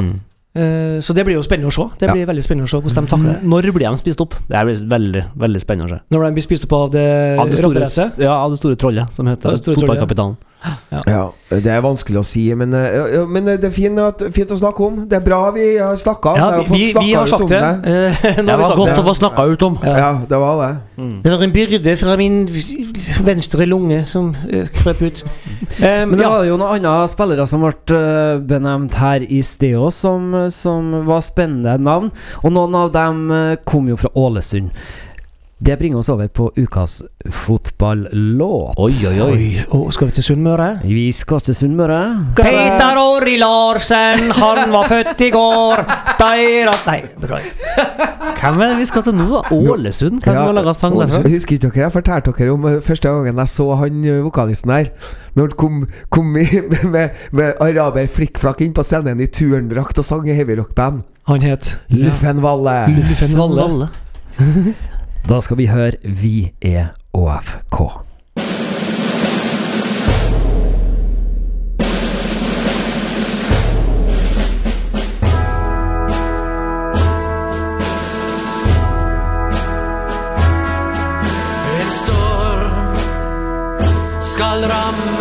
Eh, 0.56 0.98
så 1.04 1.14
det 1.14 1.26
blir 1.28 1.36
jo 1.36 1.44
spennende 1.44 1.68
å 1.70 1.74
se. 1.76 1.84
Det 2.00 2.08
Ja. 2.08 2.14
blir 2.16 2.26
veldig 2.26 2.44
spennende 2.48 2.66
å 2.66 2.72
se 2.72 2.80
hvordan 2.80 3.06
de 3.06 3.12
takler 3.12 3.34
det. 3.34 3.44
Når 3.44 3.62
blir 3.76 3.90
de 3.92 3.98
spist 3.98 4.22
opp? 4.24 4.34
Det 4.48 4.56
blir 4.66 4.88
veldig 4.90 5.24
veldig 5.38 5.62
spennende 5.62 5.86
å 5.86 5.90
se. 5.90 6.00
Når 6.16 6.24
de 6.26 6.32
blir 6.32 6.42
spist 6.48 6.64
opp 6.64 6.74
av 6.74 6.92
det 6.92 7.40
Av 7.40 7.50
det 7.50 7.58
store, 7.58 8.12
ja, 8.24 8.32
av 8.40 8.50
det 8.52 8.58
store 8.58 8.76
trollet 8.76 9.12
som 9.14 9.28
heter 9.28 9.52
fotballkapitalen. 9.52 10.38
trollet, 10.38 10.55
ja. 10.64 11.02
Ja, 11.06 11.24
det 11.50 11.70
er 11.70 11.82
vanskelig 11.86 12.20
å 12.22 12.26
si, 12.26 12.46
men, 12.58 12.74
eh, 12.74 12.96
ja, 13.14 13.24
men 13.30 13.46
det 13.46 13.68
er 13.68 13.74
fint, 13.74 14.00
at, 14.02 14.24
fint 14.34 14.50
å 14.52 14.58
snakke 14.58 14.82
om. 14.88 15.04
Det 15.10 15.20
er 15.20 15.26
bra 15.26 15.42
vi 15.54 15.68
har 15.78 15.96
snakka. 16.00 16.34
Ja, 16.40 16.48
vi, 16.64 16.80
vi, 16.80 16.88
vi 17.06 17.14
har 17.14 17.30
sagt 17.30 17.50
det. 17.52 17.62
det. 17.62 18.06
Det 18.40 18.50
har 18.50 18.62
var 18.62 18.72
sagt 18.72 18.80
godt 18.82 18.94
det. 18.94 19.00
å 19.04 19.06
få 19.06 19.16
snakka 19.20 19.46
ut 19.52 19.68
om. 19.68 19.78
Ja. 19.86 19.96
Ja, 20.02 20.12
det 20.30 20.42
var 20.42 20.62
det. 20.64 20.72
Det 21.26 21.36
var 21.36 21.44
en 21.46 21.54
byrde 21.54 21.96
fra 22.00 22.18
min 22.18 22.40
venstre 23.26 23.68
lunge 23.70 24.04
som 24.10 24.32
uh, 24.34 24.66
krøp 24.80 25.06
ut. 25.06 25.24
Eh, 25.80 26.04
Men 26.08 26.18
det 26.18 26.24
ja. 26.24 26.30
var 26.32 26.46
jo 26.48 26.58
noen 26.60 26.78
andre 26.80 27.08
spillere 27.12 27.46
som 27.50 27.64
ble 27.66 27.98
eh, 27.98 28.42
benevnt 28.48 28.98
her 29.00 29.26
i 29.26 29.42
sted 29.46 29.76
òg, 29.80 29.92
som, 29.96 30.34
som 30.54 30.92
var 31.08 31.24
spennende 31.26 31.78
navn. 31.82 32.12
Og 32.44 32.54
noen 32.56 32.78
av 32.80 32.94
dem 32.96 33.26
eh, 33.34 33.58
kom 33.68 33.90
jo 33.92 34.00
fra 34.00 34.12
Ålesund. 34.18 34.72
Det 35.58 35.78
bringer 35.80 35.98
oss 35.98 36.10
over 36.10 36.28
på 36.28 36.52
ukas 36.56 37.04
fotballåt. 37.32 38.74
Oi, 38.78 38.96
oi, 39.08 39.20
oi. 39.24 39.44
Og 39.72 39.94
skal 39.96 40.10
vi 40.10 40.16
til 40.18 40.24
Sunnmøre? 40.26 40.66
Vi 40.84 41.06
skal 41.16 41.40
til 41.48 41.56
Sunnmøre. 41.56 42.00
Peter 42.36 42.98
Orri 43.00 43.38
Larsen, 43.40 44.34
han 44.36 44.74
var 44.74 44.90
født 44.92 45.22
i 45.24 45.30
går. 45.32 45.84
Deira 46.20 46.74
Nei, 46.90 46.98
beklager. 47.22 47.54
Hvem 48.42 48.60
er 48.66 48.74
det 48.74 48.82
vi 48.82 48.88
skal 48.90 49.06
til 49.06 49.16
nå, 49.16 49.30
da? 49.32 49.56
Ålesund? 49.56 50.20
Hvem 50.26 50.36
ja, 50.36 50.42
skal 50.44 50.60
laga 50.60 50.74
sang 50.76 50.98
der? 51.00 51.14
Jeg 51.16 51.32
Husker 51.38 51.56
ikke 51.56 51.70
dere 51.70 51.84
jeg 51.86 51.94
fortalte 51.94 52.34
dere 52.36 52.56
om 52.58 52.68
eh, 52.68 52.82
første 52.84 53.14
gangen 53.14 53.40
jeg 53.40 53.52
så 53.54 53.68
han 53.80 54.02
eh, 54.04 54.20
vokalisten 54.26 54.74
her? 54.76 54.90
Når 55.40 55.54
han 55.54 55.56
kom, 55.62 55.78
kom 56.12 56.36
i, 56.36 56.50
med, 56.98 57.16
med 57.32 57.64
araber 57.64 58.12
flikkflakk 58.12 58.66
inn 58.68 58.76
på 58.76 58.84
scenen 58.84 59.24
i 59.24 59.30
turndrakt 59.32 60.04
og 60.04 60.10
sang 60.10 60.28
i 60.28 60.36
heavyrock-band. 60.36 61.06
Han 61.32 61.48
het 61.48 61.78
Luffen 61.96 62.44
Valle. 62.44 62.76
Luffen 63.00 63.40
Valle. 63.40 63.88
Da 65.30 65.40
skal 65.42 65.58
vi 65.58 65.66
høre 65.66 65.92
Vi 66.04 66.52
er 66.62 66.86
ÅFK. 67.14 67.80
En 81.82 81.90
storm 81.90 82.96
skal 84.22 84.70
ramme 84.70 85.15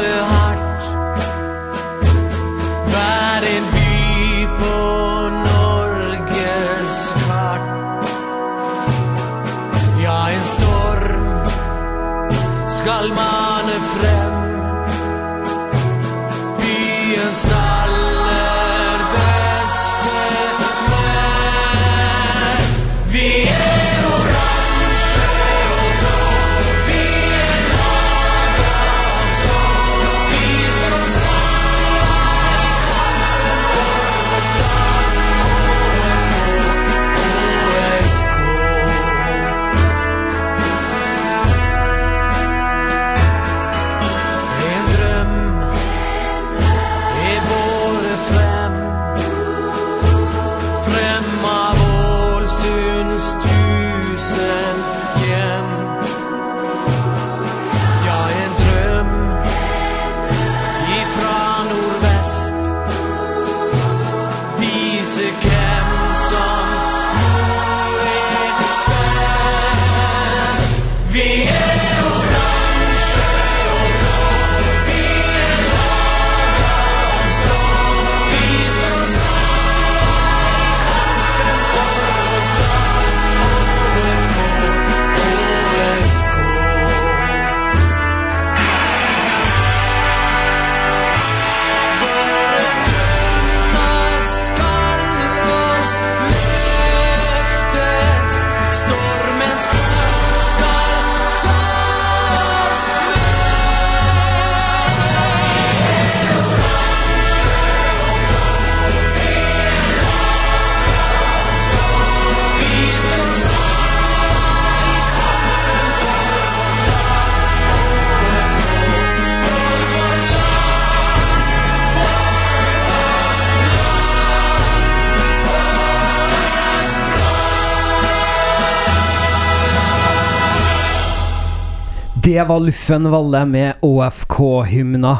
Det 132.34 132.42
var 132.48 132.58
Luffen 132.58 133.04
Valle 133.12 133.44
med 133.46 133.82
ÅFK-hymna. 133.86 135.10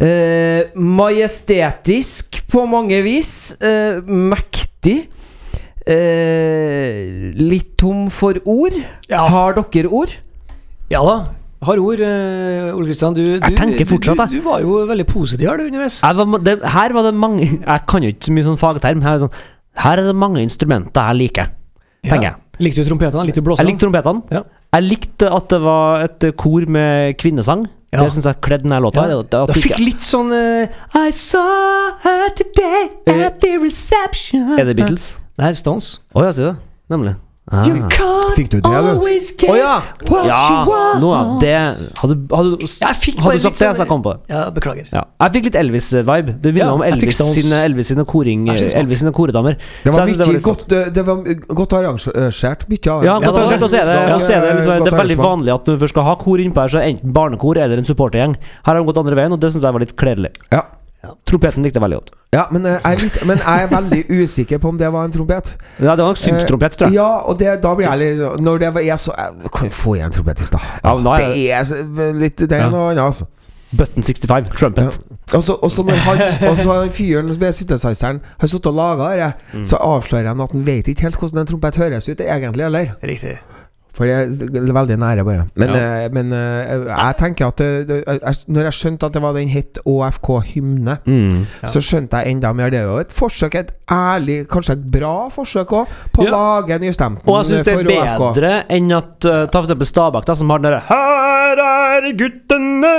Eh, 0.00 0.70
majestetisk 0.80 2.38
på 2.48 2.62
mange 2.64 3.02
vis. 3.04 3.52
Eh, 3.60 3.98
mektig. 4.08 5.10
Eh, 5.84 7.34
litt 7.36 7.74
tom 7.76 8.06
for 8.08 8.38
ord. 8.48 8.78
Ja. 9.10 9.26
Har 9.28 9.58
dere 9.58 9.92
ord? 9.92 10.14
Ja 10.88 11.02
da. 11.04 11.18
Har 11.68 11.82
ord, 11.82 12.00
eh, 12.00 12.72
Ole 12.72 12.86
Kristian. 12.86 13.12
Du, 13.18 13.20
du, 13.26 13.44
Jeg 13.44 13.58
tenker 13.58 13.84
fortsatt, 13.90 14.30
du, 14.30 14.38
du, 14.38 14.40
du 14.40 14.46
var 14.48 14.64
jo 14.64 14.86
veldig 14.88 15.06
positiv 15.10 15.50
her 15.50 15.60
du 15.60 15.66
underveis. 15.66 15.98
Jeg 16.00 16.16
var, 16.16 16.38
det, 16.46 16.54
her 16.64 16.96
var 16.96 17.10
det 17.10 17.14
mange 17.18 17.44
Jeg 17.44 17.80
kan 17.92 18.06
jo 18.06 18.14
ikke 18.14 18.30
så 18.30 18.38
mye 18.38 18.46
sånn 18.48 18.60
fagterm. 18.62 19.04
Her 19.04 19.18
er, 19.18 19.20
det 19.20 19.26
sånn, 19.26 19.42
her 19.84 20.00
er 20.00 20.08
det 20.08 20.16
mange 20.16 20.40
instrumenter 20.46 21.12
jeg 21.12 21.26
liker, 21.26 21.52
tenker 22.08 22.30
jeg. 22.30 22.40
Likte 22.64 22.86
du 22.86 22.88
trompetene? 22.94 23.26
Likte 23.28 23.42
du 23.42 23.50
blåsene? 23.50 23.66
Jeg 23.66 23.74
likte 23.74 23.84
trompetene. 23.84 24.24
Ja. 24.32 24.46
Jeg 24.74 24.84
likte 24.84 25.30
at 25.32 25.48
det 25.48 25.60
var 25.64 26.02
et 26.04 26.26
kor 26.36 26.66
med 26.68 27.16
kvinnesang. 27.18 27.66
Ja. 27.92 28.02
Det 28.04 28.12
syns 28.12 28.26
jeg 28.28 28.36
kledde 28.44 28.66
denne 28.68 28.80
låta. 28.84 29.06
Ja. 29.08 29.22
Det- 29.22 29.46
det 29.48 29.62
fikk 29.64 29.78
litt 29.80 30.04
sånn 30.04 30.28
uh, 30.28 30.68
I 31.06 31.10
saw 31.10 31.94
her 32.04 32.28
today 32.36 32.90
at 33.24 33.40
the 33.40 33.54
reception 33.62 34.58
Er 34.60 34.64
det 34.68 34.76
Beatles? 34.76 35.14
Nei, 35.38 35.52
Stones. 35.56 36.00
Å 36.14 36.26
ja, 36.26 36.32
sier 36.36 36.50
du 36.50 36.52
det? 36.52 36.58
Nemlig. 36.92 37.14
Ah. 37.50 37.64
Fikk 38.36 38.50
du 38.52 38.58
det, 38.60 38.62
du? 38.62 38.68
always 38.76 39.30
get 39.32 39.48
ja! 39.56 39.78
Ja, 40.10 40.40
nå 41.00 41.08
ja, 41.14 41.20
det 41.40 41.52
Hadde, 41.98 42.16
hadde, 42.28 42.58
du 42.60 42.66
sagt 42.68 42.98
det, 43.00 43.40
sånn- 43.40 43.56
så 43.56 43.82
jeg 43.82 43.88
kom 43.88 44.02
på 44.04 44.12
det. 44.14 44.20
Ja, 44.34 44.42
beklager. 44.54 44.88
Ja. 44.92 45.04
Jeg 45.24 45.32
fikk 45.36 45.48
litt 45.48 45.58
Elvis-vibe. 45.62 46.34
Det 46.42 46.52
minner 46.52 46.66
Ja, 46.66 46.74
om 46.76 46.84
Elvis 46.84 47.16
sine, 47.18 47.62
Elvis 47.64 47.88
sine 47.92 48.04
koring. 48.04 48.46
Elvis 48.52 49.00
sine 49.02 49.12
koredamer. 49.16 49.56
Det 49.84 49.94
var 49.94 50.06
mye 50.06 50.18
det 50.20 50.42
godt, 50.44 50.66
det, 50.68 50.82
det 50.94 51.06
var 51.08 51.22
godt 51.62 51.76
arrangert, 51.80 52.66
mye 52.68 52.92
av. 52.92 53.04
Ja, 53.04 53.14
Ja, 53.14 53.18
godt 53.18 53.24
det 53.24 53.32
var 53.32 53.40
arrangert. 53.42 53.62
Og 53.62 53.70
så 53.70 53.76
er 53.80 53.88
er 53.88 54.62
sånn- 54.62 54.84
det 54.84 54.92
er 54.92 54.98
veldig 55.02 55.18
vanlig 55.18 55.54
at 55.54 55.64
når 55.64 55.78
du 55.78 55.84
først 55.86 55.96
skal 55.96 56.04
ha 56.04 56.14
kor 56.16 56.38
innpå 56.38 56.60
her, 56.60 56.68
så 56.68 56.78
er 56.78 56.84
det 56.84 56.90
enten 56.96 57.12
barnekor 57.12 57.56
eller 57.56 57.78
en 57.78 57.84
supportergjeng. 57.88 58.36
Her 58.64 58.74
har 58.74 58.82
de 58.82 58.86
gått 58.92 58.98
andre 58.98 59.16
veien, 59.16 59.32
og 59.32 59.40
det 59.40 59.52
syns 59.52 59.62
jeg 59.64 59.72
var 59.72 59.80
litt 59.80 59.96
kledelig. 59.96 60.34
Ja. 60.52 60.62
Trompeten 61.28 61.62
likte 61.62 61.78
jeg 61.78 61.82
veldig 61.84 61.98
godt. 62.00 62.10
Ja, 62.34 62.42
men 62.50 62.64
jeg 62.66 62.80
er, 62.84 62.96
litt, 63.02 63.18
men 63.28 63.38
jeg 63.38 63.62
er 63.62 63.68
veldig 63.70 64.00
usikker 64.22 64.58
på 64.58 64.68
om 64.72 64.78
det 64.80 64.88
var 64.92 65.04
en 65.06 65.12
trompet. 65.14 65.52
Ja, 65.78 65.94
det 65.94 66.02
var 66.04 66.10
nok 66.10 66.18
synttrompet, 66.20 66.72
tror 66.76 66.88
jeg. 66.90 66.94
Ja, 66.98 67.06
og 67.30 67.38
det, 67.38 67.52
da 67.62 67.74
blir 67.78 67.86
jeg 67.86 67.98
litt 68.18 68.40
Når 68.42 68.58
det 68.58 68.70
var, 68.74 68.80
jeg 68.82 68.98
så 68.98 69.14
Jeg 69.16 69.52
kan 69.54 69.70
få 69.70 69.94
igjen 69.96 70.12
trompetist, 70.12 70.52
da. 70.52 70.58
Ja, 70.84 70.94
men 70.98 71.04
da 71.06 71.14
er 71.14 71.28
det 71.34 71.50
er 71.52 71.62
så- 71.64 72.12
litt 72.18 72.36
Det 72.36 72.50
Ja. 72.58 72.68
noe 72.68 72.90
annet, 72.90 73.04
altså. 73.04 73.26
Button 73.76 74.02
65. 74.02 74.48
Trumpet. 74.56 74.98
Så 75.28 75.58
og 75.62 75.70
så 75.70 75.82
når 75.84 75.92
han 75.92 76.18
han 76.66 76.88
fyren 76.90 77.26
med 77.26 77.52
synthesizeren 77.52 78.20
har 78.40 78.48
sittet 78.48 78.66
og 78.66 78.74
laga 78.74 79.08
det, 79.16 79.32
Mm. 79.54 79.64
så 79.64 79.76
avslører 79.76 80.26
han 80.28 80.40
at 80.40 80.50
han 80.52 80.64
vet 80.64 80.86
ikke 80.88 81.02
helt 81.02 81.16
hvordan 81.16 81.38
en 81.40 81.46
trompet 81.46 81.76
høres 81.76 82.08
ut 82.08 82.20
egentlig, 82.20 82.64
eller? 82.64 82.94
Riktig. 83.02 83.38
For 83.96 84.06
det 84.06 84.14
er 84.14 84.72
veldig 84.76 84.96
nære, 85.00 85.24
bare. 85.26 85.46
Men, 85.58 85.70
eh, 85.74 86.08
men 86.14 86.32
eh, 86.32 86.84
jeg 86.86 87.16
tenker 87.18 87.48
at 87.48 87.56
det, 87.58 87.88
det, 87.88 87.96
jeg, 88.06 88.34
Når 88.46 88.68
jeg 88.68 88.76
skjønte 88.78 89.06
at 89.08 89.12
det 89.16 89.22
var 89.24 89.32
den 89.34 89.48
het 89.48 89.78
ÅFK 89.84 90.28
Hymne, 90.52 90.98
Mm. 91.08 91.46
så 91.66 91.80
skjønte 91.82 92.20
jeg 92.20 92.30
enda 92.36 92.52
mer. 92.52 92.70
Det 92.70 92.78
er 92.78 92.84
jo 92.86 92.98
et 93.02 93.12
forsøk, 93.12 93.54
et 93.54 93.72
ærlig, 93.90 94.46
kanskje 94.48 94.76
et 94.78 94.84
bra 94.92 95.28
forsøk 95.34 95.72
òg, 95.72 95.86
på 96.12 96.24
Ja. 96.24 96.30
å 96.30 96.36
lage 96.36 96.78
for 96.78 96.84
ÅFK. 96.84 97.28
Og 97.28 97.38
jeg 97.38 97.46
syns 97.50 97.64
det 97.64 97.74
er 97.74 98.18
bedre 98.18 98.52
enn 98.70 98.92
at 98.92 99.24
uh, 99.24 99.46
Ta 99.46 99.62
eksempel 99.62 99.86
Stabæk, 99.86 100.24
da, 100.26 100.34
som 100.34 100.50
har 100.50 100.58
den 100.58 100.70
derre 100.72 100.82
Her 101.48 102.04
er 102.04 102.12
guttene 102.18 102.90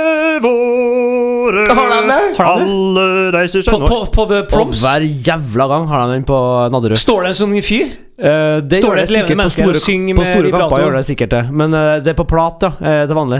våre 0.42 1.66
Har 1.70 1.90
de 1.92 1.98
det? 2.10 2.20
Har 2.38 2.58
de 2.58 2.64
det? 2.64 2.74
Alle 2.74 3.04
reiser 3.36 3.62
seg 3.62 3.70
På, 3.74 3.78
nå 3.82 3.88
på, 3.90 3.98
på 4.16 4.24
The 4.30 4.40
Og 4.42 4.48
Proms 4.50 4.82
hver 4.82 5.04
jævla 5.28 5.66
gang 5.70 5.84
har 5.90 6.06
de 6.08 6.16
den 6.18 6.24
på 6.26 6.38
Nadderud. 6.74 6.98
står 6.98 7.26
det 7.26 7.30
en 7.34 7.38
sånn 7.40 7.54
fyr. 7.62 7.92
Eh, 8.20 8.58
det 8.68 8.80
Står 8.82 8.90
gjør 8.90 8.98
det 8.98 9.04
et 9.06 9.12
levende 9.14 9.14
sikkert 9.14 9.30
på 9.30 9.38
menneske 9.40 9.62
og 9.62 9.70
store, 9.70 9.82
synger 9.84 10.16
på 10.18 10.20
med 10.20 10.28
store 10.34 10.50
kamper. 10.56 10.82
gjør 10.82 10.96
det 10.98 11.04
sikkert 11.08 11.30
det 11.36 11.42
Men 11.62 11.76
eh, 11.78 11.92
det 12.04 12.10
er 12.12 12.18
på 12.18 12.26
plat, 12.28 12.66
ja. 12.66 12.70
eh, 12.90 13.04
til 13.08 13.16
vanlig. 13.20 13.38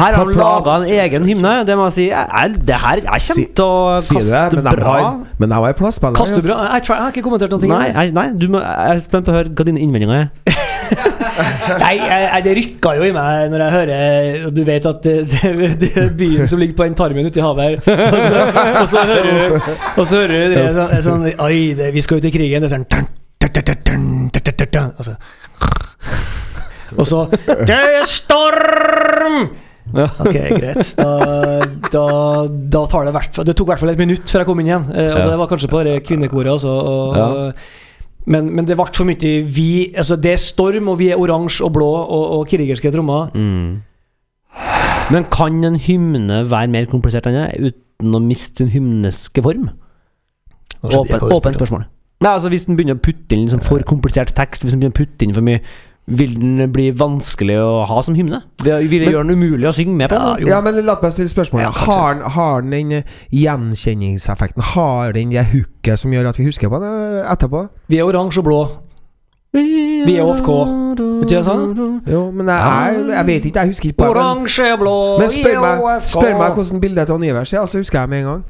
Her 0.00 0.16
har 0.18 0.24
På 0.24 0.26
de 0.28 0.34
plat. 0.34 0.66
laga 0.66 0.74
en 0.82 0.88
egen 1.06 1.28
hymne. 1.30 1.54
Det 1.70 1.76
må 1.78 1.86
jeg 1.88 1.96
si. 1.96 2.08
Jeg, 2.10 2.56
det 2.66 2.80
her 2.84 3.00
Jeg 3.06 3.20
Si- 3.28 3.46
kommer 3.46 3.54
til 3.54 3.64
å 3.64 4.00
Sier 4.00 4.20
du 4.20 4.26
det? 4.26 4.32
kaste 4.34 4.56
Men 4.56 4.64
de 4.66 4.76
bra. 4.82 4.96
har, 4.98 5.16
men 5.38 5.48
de 5.48 5.54
har 5.62 5.78
plastspillere. 5.80 6.16
Kaster 6.20 6.42
ass. 6.42 6.50
bra. 6.50 6.58
Jeg, 6.74 6.82
tror- 6.88 6.96
jeg 6.98 7.04
har 7.06 7.14
ikke 7.14 7.24
kommentert 7.30 7.50
noe. 7.54 7.70
Nei, 7.78 7.86
jeg, 7.94 8.12
nei 8.18 8.26
du 8.34 8.48
må, 8.48 8.60
jeg 8.60 8.98
er 8.98 9.00
spent 9.06 9.24
på 9.24 9.32
å 9.32 9.38
høre 9.40 9.54
hva 9.54 9.64
dine 9.70 9.80
innvendinger 9.86 10.26
er. 10.26 10.28
Nei, 11.80 11.92
jeg, 11.98 12.42
det 12.46 12.54
rykka 12.58 12.94
jo 12.98 13.06
i 13.06 13.12
meg 13.14 13.52
når 13.52 13.64
jeg 13.64 13.74
hører 13.76 14.48
du 14.54 14.62
vet 14.66 14.88
at 14.90 15.04
det, 15.06 15.16
det, 15.30 15.70
det 15.80 15.90
er 15.98 16.10
byen 16.18 16.50
som 16.50 16.60
ligger 16.60 16.76
på 16.78 16.88
den 16.88 16.98
tarmen 16.98 17.28
uti 17.30 17.42
havet 17.44 17.62
her. 17.66 17.76
Og 18.10 18.20
så, 18.26 18.36
og 18.82 18.88
så 18.90 19.04
hører 19.10 19.30
du 19.30 19.56
Og 20.00 20.04
så 20.04 20.20
hører 20.22 20.34
du 20.34 20.54
det 20.54 20.62
er 20.64 20.76
sånn, 20.76 20.92
er 20.96 21.06
sånn 21.06 21.24
Oi, 21.46 21.58
det, 21.78 21.90
vi 21.94 22.04
skal 22.04 22.20
ut 22.20 22.28
i 22.28 22.34
krigen. 22.34 22.64
Det 22.64 22.70
er 22.70 22.76
sånn 22.76 22.86
altså. 24.98 25.16
Og 26.98 27.06
så 27.06 27.26
Det 27.66 27.76
er 27.76 28.06
storm! 28.08 29.50
Ok, 29.90 30.36
greit. 30.54 30.94
Da, 30.96 31.60
da, 31.90 32.06
da 32.46 32.82
tar 32.90 33.08
det 33.08 33.14
hvert 33.16 33.40
Det 33.48 33.56
tok 33.58 33.66
i 33.66 33.70
hvert 33.72 33.82
fall 33.82 33.92
et 33.94 34.02
minutt 34.02 34.30
før 34.30 34.44
jeg 34.44 34.48
kom 34.50 34.60
inn 34.62 34.70
igjen. 34.70 34.84
Eh, 34.94 35.12
og 35.16 35.22
det 35.32 35.38
var 35.40 35.50
kanskje 35.50 35.70
bare 35.72 35.96
kvinnekoret, 36.06 36.52
altså. 36.52 36.70
Og, 36.70 37.16
ja 37.18 37.54
men, 38.26 38.50
men 38.54 38.66
det 38.68 38.76
ble 38.76 38.86
for 38.92 39.08
mye 39.08 39.30
vi, 39.48 39.92
altså 39.96 40.16
Det 40.20 40.34
er 40.34 40.40
storm, 40.40 40.90
og 40.92 40.98
vi 41.00 41.08
er 41.10 41.20
oransje 41.20 41.64
og 41.64 41.72
blå 41.76 41.88
og, 41.88 42.24
og 42.38 42.48
krigerske 42.50 42.92
trommer. 42.92 43.30
Mm. 43.34 43.80
Men 45.10 45.26
kan 45.32 45.64
en 45.64 45.78
hymne 45.80 46.42
være 46.50 46.70
mer 46.70 46.90
komplisert 46.90 47.26
enn 47.30 47.38
det, 47.38 47.72
uten 47.72 48.14
å 48.14 48.20
miste 48.22 48.62
sin 48.62 48.74
hymneske 48.74 49.42
form? 49.42 49.70
Åpen, 50.84 51.26
åpent 51.32 51.58
spørsmål. 51.58 51.88
Nei, 52.20 52.32
altså 52.34 52.50
Hvis 52.52 52.66
den 52.68 52.76
begynner 52.76 52.98
å 52.98 53.02
putte 53.02 53.34
inn 53.34 53.46
liksom 53.46 53.62
for 53.64 53.82
komplisert 53.88 54.34
tekst, 54.36 54.64
hvis 54.64 54.74
den 54.74 54.82
begynner 54.82 54.96
å 54.96 55.00
putte 55.00 55.26
inn 55.26 55.34
for 55.36 55.46
mye, 55.46 55.62
vil 56.10 56.34
den 56.40 56.72
bli 56.74 56.88
vanskelig 56.96 57.56
å 57.62 57.84
ha 57.88 58.00
som 58.02 58.14
hymne? 58.18 58.42
Vil 58.64 58.88
det 58.90 59.00
Men- 59.06 59.12
gjøre 59.12 59.26
den 59.28 59.36
umulig 59.38 59.68
å 59.68 59.72
synge 59.76 59.94
med 59.96 60.10
på? 60.10 60.18
Ja. 60.40 60.56
Ja, 60.56 60.60
men 60.60 60.74
la 60.84 60.96
meg 61.02 61.12
stille 61.14 61.28
spørsmålet. 61.30 61.64
Ja, 61.64 61.70
har, 61.70 62.14
den- 62.14 62.30
har 62.36 62.60
den 62.62 62.70
den 62.70 62.92
eh, 62.92 63.02
gjenkjenningseffekten? 63.32 64.62
Har 64.74 65.12
den 65.12 65.30
det 65.30 65.46
hooket 65.52 65.98
som 65.98 66.10
gjør 66.12 66.28
at 66.28 66.38
vi 66.38 66.44
husker 66.44 66.68
på 66.68 66.80
den 66.82 67.24
etterpå? 67.24 67.68
Vi 67.88 67.98
er 67.98 68.04
oransje 68.04 68.38
og 68.38 68.44
blå. 68.44 68.60
Vi 69.52 70.14
er 70.16 70.22
OFK. 70.22 70.48
Vet 70.48 71.28
du 71.30 71.34
hva 71.34 71.42
jeg? 71.42 72.12
Jo, 72.12 72.30
men 72.30 72.46
jeg, 72.46 72.60
jeg, 72.60 73.06
jeg 73.16 73.26
vet 73.26 73.44
ikke. 73.48 73.58
Jeg 73.64 73.68
husker 73.72 73.88
ikke 73.90 73.98
på 73.98 74.04
det. 74.04 74.16
Oransje 74.16 74.68
og 74.72 74.78
blå, 74.78 75.18
men 75.18 75.28
vi 75.28 75.40
spør 75.42 75.56
er 75.56 75.60
meg, 75.64 75.82
OFK. 75.84 76.06
spør 76.12 76.36
meg 76.38 76.54
hvordan 76.54 76.80
bildet 76.80 77.06
til 77.10 77.14
Anivers 77.18 77.52
er, 77.52 77.66
så 77.66 77.78
husker 77.82 78.00
jeg 78.00 78.08
med 78.12 78.18
en 78.20 78.24
gang. 78.30 78.44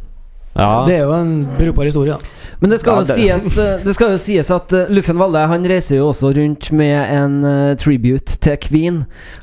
Ja. 0.57 0.68
Det 0.87 0.94
er 0.99 1.03
jo 1.07 1.14
en 1.14 1.49
brukbar 1.59 1.85
historie. 1.88 2.12
da. 2.12 2.18
Men 2.61 2.70
det 2.70 2.79
skal, 2.83 2.92
Ja, 2.92 3.01
jo 3.01 3.07
det- 3.09 3.16
sies, 3.16 3.59
eh, 3.64 3.79
det 3.85 3.94
skal 3.96 4.11
jo 4.12 4.18
sies 4.20 4.51
at 4.53 4.73
eh, 4.77 4.87
Luffen 4.92 5.16
Valle 5.16 5.46
Han 5.49 5.62
reiser 5.64 5.96
jo 5.96 6.09
også 6.11 6.33
rundt 6.37 6.70
med 6.77 7.11
en 7.14 7.38
eh, 7.44 7.75
tribute 7.81 8.37
til 8.44 8.57
Queen. 8.61 8.99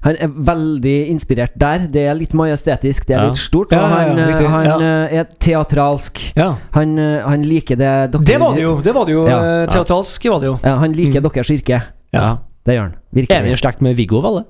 Han 0.05 0.15
er 0.21 0.27
veldig 0.29 0.95
inspirert 1.09 1.55
der. 1.57 1.87
Det 1.89 2.03
er 2.07 2.13
litt 2.19 2.33
majestetisk, 2.37 3.07
det 3.09 3.17
er 3.17 3.25
litt 3.29 3.41
stort. 3.41 3.71
Ja, 3.73 3.83
Og 3.83 3.89
ja, 3.89 4.27
ja, 4.27 4.47
han, 4.47 4.65
han 4.67 4.81
er 4.83 5.25
teatralsk. 5.41 6.21
Ja. 6.37 6.51
Han, 6.77 6.97
han 6.97 7.41
liker 7.47 7.75
det 7.79 8.11
dere 8.13 8.23
Det 8.23 8.39
var 8.39 8.53
det 8.53 8.61
jo. 8.67 8.75
Det 8.85 8.93
var 8.93 9.05
det 9.09 9.13
jo 9.17 9.25
Ja. 9.27 9.39
Teatralsk 9.71 10.29
var 10.29 10.39
det 10.43 10.51
jo. 10.51 10.59
Ja, 10.63 10.75
han 10.77 10.93
liker 10.93 11.21
Mm. 11.21 11.31
deres 11.31 11.49
yrke. 11.51 11.81
Ja. 12.13 12.37
Det 12.67 12.75
gjør 12.75 12.81
han. 12.89 12.95
Er 13.31 13.43
vi 13.43 13.51
i 13.51 13.55
slekt 13.57 13.81
med 13.81 13.95
Viggo 13.95 14.19
Valle? 14.21 14.43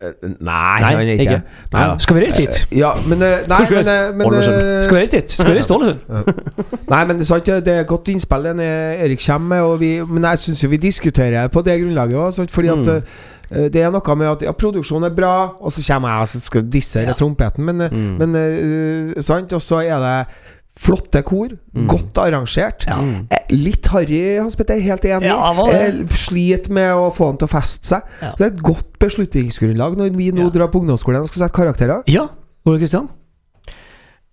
Nei, 0.00 0.36
Nei, 0.40 0.80
han 0.80 1.00
er 1.02 1.10
ikke. 1.12 1.22
ikke. 1.22 1.40
Nei. 1.74 1.82
Skal 2.00 2.16
vi 2.16 2.20
reise 2.24 2.38
dit? 2.40 2.60
Ja, 2.78 2.92
men 3.06 3.20
eh, 3.22 3.42
Nei, 3.50 3.58
men, 3.74 3.88
eh, 3.92 4.12
men 4.16 4.36
eh, 4.38 4.78
Skal 4.86 4.96
vi 4.96 5.00
reise 5.02 5.18
dit? 5.20 5.34
Skal 5.34 5.50
vi 5.52 5.56
reise 5.58 5.68
til 5.68 5.76
Ålesund? 5.76 6.86
Nei, 6.88 7.00
men 7.10 7.20
sant, 7.28 7.50
det 7.66 7.74
er 7.74 7.84
godt 7.88 8.08
innspill 8.08 8.48
Erik 8.48 9.20
kommer 9.26 9.52
med, 9.58 9.66
og 9.66 9.74
vi, 9.82 9.90
men 10.08 10.24
jeg 10.30 10.38
syns 10.46 10.62
jo 10.64 10.70
vi 10.72 10.80
diskuterer 10.80 11.52
på 11.52 11.60
det 11.66 11.76
grunnlaget 11.82 12.16
òg. 12.16 12.48
Fordi 12.50 12.72
at 12.72 12.88
Mm. 13.50 13.64
det 13.74 13.80
er 13.82 13.90
noe 13.90 14.14
med 14.14 14.28
at 14.30 14.42
ja, 14.46 14.52
produksjonen 14.54 15.08
er 15.10 15.14
bra, 15.14 15.32
og 15.60 15.72
så 15.74 15.82
kommer 15.92 16.08
jeg 16.14 16.20
og 16.20 16.28
skal 16.46 16.62
disse 16.70 17.00
Ja. 17.02 17.12
trompeten, 17.18 17.64
men, 17.66 17.82
Mm. 17.90 18.18
men 18.22 19.14
sant? 19.20 19.52
Og 19.52 19.60
så 19.60 19.82
er 19.82 19.98
det 19.98 20.26
flotte 20.76 21.22
kor, 21.26 21.48
Mm. 21.74 21.86
godt 21.88 22.14
arrangert. 22.18 22.86
Mm. 22.86 23.26
Eh, 23.30 23.36
Litt 23.50 23.86
harry, 23.88 24.38
Hans 24.38 24.56
Petter, 24.56 24.80
helt 24.80 25.02
enig. 25.04 25.26
Ja? 25.26 25.52
Jeg 25.70 26.06
sliter 26.08 26.70
med 26.72 26.92
å 26.94 27.10
få 27.12 27.26
han 27.26 27.36
til 27.38 27.48
å 27.48 27.50
feste 27.50 27.84
seg. 27.86 28.02
Ja. 28.22 28.30
Det 28.38 28.44
er 28.46 28.52
et 28.54 28.62
godt 28.62 28.98
beslutningsgrunnlag 28.98 29.96
når 29.98 30.14
vi 30.16 30.30
nå 30.32 30.44
Ja. 30.44 30.50
drar 30.50 30.68
på 30.68 30.80
ungdomsskolen 30.80 31.20
og 31.20 31.28
skal 31.28 31.48
sette 31.48 31.54
karakterer. 31.58 32.02
Ja. 32.06 32.28
Ole 32.66 32.78
Kristian? 32.78 33.08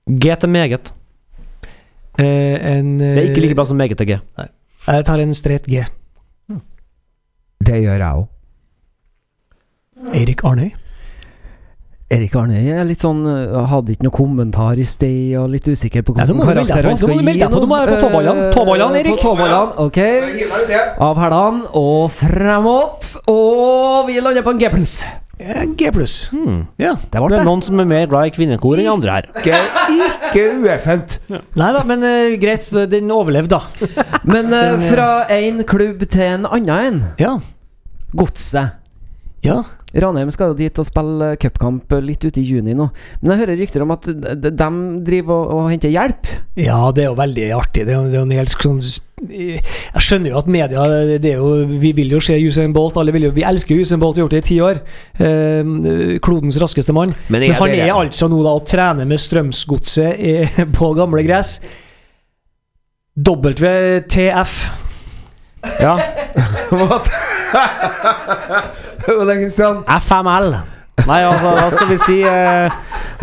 G 0.08 0.36
til 0.36 0.50
meget. 0.50 0.92
Eh, 2.20 2.78
en 2.78 2.98
Det 2.98 3.18
er 3.18 3.30
ikke 3.34 3.42
like 3.42 3.56
bra 3.56 3.66
som 3.66 3.78
meget 3.78 3.98
til 3.98 4.08
G. 4.08 4.20
Jeg 4.88 5.06
tar 5.06 5.20
en 5.20 5.34
streit 5.34 5.66
G. 5.68 5.84
Det 7.60 7.74
gjør 7.84 7.98
jeg 7.98 8.14
òg. 8.16 8.28
Eirik 10.14 10.42
Arnøy. 10.46 10.72
Erik 12.08 12.36
Arne 12.40 12.62
er 12.72 12.86
litt 12.88 13.02
sånn 13.04 13.26
eh, 13.28 13.58
Hadde 13.68 13.92
ikke 13.92 14.06
noe 14.08 14.16
kommentar 14.16 14.80
i 14.80 14.86
sted, 14.88 15.34
og 15.42 15.50
litt 15.52 15.66
usikker 15.68 16.06
på 16.08 16.16
Ja, 16.16 16.24
hvordan 16.24 16.64
karakter 16.64 16.88
han 16.88 17.00
skal 17.02 17.18
gi. 17.20 17.36
nå. 17.42 17.60
Du 17.60 17.68
må 17.68 17.80
være 17.82 17.98
på 17.98 18.06
tåballene. 18.06 18.46
Eh, 18.48 18.52
Tåballene, 18.56 19.02
Erik. 19.02 19.18
På 19.18 19.34
tåballene, 19.34 19.76
ok. 19.84 20.00
Av 21.04 21.20
hælene 21.20 21.72
og 21.76 22.12
fremåt. 22.16 23.10
Og 23.28 24.08
vi 24.08 24.22
lander 24.24 24.46
på 24.46 24.56
en 24.56 24.62
G 24.62 24.70
pluss. 24.72 25.02
Eh, 25.38 25.66
G 25.78 25.92
pluss. 25.92 26.16
Hmm. 26.32 26.64
Ja. 26.80 26.94
Det 26.96 27.12
Det 27.12 27.30
det. 27.30 27.40
er 27.42 27.44
noen 27.46 27.62
som 27.62 27.80
er 27.84 27.86
mer 27.92 28.08
glad 28.08 28.32
i 28.32 28.36
kvinnekor 28.40 28.80
enn 28.80 28.88
andre 28.90 29.12
her. 29.18 29.28
Ikke, 29.44 29.60
ikke 30.32 30.46
ueffent. 30.64 31.20
Nei 31.30 31.72
da, 31.76 31.84
men 31.84 32.08
uh, 32.08 32.38
greit. 32.40 32.72
Den 32.90 33.12
overlevde, 33.12 33.60
da. 33.60 33.62
Men 34.32 34.48
uh, 34.54 34.64
eh, 34.80 34.88
fra 34.90 35.10
én 35.30 35.60
klubb 35.68 36.08
til 36.08 36.24
en 36.24 36.48
annen 36.48 36.72
en. 36.88 37.04
Ja. 37.20 37.36
Godset. 38.16 38.80
Ja. 39.44 39.62
Ranheim 40.02 40.30
skal 40.34 40.52
jo 40.52 40.58
dit 40.60 40.80
og 40.80 40.86
spille 40.86 41.32
cupkamp 41.42 41.94
litt 42.06 42.24
ute 42.26 42.42
i 42.42 42.46
juni 42.46 42.76
nå. 42.78 42.88
Men 43.22 43.34
jeg 43.34 43.42
hører 43.42 43.60
rykter 43.62 43.84
om 43.86 43.94
at 43.96 44.08
de 44.08 44.52
driver 45.08 45.34
og, 45.34 45.52
og 45.58 45.70
henter 45.72 45.94
hjelp. 45.94 46.30
Ja, 46.60 46.80
det 46.94 47.06
er 47.06 47.10
jo 47.12 47.18
veldig 47.18 47.48
artig. 47.58 47.86
Det 47.88 47.94
er 47.94 48.00
jo, 48.00 48.08
det 48.12 48.18
er 48.18 48.22
jo 48.22 48.28
en 48.28 48.36
helt 48.38 48.54
sånn 48.54 48.82
Jeg 49.34 50.04
skjønner 50.06 50.32
jo 50.34 50.40
at 50.42 50.52
media 50.54 50.86
det 51.18 51.32
er 51.32 51.42
jo, 51.42 51.66
Vi 51.82 51.92
vil 51.98 52.14
jo 52.14 52.22
se 52.24 52.38
Usain 52.38 52.76
Bolt. 52.76 53.00
Alle 53.02 53.14
vil 53.16 53.28
jo, 53.30 53.34
vi 53.36 53.46
elsker 53.48 53.82
Usain 53.82 54.02
Bolt, 54.02 54.18
vi 54.18 54.24
har 54.24 54.28
gjort 54.28 54.38
det 54.38 54.44
i 54.44 54.48
ti 54.52 54.60
år. 54.64 54.82
Eh, 55.18 56.18
klodens 56.26 56.60
raskeste 56.62 56.96
mann. 56.96 57.16
Men 57.28 57.48
Men 57.48 57.58
han 57.58 57.76
er 57.76 57.94
altså 57.96 58.30
nå 58.30 58.44
da 58.46 58.56
og 58.58 58.66
trener 58.70 59.10
med 59.10 59.22
Strømsgodset 59.22 60.62
på 60.78 60.94
gamle 60.98 61.26
gress. 61.28 61.58
WTF. 63.18 64.60
Ja. 65.82 65.98
Hva? 69.08 69.24
lenge 69.28 69.42
Kristian. 69.48 69.84
FML. 70.02 70.50
Nei, 71.08 71.22
altså, 71.24 71.52
hva 71.56 71.68
skal 71.72 71.88
vi 71.92 71.98
si 72.02 72.16
uh, 72.26 72.68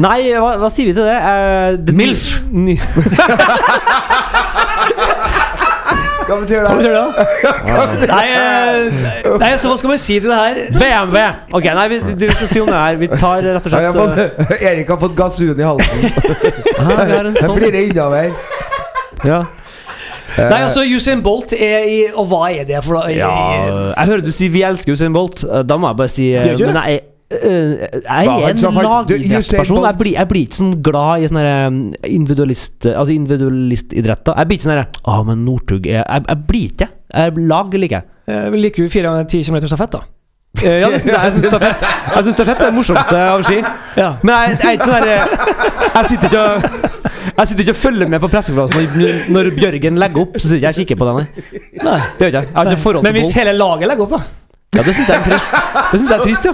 Nei, 0.00 0.20
hva, 0.40 0.52
hva 0.62 0.68
sier 0.72 0.86
vi 0.88 0.94
til 0.96 1.04
det? 1.04 1.18
Uh, 1.20 1.94
MILF. 1.98 2.26
Hva 6.24 6.38
betyr 6.40 6.62
Hva 6.64 6.70
det? 6.70 6.76
betyr 6.78 6.94
det? 6.96 7.08
Nei, 8.14 8.28
uh, 8.32 9.34
nei, 9.42 9.50
så 9.60 9.68
hva 9.68 9.76
skal 9.76 9.90
vi 9.92 9.98
si 10.00 10.14
til 10.24 10.30
det 10.32 10.38
her? 10.38 10.60
BMW! 10.72 11.18
Ok, 11.58 11.66
nei, 11.76 11.84
vi, 11.92 11.98
vi 12.22 12.30
skal 12.32 12.48
si 12.48 12.62
om 12.62 12.70
det 12.72 12.78
her. 12.80 12.96
Vi 13.02 13.08
tar 13.12 13.44
rett 13.44 13.66
og 13.68 13.74
slett 13.74 13.98
fått, 13.98 14.56
Erik 14.62 14.88
har 14.94 14.98
fått 15.02 15.16
gasun 15.18 15.60
i 15.60 15.66
halsen. 15.68 15.98
ah, 16.80 17.04
Jeg 17.10 17.36
sånn 17.42 17.58
flirer 17.58 17.82
innover. 17.90 18.32
ja. 19.28 19.42
Nei, 20.38 20.60
altså, 20.64 20.82
Usain 20.96 21.22
Bolt 21.22 21.52
er 21.52 21.84
i 21.86 21.98
Og 22.14 22.26
hva 22.30 22.48
er 22.50 22.64
det 22.68 22.80
for 22.84 22.94
noe? 22.98 23.10
ja. 23.14 23.30
Jeg 23.96 24.06
hører 24.10 24.22
du 24.24 24.30
sier 24.34 24.50
'vi 24.50 24.62
elsker 24.66 24.92
Usain 24.92 25.12
Bolt'. 25.14 25.44
Eh, 25.44 25.62
Da 25.62 25.76
må 25.76 25.88
jeg 25.92 25.96
bare 25.96 26.08
si 26.08 26.32
eh, 26.34 26.56
Men 26.58 26.74
jeg 26.74 27.00
eh, 27.30 28.00
jeg 28.04 28.26
er 28.26 28.48
en 28.50 28.56
du, 28.56 28.80
lagidrettsperson. 28.82 29.84
Jeg 29.84 29.96
blir, 29.98 30.12
jeg 30.12 30.28
blir 30.28 30.42
ikke 30.46 30.56
sånn 30.60 30.74
glad 30.82 31.22
i 31.22 31.28
sånne 31.28 31.92
individualist 32.06 32.86
Altså 32.86 33.12
individualistidretter. 33.14 34.34
Jeg 34.36 34.46
blir 34.48 34.58
ikke 34.58 34.66
sånn 34.68 34.76
her 34.78 34.86
Å, 35.04 35.24
men 35.26 35.44
Northug 35.44 35.86
jeg, 35.86 36.04
jeg 36.04 36.38
blir 36.48 36.66
ikke 36.70 36.88
det. 36.88 37.46
Lag 37.46 37.74
liker 37.74 37.96
jeg. 38.00 38.04
Jeg 38.26 38.60
liker 38.66 38.82
jo 38.84 38.88
4 38.90 39.02
ganger 39.08 39.24
10 39.30 39.44
km 39.44 39.66
stafett, 39.68 39.92
da. 39.92 40.00
Eh, 40.64 40.80
Ja, 40.80 40.88
det 40.90 41.00
synes 41.02 41.14
jeg, 41.14 41.22
jeg 41.24 41.32
syns 41.32 41.46
stafett 41.50 41.80
Jeg 41.82 42.22
synes 42.24 42.34
stafett 42.34 42.60
er 42.60 42.64
det 42.70 42.74
morsomste 42.74 43.16
av 43.18 43.42
ski. 43.42 43.58
Ja. 43.96 44.14
Men 44.22 44.34
jeg, 44.34 44.58
jeg 44.58 44.66
er 44.66 44.72
ikke 44.78 44.90
sånn 44.90 45.08
eh, 45.08 45.24
Jeg 45.94 46.04
sitter 46.10 46.26
ikke 46.30 46.44
og 46.44 47.03
jeg 47.24 47.48
sitter 47.50 47.64
ikke 47.64 47.74
og 47.76 47.80
følger 47.82 48.08
med 48.14 48.20
på 48.24 48.28
pressekonferansen 48.32 48.88
når, 49.00 49.18
når 49.34 49.50
Bjørgen 49.58 50.00
legger 50.02 50.24
opp. 50.26 50.38
Så 50.38 50.48
sitter 50.50 50.66
jeg 50.68 50.74
og 50.74 50.80
kikker 50.82 51.00
på 51.02 51.10
den. 51.10 51.28
Nei. 51.84 51.98
Det 52.18 52.30
gjør 52.30 52.40
jeg. 52.40 52.48
Jeg 52.48 52.56
har 52.60 52.72
ikke 52.72 52.82
forhold 52.86 53.04
Men 53.06 53.14
hvis 53.18 53.28
Bolt. 53.30 53.38
hele 53.40 53.54
laget 53.58 53.92
legger 53.92 54.06
opp, 54.08 54.16
da? 54.18 54.22
Ja, 54.74 54.82
det 54.82 54.90
syns 54.96 55.06
jeg 55.06 55.20
er 55.20 55.22
trist. 55.22 55.52
Det 55.54 55.98
synes 56.00 56.08
jeg 56.10 56.18
er 56.18 56.22
trist, 56.24 56.46
ja. 56.48 56.52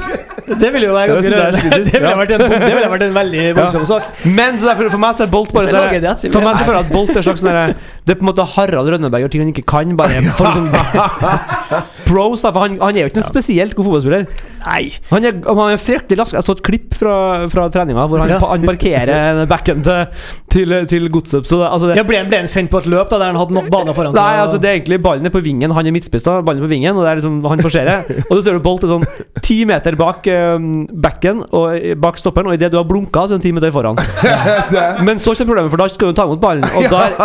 Det 0.61 0.69
ville 0.75 0.89
jo 0.91 0.93
være 0.93 1.15
ganske 1.15 1.31
rørende. 1.33 1.61
Det 1.87 2.01
ville 2.03 2.17
vært 2.21 2.33
en, 2.37 2.91
vært 2.93 3.05
en 3.07 3.15
veldig 3.17 3.45
voldsom 3.57 3.87
sak. 3.89 4.09
Men 4.29 4.59
så 4.61 4.69
derfor, 4.69 4.91
for 4.93 5.01
meg 5.01 5.15
så 5.17 5.25
er 5.25 5.31
Bolt 5.33 5.55
bare 5.55 5.71
det, 5.71 6.11
sånn 6.21 6.29
det, 6.29 6.33
For 6.35 6.45
meg 6.45 6.59
så 6.59 6.67
føler 6.67 6.81
jeg 6.83 6.89
at 6.91 6.93
Bolt 6.93 7.15
er 7.17 7.25
slags 7.25 7.41
sånn 7.41 7.49
der- 7.49 7.73
Det 8.05 8.13
er 8.13 8.19
på 8.21 8.27
en 8.27 8.29
måte 8.29 8.45
Harald 8.59 8.93
Rønneberg 8.93 9.25
gjør 9.25 9.33
ting 9.33 9.45
han 9.47 9.53
ikke 9.55 9.65
kan. 9.73 9.97
Bare 9.97 10.21
for 10.37 10.53
sånn 10.53 10.69
Pros, 12.11 12.45
da. 12.45 12.53
For 12.53 12.61
han, 12.67 12.77
han 12.83 12.99
er 12.99 13.07
jo 13.07 13.11
ikke 13.13 13.23
noen 13.23 13.31
spesielt 13.31 13.77
god 13.79 13.89
fotballspiller. 13.89 14.29
Nei. 14.65 14.91
Han 15.11 15.25
er, 15.25 15.39
han 15.47 15.61
er 15.73 15.81
fryktelig 15.81 16.19
rask. 16.21 16.35
Jeg 16.37 16.45
så 16.47 16.55
et 16.57 16.63
klipp 16.67 16.95
fra, 16.99 17.15
fra 17.53 17.67
treninga 17.73 18.05
hvor 18.11 18.21
han, 18.23 18.29
Ja. 18.35 18.39
han 18.45 18.67
parkerer 18.69 19.45
backen 19.55 19.83
til, 19.87 20.07
til, 20.53 20.75
til 20.91 21.09
godset. 21.13 21.47
Så 21.49 21.59
det, 21.63 21.69
altså 21.71 21.91
det, 21.91 21.97
Ja, 22.01 22.05
ble, 22.07 22.19
han- 22.21 22.29
ble 22.31 22.43
han 22.43 22.51
sendt 22.51 22.71
på 22.73 22.81
et 22.83 22.89
løp 22.93 23.09
da 23.13 23.19
der 23.23 23.33
han 23.33 23.39
hadde 23.41 23.57
nok 23.57 23.71
bane 23.73 23.95
foran 23.97 24.13
seg? 24.15 24.21
Nei, 24.21 24.41
altså 24.45 24.61
det 24.61 24.71
er 24.71 24.79
egentlig 24.81 25.01
ballen 25.05 25.27
er 25.27 25.35
på 25.35 25.43
vingen. 25.45 25.71
Han 25.77 25.87
er 25.89 25.95
midtspiss, 25.97 26.27
da. 26.27 26.39
Ballen 26.45 26.63
er 26.63 26.67
på 26.69 26.73
vingen, 26.75 26.97
og 26.97 27.05
det 27.07 27.11
er 27.15 27.21
liksom 27.23 27.41
han 27.51 27.65
forserer. 27.65 28.05
og 28.29 28.33
så 28.37 28.43
ser 28.49 28.59
du 28.59 28.65
Bolt 28.65 28.85
er 28.85 28.93
sånn 28.93 29.07
ti 29.43 29.61
meter 29.69 29.97
bak 29.99 30.27
um, 30.31 30.71
backen 31.03 31.41
og 31.51 31.73
eh, 31.79 31.95
bak 31.99 32.19
stopperen, 32.21 32.51
og 32.53 32.59
idet 32.59 32.71
du 32.75 32.77
har 32.81 32.87
blunka, 32.89 33.25
så 33.27 33.35
er 33.35 33.41
han 33.41 33.45
ti 33.47 33.53
meter 33.57 33.73
foran. 33.75 33.99
Men 35.07 35.19
så 35.21 35.33
kommer 35.35 35.55
problemet, 35.55 35.73
for 35.73 35.81
da 35.81 35.89
skal 35.91 36.13
du 36.13 36.19
ta 36.19 36.27
imot 36.29 36.41
ballen, 36.43 36.67
og 36.77 36.87
der 36.93 37.17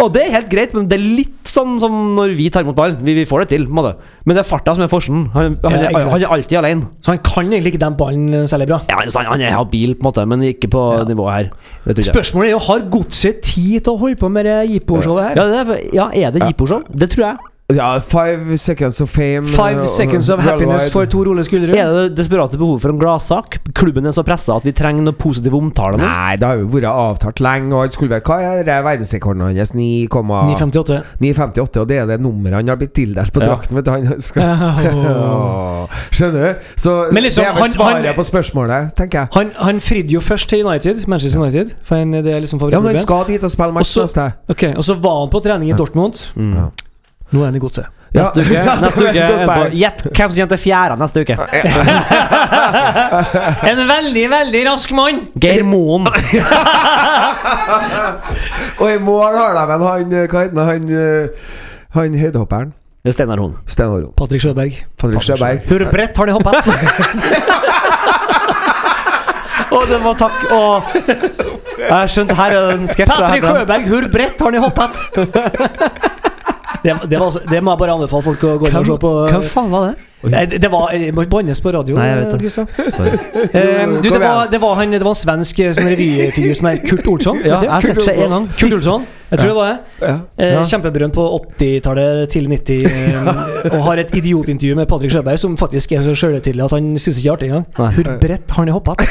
Og 0.00 0.08
det 0.14 0.22
er 0.24 0.30
helt 0.38 0.48
greit, 0.48 0.70
men 0.72 0.86
det 0.88 0.96
er 0.96 1.02
litt 1.04 1.50
sånn 1.52 1.74
som 1.82 1.92
når 2.16 2.30
vi 2.38 2.46
tar 2.50 2.64
imot 2.64 2.76
ballen. 2.78 2.96
Vi, 3.04 3.12
vi 3.18 3.26
får 3.28 3.42
det 3.44 3.48
til, 3.50 3.66
måte. 3.68 3.90
Men 4.24 4.38
det 4.38 4.40
er 4.40 4.48
farta 4.48 4.72
som 4.72 4.80
er 4.86 4.88
forskjellen. 4.88 5.26
Han, 5.34 5.56
han, 5.60 5.74
Ja, 5.76 5.90
er- 5.90 6.06
han 6.08 6.22
er 6.24 6.32
alltid 6.32 6.51
alene. 6.60 6.88
Så 7.02 7.14
han 7.14 7.22
kan 7.24 7.48
egentlig 7.48 7.72
ikke 7.74 7.82
den 7.84 7.96
ballen 7.98 8.48
særlig 8.50 8.68
bra. 8.68 8.80
Ja, 8.90 8.98
han, 9.00 9.30
han 9.32 9.40
er 9.40 9.56
habil, 9.56 9.94
på 9.94 10.04
en 10.04 10.08
måte, 10.10 10.26
men 10.26 10.42
ikke 10.48 10.70
på 10.72 10.82
nivået 11.08 11.34
her. 11.38 12.02
Spørsmålet 12.10 12.52
er 12.52 12.56
jo 12.56 12.62
har 12.66 12.84
godset 12.92 13.40
tid 13.46 13.80
til 13.80 13.94
å 13.94 13.96
holde 14.00 14.20
på 14.20 14.30
med 14.32 14.48
det 14.48 14.58
jippo-showet 14.74 15.30
her? 15.30 15.40
Ja, 15.40 15.48
det 15.48 15.62
er, 15.62 15.88
ja, 15.96 16.10
er 16.12 16.36
det 16.36 16.46
jippo-show? 16.50 16.84
Det 16.92 17.10
tror 17.14 17.28
jeg. 17.30 17.51
Ja, 17.76 17.88
Five 18.00 18.56
Seconds 18.58 19.00
of 19.00 19.10
Fame. 19.10 19.46
Five 19.48 19.80
uh, 19.80 19.86
seconds 19.88 20.28
of 20.30 20.40
happiness 20.44 20.90
for 20.92 21.06
Tor 21.06 21.28
Ole 21.32 21.44
Skullerud. 21.44 21.74
Er 21.76 21.92
det 21.92 22.02
det 22.10 22.16
desperate 22.20 22.58
behovet 22.60 22.82
for 22.82 22.92
en 22.92 22.98
gladsak? 23.00 23.58
Klubben 23.74 24.06
er 24.06 24.12
så 24.16 24.24
pressa 24.26 24.56
at 24.58 24.64
vi 24.66 24.72
trenger 24.76 25.02
noe 25.06 25.16
positiv 25.18 25.54
omtale 25.58 25.96
nå? 26.00 26.04
Nei, 26.04 26.36
det 26.40 26.48
har 26.48 26.60
jo 26.60 26.66
vært 26.72 26.88
avtalt 26.90 27.40
lenge. 27.44 27.72
Og 27.74 27.84
han 27.86 27.92
skulle 27.96 28.14
være 28.16 28.26
Hva 28.28 28.38
er 28.60 28.64
det 28.68 28.78
verdensrekorden 28.84 29.46
hans? 29.48 29.72
9,958. 29.74 31.00
958. 31.22 31.80
Og 31.82 31.88
det 31.88 31.98
er 32.02 32.06
det 32.12 32.20
nummeret 32.22 32.60
han 32.60 32.68
har 32.72 32.76
blitt 32.80 32.94
tildelt 32.96 33.32
på 33.32 33.40
Ja. 33.42 33.52
drakten. 33.52 33.76
Vet 33.80 33.84
du, 33.86 33.90
han 33.90 34.20
skal 34.20 34.42
Skjønner 36.12 36.54
du? 36.54 36.70
Så 36.76 36.96
Men 37.12 37.22
liksom, 37.26 37.44
det 37.44 37.50
er 37.50 37.60
vel 37.62 37.72
svaret 37.72 38.04
han- 38.06 38.14
på 38.16 38.24
spørsmålet, 38.28 38.92
tenker 38.96 39.18
jeg. 39.24 39.28
Han, 39.34 39.50
han 39.58 39.80
fridde 39.80 40.12
jo 40.14 40.20
først 40.20 40.48
til 40.48 40.66
United, 40.66 41.06
Manchester 41.08 41.40
United. 41.40 41.74
For 41.84 41.96
han, 41.96 42.12
det 42.12 42.26
er 42.32 42.40
liksom 42.40 42.60
Ja, 42.72 42.80
men 42.80 42.94
han 42.96 43.02
skal 43.02 43.24
dit 43.28 43.44
og 43.44 43.50
spille 43.50 43.72
match 43.72 43.96
neste. 43.98 44.32
Okay, 44.48 44.74
Og 44.76 44.84
så 44.84 44.94
var 44.94 45.20
han 45.24 45.30
på 45.32 45.40
trening 45.44 45.70
i 45.70 45.76
Dortmund. 45.78 46.26
Mm. 46.36 46.70
Nå 47.32 47.40
er 47.40 47.46
han 47.48 47.56
i 47.56 47.60
godset. 47.62 47.86
Neste 48.12 48.42
uke, 48.44 48.60
neste 48.84 49.00
uke. 49.06 49.24
Gjett 49.72 50.02
hvem 50.04 50.12
som 50.12 50.36
kommer 50.36 50.52
til 50.52 50.60
fjæra 50.60 50.94
neste 51.00 51.22
uke. 51.24 51.32
En 53.72 53.80
veldig, 53.88 54.26
veldig 54.32 54.62
rask 54.68 54.90
mann! 54.96 55.18
Geir 55.40 55.64
Moen. 55.64 56.04
Og 58.82 58.88
i 58.88 58.98
mål 59.00 59.36
har 59.38 59.52
de 59.56 59.62
en 59.76 59.82
han 59.86 60.12
eh, 60.12 60.26
Hva 60.28 60.38
heter 60.44 60.56
han? 60.56 60.66
Han, 60.68 60.82
eh, 60.92 61.28
han 61.96 62.14
høydehopperen. 62.18 62.70
Det 63.02 63.08
er 63.10 63.14
Steinar 63.16 63.38
Hoen. 63.42 63.54
Steinar 63.66 63.92
Horn. 63.96 64.12
Patrick 64.16 64.42
Sjøberg. 64.44 64.72
Patrick 65.00 65.22
Sjøberg. 65.26 65.58
Hvor 65.68 65.82
bredt 65.90 66.16
har 66.20 66.26
de 66.28 66.32
hoppet? 66.36 66.64
Å, 69.72 69.74
det 69.88 69.98
var 70.04 70.14
takk. 70.20 70.38
Å. 70.52 70.54
Jeg 71.82 72.08
skjønte 72.14 72.34
her 72.38 72.50
er 72.58 72.64
en 72.76 72.84
sketsj. 72.92 73.10
Patrick. 73.10 73.42
Sjøberg, 73.48 73.82
hvor 73.90 74.02
bredt 74.12 74.38
har 74.46 74.50
de 74.54 74.58
hoppet? 74.62 74.94
Det, 76.82 76.96
det, 77.10 77.18
var, 77.20 77.36
det 77.50 77.60
må 77.62 77.74
jeg 77.74 77.82
bare 77.84 77.98
anbefale 77.98 78.26
folk 78.26 78.48
å 78.48 78.56
gå 78.58 78.70
inn 78.70 78.80
og 78.80 78.88
se 78.88 78.96
på. 79.04 79.12
Hva 79.30 79.42
faen 79.52 79.70
var 79.72 79.90
det? 79.90 80.08
Nei, 80.22 80.44
det, 80.46 80.68
var 80.70 80.92
Jeg 80.94 81.14
må 81.14 81.24
ikke 81.24 81.34
bannes 81.34 81.60
på 81.62 81.72
radio. 81.74 81.96
Nei, 81.98 82.06
jeg 82.06 82.18
vet 82.20 82.52
det. 82.52 82.66
Eh, 83.42 83.88
du, 83.90 84.06
det, 84.06 84.20
var, 84.22 84.46
det, 84.50 84.60
var 84.62 84.76
han, 84.78 84.94
det 84.94 85.02
var 85.02 85.16
en 85.16 85.18
svensk 85.18 85.62
eh, 85.64 85.72
sånn 85.74 85.90
revyfigur 85.90 86.54
som 86.58 86.68
er 86.70 86.78
Kurt 86.84 87.08
Olsson. 87.10 87.40
Ja, 87.42 87.58
jeg 87.58 87.72
har 87.72 87.86
sett 87.88 87.98
det 88.04 88.14
en 88.22 88.36
gang. 88.36 88.46
Kurt 88.54 88.76
Olsson. 88.78 89.08
Jeg 89.32 89.40
tror 89.40 89.48
det 89.48 89.56
var 89.56 89.68
det. 89.72 89.76
Ja. 90.04 90.14
Eh. 90.44 90.62
Kjempeberømt 90.68 91.16
på 91.16 91.26
80-tallet 91.56 92.30
til 92.34 92.48
90. 92.52 92.86
Eh, 92.86 93.30
og 93.72 93.78
har 93.88 94.02
et 94.04 94.14
idiotintervju 94.20 94.78
med 94.78 94.90
Patrick 94.90 95.14
Sjøberg 95.14 95.42
som 95.42 95.58
faktisk 95.58 95.96
er 95.96 96.06
så 96.06 96.14
sjølhøytidelig 96.22 96.66
at 96.68 96.76
han 96.76 96.90
syns 97.02 97.18
ikke 97.18 97.30
er 97.30 97.36
artig 97.38 97.50
engang. 97.50 97.68
Hvor 97.98 98.16
bredt 98.22 98.54
har 98.54 98.62
han 98.62 98.74
hoppet? 98.76 99.06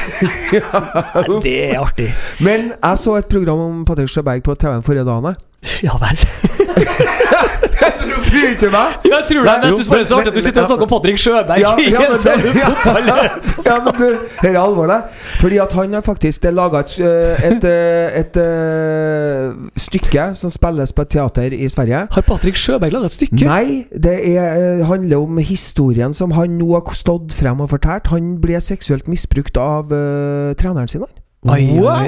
Det 1.45 1.57
er 1.72 1.80
artig. 1.82 2.11
Men 2.39 2.72
jeg 2.78 3.03
så 3.03 3.17
et 3.19 3.32
program 3.32 3.65
om 3.67 3.86
Patrick 3.88 4.13
Sjøberg 4.13 4.45
på 4.45 4.55
TV-en 4.55 4.86
forrige 4.86 5.09
dagen. 5.09 5.41
Ja 5.88 5.97
vel. 6.01 6.18
Tror 8.22 8.45
du 8.45 8.49
ikke 8.53 8.70
meg? 8.74 8.95
Ja, 9.05 9.20
jeg 9.20 9.26
tror 9.30 9.45
det, 9.45 9.53
jeg 9.64 9.74
syns 9.78 9.89
bare 9.89 9.99
det 9.99 10.07
så 10.09 10.18
artig 10.18 10.32
at 10.32 10.38
du 10.38 10.41
sitter 10.45 10.62
og 10.62 10.70
snakker 10.70 10.86
om 10.88 10.91
Patrick 10.91 11.20
Sjøberg. 11.22 11.59
Ja, 11.62 11.72
ja, 11.78 12.01
men 12.09 12.18
det, 12.26 12.53
ja, 12.57 12.70
ja, 13.70 13.76
men 13.86 13.97
du, 13.97 14.05
her 14.41 14.49
er 14.49 14.59
alvoret. 14.62 15.20
Fordi 15.41 15.59
at 15.62 15.76
han 15.78 15.93
har 15.97 16.05
faktisk 16.05 16.47
laga 16.49 16.82
et, 16.82 16.95
et, 17.01 17.45
et, 17.51 17.68
eh, 17.70 18.20
et, 18.22 18.41
eh, 18.41 19.70
stykke 19.86 20.28
som 20.38 20.53
spilles 20.53 20.93
på 20.97 21.05
et 21.05 21.14
teater 21.18 21.57
i 21.57 21.70
Sverige. 21.70 22.03
Har 22.12 22.28
Patrick 22.28 22.57
Sjøberg 22.62 22.97
laga 22.97 23.12
et 23.12 23.18
stykke? 23.18 23.41
Nei, 23.45 23.86
det 23.93 24.18
er, 24.34 24.57
eh, 24.57 24.86
handler 24.89 25.26
om 25.26 25.41
historien 25.45 26.14
som 26.18 26.34
han 26.38 26.57
nå 26.57 26.74
har 26.74 26.97
stått 26.97 27.34
frem 27.38 27.62
og 27.62 27.74
fortalt. 27.76 28.09
Han 28.14 28.36
ble 28.41 28.62
seksuelt 28.62 29.09
misbrukt 29.12 29.57
av 29.62 29.91
uh, 29.93 30.53
treneren 30.57 30.89
sin. 30.89 31.05
Oi, 31.49 31.64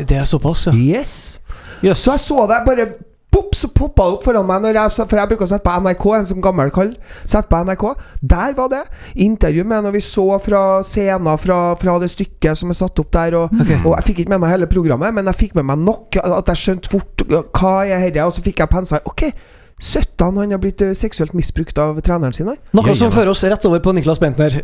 det 0.10 0.18
er 0.22 0.30
såpass, 0.30 0.68
ja. 0.70 0.74
Yes. 0.74 1.40
yes. 1.82 2.04
Så 2.04 2.14
jeg 2.14 2.22
så 2.22 2.46
det 2.50 2.62
bare 2.68 2.88
Pop, 3.34 3.56
så 3.58 3.68
poppa 3.74 4.06
det 4.06 4.18
opp 4.18 4.26
foran 4.28 4.46
meg 4.46 4.68
jeg, 4.76 4.92
For 5.10 5.18
jeg 5.18 5.32
bruker 5.32 5.48
å 5.48 5.50
sette 5.50 5.66
på 5.66 5.74
NRK, 5.82 6.06
en 6.20 6.28
som 6.30 6.44
gammel 6.44 6.70
kall. 6.74 6.92
Sette 7.24 7.50
på 7.50 7.62
NRK. 7.66 7.86
Der 8.22 8.54
var 8.58 8.70
det. 8.70 8.84
Intervju 9.26 9.66
med 9.66 9.88
når 9.88 9.96
vi 9.96 10.04
så 10.06 10.28
fra 10.44 10.62
scener 10.86 11.42
fra, 11.42 11.58
fra 11.82 11.98
det 12.04 12.12
stykket 12.14 12.62
som 12.62 12.70
er 12.70 12.78
satt 12.78 13.02
opp 13.02 13.10
der. 13.16 13.40
Og, 13.40 13.58
og 13.80 13.90
jeg 13.96 14.08
fikk 14.10 14.24
ikke 14.24 14.36
med 14.36 14.44
meg 14.46 14.54
hele 14.54 14.70
programmet, 14.70 15.18
men 15.18 15.32
jeg 15.32 15.40
fikk 15.42 15.58
med 15.58 15.70
meg 15.72 15.82
nok. 15.82 16.22
At 16.22 16.54
jeg 16.54 16.62
skjønte 16.62 16.94
fort 16.94 17.26
hva 17.26 17.76
er 17.88 18.06
dette. 18.06 18.28
Og 18.28 18.38
så 18.38 18.46
fikk 18.46 18.62
jeg 18.62 18.74
pensa 18.74 19.02
Ok, 19.10 19.26
17 19.82 20.38
han 20.38 20.52
har 20.52 20.60
blitt 20.62 20.82
uh, 20.82 20.94
seksuelt 20.96 21.34
misbrukt 21.36 21.78
av 21.82 21.98
treneren 22.06 22.34
sin. 22.36 22.50
Noe 22.78 22.96
som 22.96 23.12
fører 23.12 23.34
oss 23.34 23.44
rett 23.44 23.66
over 23.68 23.82
på 23.84 23.94
Niklas 23.96 24.22
Bentner. 24.22 24.60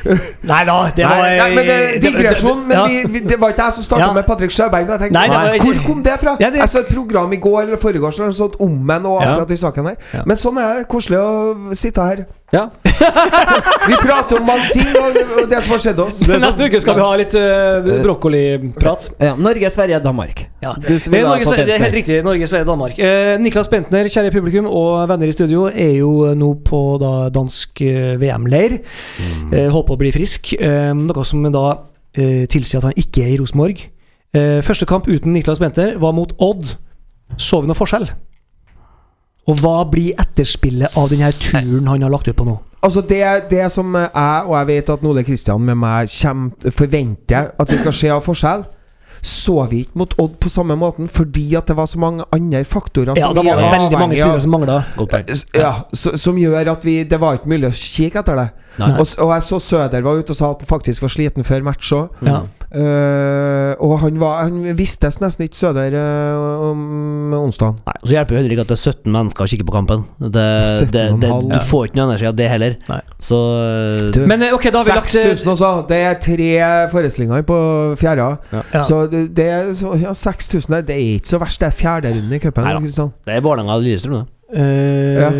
Eh, 0.00 0.16
nei 0.48 0.60
da, 0.64 0.74
det 0.96 1.04
var 1.04 1.18
Nei, 1.20 1.32
nei, 1.36 1.48
men 1.54 1.66
det 1.68 1.74
er 1.76 1.98
digresjon. 2.00 2.62
Men 2.68 2.78
vi, 2.88 3.00
vi, 3.12 3.20
det 3.28 3.36
var 3.40 3.52
ikke 3.52 3.66
jeg 3.66 3.74
som 3.76 3.84
starta 3.84 4.06
Ja. 4.06 4.12
med 4.16 4.24
Patrick 4.24 4.54
Sjøberg. 4.54 4.86
Men 4.86 4.94
jeg 4.94 5.02
tenkte, 5.02 5.16
Nei, 5.18 5.24
det 5.28 5.36
var 5.36 5.64
Hvor 5.66 5.80
kom 5.86 6.02
det 6.06 6.14
fra? 6.22 6.36
Ja, 6.40 6.48
det- 6.50 6.62
Jeg 6.62 6.68
så 6.72 6.80
et 6.80 6.88
program 6.94 7.32
i 7.36 7.36
går 7.36 7.60
eller 7.66 7.80
foregårs 7.82 8.20
om 8.20 8.90
en 8.90 9.06
og 9.06 9.20
akkurat 9.22 9.50
i 9.50 9.58
saken 9.60 9.90
her. 9.90 9.96
Ja. 10.14 10.22
Men 10.26 10.40
sånn 10.40 10.58
er 10.62 10.80
det 10.80 10.88
koselig 10.88 11.20
å 11.20 11.74
sitte 11.76 12.06
her. 12.06 12.24
Ja. 12.50 12.64
Vi 13.88 13.94
prater 14.02 14.40
om 14.40 14.46
mange 14.48 14.70
ting 14.74 14.88
og 14.98 15.46
det 15.50 15.60
som 15.62 15.74
har 15.76 15.82
skjedd 15.82 16.00
oss. 16.02 16.18
Neste 16.26 16.66
uke 16.66 16.80
skal 16.82 16.96
vi 16.98 17.04
ha 17.04 17.10
litt 17.20 17.34
uh, 17.38 17.86
brokkoliprat. 18.02 19.06
Ja, 19.22 19.36
Norge, 19.38 19.70
Sverige, 19.70 20.00
Danmark. 20.02 20.42
Ja. 20.62 20.72
Du 20.74 20.98
som 20.98 21.14
Det 21.14 21.20
vil 21.22 21.28
Norge, 21.28 21.46
det 21.62 21.74
er 21.76 21.84
helt 21.84 21.96
riktig. 22.00 22.18
Norge, 22.26 22.48
Sverige, 22.50 22.66
Danmark. 22.68 22.98
Eh, 22.98 23.36
Niklas 23.40 23.70
Bentner, 23.70 24.10
kjære 24.10 24.32
publikum 24.34 24.66
og 24.66 25.06
venner 25.10 25.30
i 25.30 25.34
studio, 25.36 25.68
er 25.70 25.94
jo 26.00 26.32
nå 26.38 26.50
på 26.66 26.82
da, 27.02 27.12
dansk 27.34 27.82
eh, 27.86 28.16
VM-leir. 28.20 28.80
Eh, 29.54 29.70
håper 29.70 29.96
å 29.96 30.00
bli 30.02 30.12
frisk. 30.14 30.52
Eh, 30.58 30.90
noe 30.98 31.26
som 31.26 31.46
da 31.54 31.64
eh, 32.18 32.44
tilsier 32.50 32.82
at 32.82 32.90
han 32.90 32.98
ikke 33.00 33.24
er 33.28 33.36
i 33.36 33.38
Rosenborg. 33.40 33.86
Eh, 34.34 34.58
første 34.66 34.86
kamp 34.90 35.08
uten 35.10 35.34
Niklas 35.34 35.62
Bentner 35.62 35.96
var 36.02 36.14
mot 36.18 36.34
Odd. 36.42 36.74
Så 37.38 37.62
vi 37.62 37.70
noe 37.70 37.78
forskjell? 37.78 38.10
Og 39.50 39.58
hva 39.58 39.80
blir 39.90 40.18
etterspillet 40.20 40.94
av 40.98 41.10
denne 41.10 41.30
turen 41.42 41.88
han 41.90 42.04
har 42.04 42.12
lagt 42.12 42.28
ut 42.30 42.36
på 42.38 42.46
nå? 42.46 42.54
Altså 42.80 43.02
det, 43.04 43.24
det 43.50 43.66
som 43.72 43.92
jeg, 43.98 44.44
og 44.46 44.54
jeg 44.56 44.68
vet 44.70 44.90
at 44.94 45.02
Ole 45.04 45.24
Kristian 45.26 45.64
med 45.66 45.76
meg 45.82 46.08
kjem, 46.08 46.46
forventer 46.72 47.50
at 47.60 47.72
vi 47.72 47.80
skal 47.82 47.96
se 47.96 48.12
av 48.14 48.22
forskjell, 48.24 48.62
så 49.20 49.66
vi 49.68 49.82
ikke 49.84 50.00
mot 50.00 50.14
Odd 50.22 50.38
på 50.40 50.48
samme 50.48 50.72
måten 50.80 51.08
fordi 51.12 51.50
at 51.58 51.68
det 51.68 51.74
var 51.76 51.88
så 51.90 51.98
mange 52.00 52.24
andre 52.32 52.62
faktorer 52.64 53.18
Ja, 53.18 53.26
som 53.26 53.36
det 53.36 53.44
var 53.44 53.60
veldig 53.60 53.98
mange 54.00 54.16
spillere 54.16 54.40
som 54.40 54.54
mangla. 54.54 54.78
Ja, 55.58 55.72
som 55.92 56.38
gjør 56.40 56.70
at 56.72 56.86
vi 56.88 57.02
Det 57.04 57.18
var 57.20 57.36
ikke 57.36 57.52
mulig 57.52 57.68
å 57.68 57.74
kikke 57.76 58.22
etter 58.22 58.40
det. 58.40 58.46
Og, 58.80 59.04
og 59.26 59.34
jeg 59.34 59.46
så 59.46 59.60
Søder 59.60 60.02
var 60.06 60.20
ute 60.20 60.34
og 60.34 60.38
sa 60.38 60.50
at 60.54 60.64
han 60.64 60.70
faktisk 60.70 61.04
var 61.04 61.12
sliten 61.12 61.46
før 61.46 61.64
match 61.66 61.92
òg. 61.96 62.24
Ja. 62.26 62.40
og 63.82 63.96
han 63.98 64.20
var 64.20 64.44
Han 64.44 64.76
vistes 64.78 65.16
nesten 65.18 65.48
ikke 65.48 65.58
Søder 65.58 65.94
uh, 65.96 66.68
om 66.70 67.34
onsdagen. 67.34 67.80
Nei, 67.86 67.96
og 67.98 68.06
Så 68.06 68.14
hjelper 68.14 68.36
det 68.36 68.40
heller 68.40 68.54
ikke 68.54 68.64
at 68.66 68.70
det 68.70 68.76
er 68.76 68.92
17 68.92 69.12
mennesker 69.16 69.44
og 69.44 69.52
kikker 69.52 69.68
på 69.68 69.74
kampen. 69.74 70.04
Det, 70.20 70.46
det, 70.94 71.04
det, 71.22 71.32
du 71.50 71.58
får 71.70 71.90
ikke 71.90 72.00
noe 72.00 72.08
energi 72.10 72.28
av 72.30 72.36
det 72.38 72.48
heller. 72.52 72.76
Så 73.20 73.38
du, 74.14 74.20
Men 74.30 74.46
eh, 74.46 74.54
ok, 74.56 74.70
da 74.70 74.82
har 74.82 74.88
vi 74.88 74.98
lagt 75.00 75.14
eh, 75.18 75.30
6000 75.34 75.52
også! 75.54 75.70
Det 75.90 76.00
er 76.08 76.18
tre 76.24 76.50
forestillinger 76.94 77.46
på 77.48 77.60
fjerde. 78.00 78.28
Ja. 78.54 78.82
Så 78.86 79.04
det, 79.12 79.24
det 79.36 79.48
er 79.50 79.70
ja, 80.00 80.14
6000 80.16 80.80
Det 80.88 80.96
er 80.96 81.06
ikke 81.16 81.34
så 81.34 81.40
verst. 81.42 81.60
Det 81.60 81.70
er 81.70 81.78
fjerderunden 81.82 82.36
i 82.36 82.42
cupen. 82.42 82.90
Det 83.26 83.36
er 83.36 83.42
Vålerenga 83.44 83.78
og 83.78 83.86
Lillestrøm, 83.86 84.20
det. 84.22 84.26
Eh, 84.52 85.20
Ja. 85.20 85.30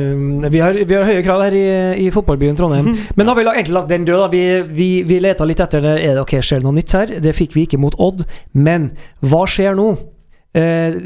vi, 0.48 0.58
har, 0.61 0.72
vi 0.72 0.94
har 0.94 1.04
høye 1.04 1.22
krav 1.26 1.42
her 1.42 1.56
i, 1.56 1.64
i 2.06 2.11
fotballbyen 2.14 2.56
Trondheim. 2.58 2.92
Men 3.16 3.30
har 3.30 3.38
vi 3.38 3.44
egentlig 3.44 3.74
lagt 3.74 3.88
den 3.90 4.04
død, 4.06 4.20
da? 4.22 4.28
Vi, 4.32 4.42
vi, 4.76 4.88
vi 5.08 5.18
leta 5.22 5.46
litt 5.48 5.61
etter 5.61 5.82
det. 5.84 5.96
Er 6.04 6.14
det 6.18 6.24
ok, 6.24 6.36
skjer 6.42 6.61
det 6.62 6.68
noe 6.68 6.76
nytt 6.76 6.94
her? 6.94 7.14
Det 7.24 7.34
fikk 7.36 7.56
vi 7.56 7.66
ikke 7.66 7.80
mot 7.82 7.96
Odd. 7.98 8.22
Men 8.52 8.92
hva 9.24 9.46
skjer 9.50 9.74
nå? 9.78 9.92
Uh, 10.50 10.96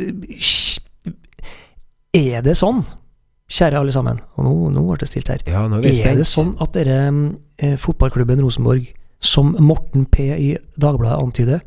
er 2.15 2.45
det 2.47 2.55
sånn, 2.57 2.79
kjære 3.53 3.77
alle 3.83 3.93
sammen 3.93 4.17
Og 4.39 4.47
nå, 4.47 4.53
nå 4.73 4.85
ble 4.87 4.97
det 5.03 5.09
stilt 5.11 5.29
her. 5.29 5.43
Ja, 5.51 5.67
er 5.69 5.85
Er 5.85 6.17
det 6.17 6.25
sånn 6.31 6.55
at 6.65 6.73
dere 6.73 6.99
eh, 7.59 7.75
fotballklubben 7.81 8.41
Rosenborg, 8.41 8.87
som 9.21 9.53
Morten 9.61 10.07
P 10.09 10.31
i 10.33 10.51
Dagbladet 10.81 11.21
antyder, 11.21 11.61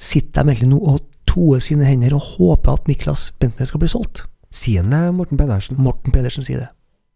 sitter 0.00 0.42
de 0.42 0.54
egentlig 0.54 0.72
nå 0.72 0.80
og 0.82 1.04
toer 1.30 1.62
sine 1.62 1.86
hender 1.86 2.16
og 2.16 2.32
håper 2.34 2.74
at 2.80 2.90
Niklas 2.90 3.28
Bentner 3.38 3.68
skal 3.70 3.82
bli 3.82 3.90
solgt? 3.90 4.24
Sier 4.54 4.84
han 4.84 4.94
det, 4.94 5.02
Morten 5.18 5.40
Pedersen? 5.40 5.76
Morten 5.82 6.14
Pedersen 6.14 6.46
sier 6.46 6.62
det. 6.64 6.70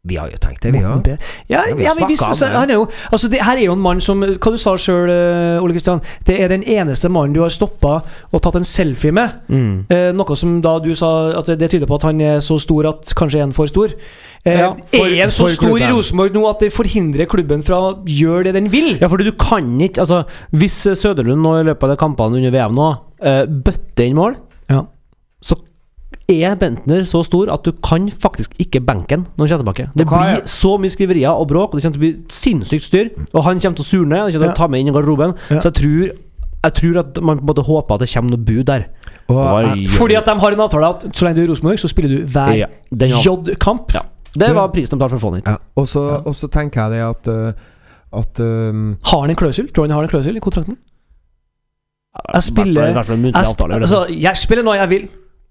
Vi 0.09 0.15
har 0.17 0.29
jo 0.31 0.39
tenkt 0.41 0.63
det, 0.63 0.71
vi 0.73 0.79
òg. 0.87 1.03
P. 1.05 1.17
Ja, 1.51 1.65
Ja, 1.69 1.75
vi 1.77 1.85
har 1.85 1.97
hvis, 2.07 2.23
om 2.23 2.31
det. 2.33 2.49
han 2.55 2.71
er 2.71 2.77
jo 2.79 2.85
Altså, 3.13 3.29
det 3.29 3.41
her 3.45 3.59
er 3.59 3.65
jo 3.67 3.73
en 3.75 3.83
mann 3.83 3.99
som 4.01 4.23
Hva 4.23 4.53
du 4.55 4.57
sa 4.57 4.77
sjøl, 4.79 5.11
Ole 5.61 5.75
Kristian? 5.75 6.01
Det 6.25 6.37
er 6.41 6.49
den 6.53 6.63
eneste 6.63 7.11
mannen 7.13 7.35
du 7.35 7.43
har 7.43 7.51
stoppa 7.53 7.97
og 8.33 8.41
tatt 8.45 8.55
en 8.61 8.65
selfie 8.65 9.13
med. 9.13 9.35
Mm. 9.51 9.75
Eh, 9.91 10.07
noe 10.17 10.37
som 10.39 10.61
da 10.65 10.77
du 10.81 10.95
sa 10.97 11.11
at 11.43 11.51
det 11.61 11.69
tyder 11.75 11.91
på 11.91 11.99
at 11.99 12.07
han 12.09 12.23
er 12.25 12.39
så 12.47 12.57
stor 12.63 12.89
at 12.95 13.13
kanskje 13.19 13.43
er 13.43 13.47
han 13.49 13.53
for 13.53 13.67
stor. 13.69 13.93
Eh, 14.47 14.57
Ja, 14.63 14.71
for- 14.87 15.05
er 15.11 15.21
han 15.27 15.35
så 15.35 15.49
for 15.51 15.59
stor 15.59 15.77
i. 15.83 15.91
Rosenborg 15.91 16.33
nå 16.39 16.47
at 16.55 16.61
det 16.65 16.73
forhindrer 16.73 17.27
klubben 17.29 17.63
fra 17.67 17.83
å 17.91 17.93
gjøre 18.07 18.45
det 18.49 18.55
den 18.55 18.71
vil? 18.73 18.97
Ja, 19.03 19.09
fordi 19.11 19.25
du 19.29 19.33
kan 19.37 19.77
ikke 19.83 20.07
Altså, 20.07 20.23
hvis 20.55 20.87
eh, 20.87 20.95
Søderlund 20.95 21.43
nå 21.43 21.59
i 21.61 21.65
løpet 21.75 21.91
av 21.91 21.99
kampene 21.99 22.39
under 22.39 22.55
VM 22.55 22.73
nå 22.73 22.89
uh, 23.21 23.45
bøtter 23.47 24.07
inn 24.07 24.15
mål, 24.17 24.37
Ja. 24.39 24.45
Er 26.29 26.55
Bentner 26.61 27.05
så 27.09 27.23
stor 27.25 27.49
at 27.53 27.65
du 27.65 27.73
kan 27.85 28.09
faktisk 28.13 28.53
ikke 28.61 28.83
benken 28.85 29.27
når 29.39 29.49
han 29.49 29.59
kommer 29.59 29.73
tilbake. 29.73 29.87
Det 29.97 30.07
blir 30.11 30.43
så 30.53 30.75
mye 30.81 30.93
skriverier 30.93 31.33
og 31.33 31.49
bråk, 31.49 31.73
og 31.73 31.79
det 31.79 31.85
kommer 31.87 31.97
til 31.97 32.03
å 32.03 32.05
bli 32.05 32.15
sinnssykt 32.29 32.85
styr. 32.85 33.09
Og 33.33 33.45
han 33.47 33.61
kommer 33.63 33.79
til 33.81 33.87
å 33.87 33.89
surne, 33.89 34.19
og 34.27 34.33
kommer 34.33 34.51
til 34.51 34.53
å 34.53 34.59
ta 34.59 34.69
med 34.69 34.81
inn 34.85 34.91
i 34.91 34.93
garderoben. 34.93 35.33
Ja. 35.49 35.61
Så 35.63 35.71
jeg 35.71 35.77
tror, 35.81 36.11
jeg 36.67 36.75
tror 36.81 36.99
at 37.01 37.21
man 37.23 37.39
på 37.41 37.47
en 37.47 37.49
måte 37.49 37.65
håper 37.65 37.95
at 37.97 38.01
det 38.05 38.11
kommer 38.13 38.35
noe 38.35 38.45
bud 38.45 38.65
der. 38.69 38.85
Og, 39.29 39.41
Oi, 39.41 39.63
eh, 39.87 39.89
Fordi 39.97 40.19
at 40.19 40.29
de 40.29 40.35
har 40.41 40.57
en 40.57 40.61
avtale 40.67 40.91
at 40.93 41.07
så 41.17 41.25
lenge 41.25 41.37
du 41.39 41.43
er 41.43 41.49
i 41.49 41.51
Rosenborg, 41.53 41.81
så 41.81 41.89
spiller 41.89 42.13
du 42.13 42.27
hver 42.27 42.53
Ja, 42.59 42.69
J-kamp. 42.93 43.95
Ja. 43.97 44.03
Det 44.39 44.51
var 44.55 44.69
prisen 44.69 44.93
de 44.93 45.01
betalte 45.01 45.17
for 45.17 45.23
å 45.23 45.25
få 45.25 45.31
den 45.33 45.41
hit. 45.41 45.49
ja. 45.49 45.57
og, 45.81 45.89
så, 45.89 46.03
og 46.21 46.35
så 46.37 46.49
tenker 46.53 46.85
jeg 46.85 46.99
det 46.99 47.01
at 47.09 47.29
uh, 47.33 47.53
At 48.21 48.41
um, 48.41 48.99
Har 49.05 49.21
han 49.25 49.31
en 49.31 49.37
klausul? 49.37 49.69
Tror 49.73 49.85
du 49.85 49.91
han 49.91 49.97
har 49.97 50.05
en 50.07 50.13
klausul 50.13 50.37
i 50.37 50.41
kontrakten? 50.41 50.77
Jeg 52.35 52.43
spiller- 52.43 52.93
Jeg, 52.93 53.81
altså, 53.81 54.05
jeg 54.09 54.37
spiller 54.37 54.65
når 54.65 54.75
jeg 54.75 54.89
vil. 54.89 55.09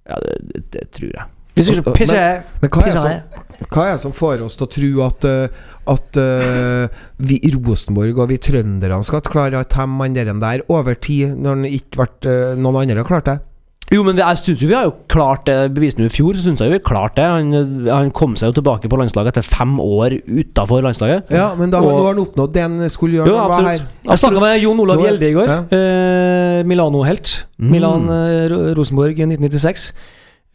Ja, 0.07 0.19
det, 0.23 0.37
det, 0.51 0.63
det 0.75 0.85
tror 0.95 1.11
jeg. 1.11 1.27
Hvis 1.57 1.71
ikke 1.73 1.93
pisser 1.97 2.43
Men 2.61 2.69
hva 2.69 2.83
er, 2.85 2.97
som, 3.01 3.65
hva 3.73 3.85
er 3.87 3.95
det 3.95 4.01
som 4.03 4.13
får 4.13 4.43
oss 4.45 4.57
til 4.59 4.67
å 4.67 4.71
tro 4.75 4.89
at, 5.07 5.25
uh, 5.25 5.69
at 5.93 6.19
uh, 6.21 7.03
vi 7.17 7.39
i 7.41 7.51
Rosenborg 7.55 8.21
og 8.21 8.29
vi 8.31 8.37
trønderne 8.47 9.01
skal 9.07 9.23
klare 9.25 9.63
å 9.63 9.69
temme 9.69 10.05
han 10.05 10.43
der 10.43 10.65
over 10.69 10.93
tid, 10.93 11.33
når 11.33 11.55
han 11.55 11.69
ikke 11.71 12.03
vært, 12.03 12.29
uh, 12.29 12.53
noen 12.59 12.83
andre 12.83 13.01
har 13.01 13.09
klart 13.09 13.31
det? 13.31 13.37
Jo, 13.87 14.01
men 14.03 14.17
jeg 14.19 14.37
syns 14.41 14.59
jo 14.59 14.67
vi 14.67 14.75
har 14.75 14.83
jo 14.89 14.91
klart 15.07 15.45
det. 15.47 15.55
Bevisene 15.71 16.09
i 16.09 16.11
fjor, 16.11 16.35
så 16.35 16.43
syns 16.43 16.59
jeg 16.59 16.73
vi 16.73 16.75
har 16.75 16.83
klart 16.83 17.13
det. 17.15 17.23
Han, 17.23 17.87
han 17.87 18.09
kom 18.11 18.33
seg 18.35 18.49
jo 18.51 18.57
tilbake 18.57 18.89
på 18.91 18.97
landslaget 18.99 19.31
etter 19.31 19.45
fem 19.47 19.77
år 19.79 20.17
utafor 20.27 20.83
landslaget. 20.83 21.31
Ja, 21.31 21.53
men 21.55 21.71
da, 21.71 21.79
Og- 21.79 21.93
nå 21.95 22.01
har 22.03 22.09
han 22.13 22.19
oppnådd 22.25 22.51
det 22.57 22.65
han 22.65 22.75
skulle 22.91 23.21
gjøre. 23.21 23.31
Jo, 23.31 23.37
han 23.39 23.47
var 23.47 23.55
absolutt. 23.61 23.87
her. 23.87 24.11
Jeg 24.11 24.19
snakka 24.23 24.43
med 24.43 24.61
Jon 24.65 24.79
Olav 24.83 25.03
Gjelde 25.05 25.29
i 25.29 25.33
går. 25.37 25.47
Ja. 25.53 25.59
Eh, 25.77 26.63
Milano-helt. 26.67 27.33
Mm. 27.59 27.71
Milan 27.71 28.09
eh, 28.11 28.57
Rosenborg 28.75 29.15
i 29.23 29.23
1996. 29.29 29.87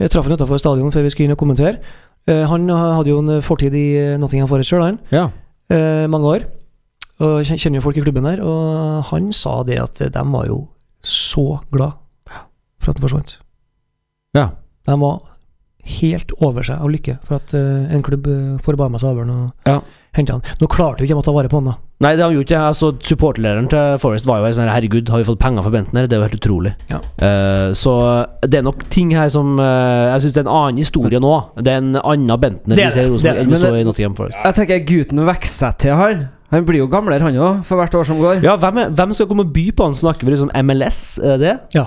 Jeg 0.02 0.10
traff 0.12 0.28
han 0.28 0.36
utenfor 0.36 0.60
stadion 0.60 0.92
før 0.92 1.02
vi 1.08 1.14
skulle 1.14 1.30
inn 1.30 1.36
og 1.36 1.40
kommentere. 1.40 1.78
Eh, 2.28 2.44
han 2.52 2.68
hadde 2.68 3.08
jo 3.14 3.18
en 3.24 3.40
fortid 3.42 3.72
i 3.74 3.86
eh, 3.96 4.18
Nottingham 4.20 4.48
Forest 4.52 4.68
sjøl, 4.74 4.84
han. 4.90 5.00
Ja. 5.10 5.30
Eh, 5.72 6.04
mange 6.12 6.28
år. 6.36 6.44
Og 7.22 7.40
kjenner 7.48 7.78
jo 7.80 7.86
folk 7.88 7.96
i 7.96 8.04
klubben 8.04 8.28
der. 8.28 8.44
Og 8.44 9.04
han 9.08 9.32
sa 9.32 9.62
det 9.64 9.80
at 9.80 10.04
de 10.12 10.24
var 10.36 10.46
jo 10.52 10.66
så 11.00 11.62
glad 11.72 11.96
for 12.82 12.92
at 12.92 12.98
den 13.00 13.06
forsvant. 13.08 13.38
Ja. 14.36 14.50
De 14.88 14.98
var 15.00 15.20
helt 15.82 16.30
over 16.38 16.62
seg 16.62 16.78
av 16.78 16.90
lykke 16.94 17.16
for 17.26 17.40
at 17.40 17.52
uh, 17.58 17.88
en 17.90 18.04
klubb 18.06 18.26
uh, 18.30 18.58
forba 18.62 18.86
med 18.90 19.00
seg 19.02 19.10
avhøren 19.16 19.32
og 19.34 19.66
Ja. 19.66 19.80
hente 20.14 20.30
han. 20.36 20.44
Nå 20.60 20.68
klarte 20.70 21.02
vi 21.02 21.08
ikke 21.08 21.16
å 21.18 21.24
ta 21.26 21.32
vare 21.34 21.50
på 21.50 21.58
han, 21.58 21.72
da. 21.72 21.74
Nei, 22.02 22.12
det 22.14 22.22
har 22.22 22.30
han 22.30 22.36
gjort. 22.36 22.52
Jeg 22.54 22.76
så 22.78 22.90
Supporterlederen 23.02 23.66
til 23.70 23.98
Forest 24.02 24.26
var 24.26 24.40
jo 24.42 24.52
sånn 24.54 24.66
her, 24.68 24.76
Herregud, 24.76 25.10
har 25.10 25.18
vi 25.22 25.26
fått 25.26 25.40
penger 25.42 25.62
for 25.66 25.74
Bentner? 25.74 26.06
Det 26.06 26.14
er 26.14 26.22
jo 26.22 26.26
helt 26.28 26.38
utrolig. 26.38 26.72
Ja. 26.90 27.00
Uh, 27.18 27.72
så 27.78 27.94
det 28.46 28.60
er 28.60 28.66
nok 28.66 28.84
ting 28.94 29.10
her 29.14 29.30
som 29.34 29.56
uh, 29.58 30.10
Jeg 30.12 30.22
syns 30.28 30.36
det 30.38 30.42
er 30.44 30.46
en 30.46 30.54
annen 30.54 30.78
historie 30.82 31.18
nå. 31.22 31.32
Det 31.58 31.74
er 31.74 31.82
en 31.82 31.96
annen 31.98 32.30
Bentner 32.42 32.78
Det 32.78 32.86
er 32.86 32.92
vi 32.92 32.94
ser 32.94 33.02
i 33.02 33.08
det, 33.08 33.14
Rosenborg 33.16 33.34
det 33.34 33.42
enn 33.42 33.50
vi 33.50 33.58
det. 33.58 33.62
så 33.66 33.74
i 33.82 33.88
Nottingham 33.90 34.16
Forest. 34.18 34.38
Jeg 34.38 34.58
tenker 34.60 34.86
gutten 34.86 35.24
vokser 35.26 35.56
seg 35.66 35.78
til, 35.82 35.98
han. 35.98 36.22
Han 36.52 36.66
blir 36.68 36.82
jo 36.82 36.86
gamlere, 36.92 37.24
han 37.24 37.38
òg, 37.40 37.62
for 37.64 37.80
hvert 37.80 37.94
år 37.96 38.04
som 38.06 38.18
går. 38.20 38.42
Ja, 38.44 38.54
hvem, 38.60 38.82
er, 38.82 38.90
hvem 38.92 39.14
skal 39.16 39.26
komme 39.30 39.46
og 39.46 39.54
by 39.54 39.66
på 39.72 39.86
han? 39.88 39.94
Snakker 39.96 40.28
vi 40.28 40.34
liksom 40.34 40.50
MLS? 40.66 41.02
Er 41.24 41.38
det? 41.40 41.54
Ja. 41.74 41.86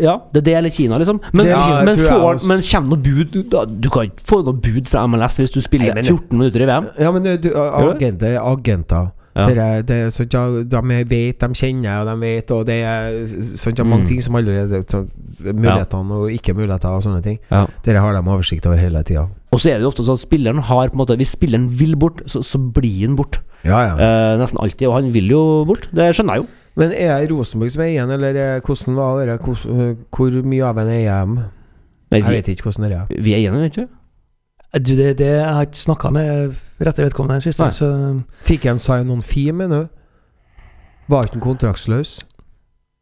Ja, 0.00 0.14
det 0.32 0.40
er 0.40 0.44
det 0.46 0.54
eller 0.56 0.70
Kina, 0.72 0.96
liksom. 0.98 1.18
Men, 1.36 1.46
er 1.52 1.84
men, 1.84 1.98
får, 2.00 2.46
men 2.48 2.62
kommer 2.64 2.94
noe 2.94 3.02
bud 3.04 3.34
du, 3.34 3.88
kan 3.92 4.06
ikke 4.08 4.24
få 4.24 4.38
noe 4.46 4.56
bud 4.56 4.88
fra 4.88 5.02
MLS 5.06 5.36
hvis 5.42 5.52
du 5.52 5.60
spiller 5.60 5.92
Nei, 5.94 6.04
14 6.06 6.38
minutter 6.38 6.64
i 6.64 6.68
VM. 6.70 6.86
Ja, 6.98 7.10
men 7.12 7.26
uh, 7.28 7.34
du, 7.36 7.50
uh, 7.52 7.90
agenter, 7.90 8.38
agenter 8.40 9.10
Ja. 9.32 9.46
Det 9.48 9.56
er, 9.64 9.82
det 9.88 9.96
er 9.96 10.10
sånn, 10.12 10.26
ja, 10.28 10.40
De 10.68 10.96
vet, 11.08 11.38
de 11.40 11.56
kjenner, 11.56 12.02
og 12.02 12.08
de 12.10 12.14
vet, 12.20 12.50
og 12.52 12.66
det 12.68 12.74
er 12.84 13.14
sånt, 13.56 13.78
ja, 13.80 13.84
mange 13.84 14.02
Mm. 14.04 14.08
ting 14.10 14.20
som 14.24 14.36
allerede 14.36 14.82
så, 14.84 15.06
Mulighetene 15.40 16.18
og 16.18 16.30
ikke 16.34 16.52
muligheter 16.54 16.92
og 16.92 17.00
sånne 17.06 17.22
ting. 17.24 17.38
Ja. 17.50 17.62
Dere 17.86 18.02
har 18.04 18.12
de 18.12 18.20
oversikt 18.28 18.66
over 18.68 18.76
hele 18.76 19.00
tida. 19.08 19.24
Og 19.52 19.60
så 19.60 19.70
er 19.72 19.78
det 19.80 19.86
jo 19.86 19.92
ofte 19.92 20.04
sånn 20.04 20.20
at 20.20 20.24
spilleren 20.26 20.60
har 20.68 20.88
på 20.92 20.96
en 20.96 21.00
måte 21.00 21.16
Hvis 21.16 21.32
spilleren 21.36 21.64
vil 21.80 21.96
bort, 21.96 22.20
så, 22.28 22.42
så 22.44 22.60
blir 22.60 23.06
han 23.06 23.16
bort. 23.16 23.40
Ja, 23.64 23.80
ja. 23.88 23.94
Eh, 23.96 24.38
nesten 24.40 24.60
alltid. 24.60 24.88
Og 24.88 24.94
han 25.00 25.12
vil 25.14 25.28
jo 25.32 25.40
bort. 25.68 25.88
Det 25.92 26.10
skjønner 26.16 26.36
jeg 26.38 26.44
jo. 26.44 26.48
Men 26.76 26.92
er 26.92 27.18
jeg 27.20 27.30
Rosenborg 27.32 27.70
som 27.74 27.82
er 27.82 27.90
igjen, 27.92 28.10
eller 28.10 28.34
er- 28.34 28.60
hvordan 28.64 28.94
var 28.96 29.26
det? 29.26 29.40
Hvor, 29.40 29.96
hvor 30.16 30.42
mye 30.42 30.64
av 30.64 30.78
en 30.78 30.88
er 30.88 31.02
EM? 31.22 31.34
Nei, 32.12 32.20
Jeg 32.20 32.24
vet 32.28 32.48
ikke 32.48 32.62
hvordan 32.70 32.88
det 32.88 32.96
er. 32.98 33.22
vi 33.22 33.32
er 33.34 33.38
igjen, 33.38 33.64
ikke 33.64 33.88
Du, 34.74 34.94
det, 34.96 35.18
det 35.18 35.26
jeg 35.26 35.44
har 35.44 35.62
ikke 35.66 35.76
snakka 35.76 36.10
med 36.12 36.54
rette 36.80 37.02
vedkommende 37.04 37.40
sist. 37.44 37.58
så 37.60 38.22
Fikk 38.42 38.64
han 38.64 38.78
sign 38.78 39.10
on 39.10 39.20
fee, 39.20 39.52
mener 39.52 39.82
du? 39.82 39.88
Var 41.08 41.24
ikke 41.24 41.32
han 41.36 41.42
kontraktsløs? 41.44 42.20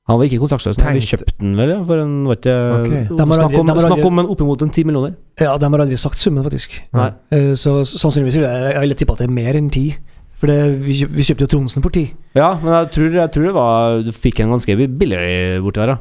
Han 0.09 0.19
var 0.19 0.25
ikke 0.27 0.39
kontraktsløs. 0.43 0.77
men 0.83 0.95
Vi 0.99 1.01
kjøpte 1.07 1.33
den 1.39 1.55
vel, 1.57 1.69
ja, 1.71 1.83
for 1.87 2.01
en 2.03 2.25
var 2.27 2.35
ikke 2.41 2.55
okay. 2.81 3.05
Snakk 3.07 3.55
om, 3.61 3.67
de 3.67 3.73
har 3.73 3.81
snakk 3.85 3.99
aldri- 3.99 4.07
om 4.07 4.19
en 4.19 4.27
oppimot 4.27 4.63
en 4.63 4.71
ti 4.71 4.83
millioner. 4.83 5.15
Ja, 5.39 5.57
de 5.57 5.69
har 5.71 5.79
aldri 5.85 5.97
sagt 5.97 6.19
summen, 6.19 6.43
faktisk. 6.43 6.81
Nei. 6.93 7.11
Eh, 7.31 7.55
Så 7.55 7.85
sannsynligvis 7.87 8.35
vil 8.41 8.49
jeg 8.49 8.73
Jeg 8.75 8.81
vil 8.81 8.95
tippe 8.97 9.13
at 9.13 9.19
det 9.19 9.29
er 9.29 9.33
mer 9.33 9.55
enn 9.55 9.71
ti. 9.71 9.97
For 10.41 10.49
det, 10.49 10.57
vi, 10.81 10.97
kjøp, 11.03 11.13
vi 11.19 11.27
kjøpte 11.29 11.45
jo 11.45 11.51
Tronsen 11.53 11.85
for 11.85 11.93
ti. 11.93 12.07
Ja, 12.39 12.55
men 12.63 12.73
jeg 12.73 12.89
tror, 12.95 13.13
jeg 13.19 13.33
tror 13.35 13.45
det 13.45 13.53
var 13.57 14.01
Du 14.07 14.11
fikk 14.17 14.41
en 14.41 14.55
ganske 14.55 14.77
billig 14.81 15.21
borti 15.61 15.83
der, 15.83 15.93
da. 15.93 15.99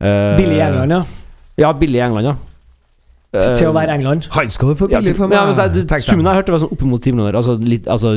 Uh, 0.00 0.36
Billig 0.36 0.58
i 0.58 0.62
England, 0.64 0.96
ja. 0.96 1.02
Ja, 1.60 1.72
billig 1.76 2.00
i 2.00 2.04
England, 2.04 2.28
ja. 2.32 2.36
Til, 3.30 3.52
til 3.56 3.68
å 3.68 3.70
Eh, 3.70 3.76
være 3.76 3.94
England. 3.94 4.26
Han 4.34 4.50
skal 4.50 4.72
du 4.72 4.78
få 4.80 4.88
ja, 4.90 5.00
billig 5.00 5.14
for 5.16 5.30
meg! 5.30 5.38
Ja, 5.38 5.46
men 5.46 5.58
jeg, 5.60 5.86
det, 5.86 6.00
summen 6.02 6.26
jeg 6.26 6.40
hørte, 6.40 6.54
var 6.54 6.62
sånn 6.64 6.72
oppimot 6.74 7.04
10 7.04 7.14
millioner. 7.14 7.38
Altså, 7.38 7.54
litt, 7.62 7.86
altså 7.88 8.14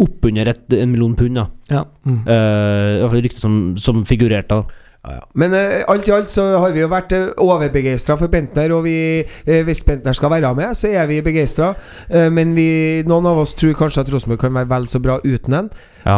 oppunder 0.00 0.50
en 0.52 0.90
million 0.92 1.14
pund, 1.16 1.38
da. 1.38 1.46
Ja. 1.72 1.82
Mm. 2.04 2.20
Uh, 2.26 2.30
I 2.30 3.00
hvert 3.00 3.12
fall 3.14 3.24
ryktet 3.26 3.44
som, 3.44 3.56
som 3.80 4.02
figurerte. 4.08 4.58
da. 4.60 4.89
Ja, 5.00 5.14
ja. 5.16 5.22
Men 5.32 5.54
uh, 5.56 5.80
alt 5.88 6.08
i 6.08 6.12
alt 6.12 6.28
så 6.28 6.44
har 6.60 6.74
vi 6.74 6.82
jo 6.82 6.90
vært 6.92 7.14
uh, 7.16 7.30
overbegeistra 7.40 8.18
for 8.20 8.32
Bentner, 8.32 8.74
og 8.76 8.84
vi, 8.84 8.96
uh, 9.24 9.60
hvis 9.64 9.80
Bentner 9.86 10.16
skal 10.16 10.32
være 10.34 10.52
med, 10.58 10.76
så 10.76 10.90
er 10.92 11.08
vi 11.08 11.22
begeistra. 11.24 11.72
men 12.10 12.54
vi, 12.56 13.02
noen 13.08 13.26
av 13.26 13.38
oss 13.40 13.54
tror 13.54 13.74
kanskje 13.78 14.04
at 14.04 14.12
Rosenborg 14.12 14.40
kan 14.42 14.54
være 14.54 14.68
vel 14.70 14.86
så 14.90 15.00
bra 15.00 15.18
uten 15.24 15.56
den. 15.56 15.70
Ja. 16.04 16.16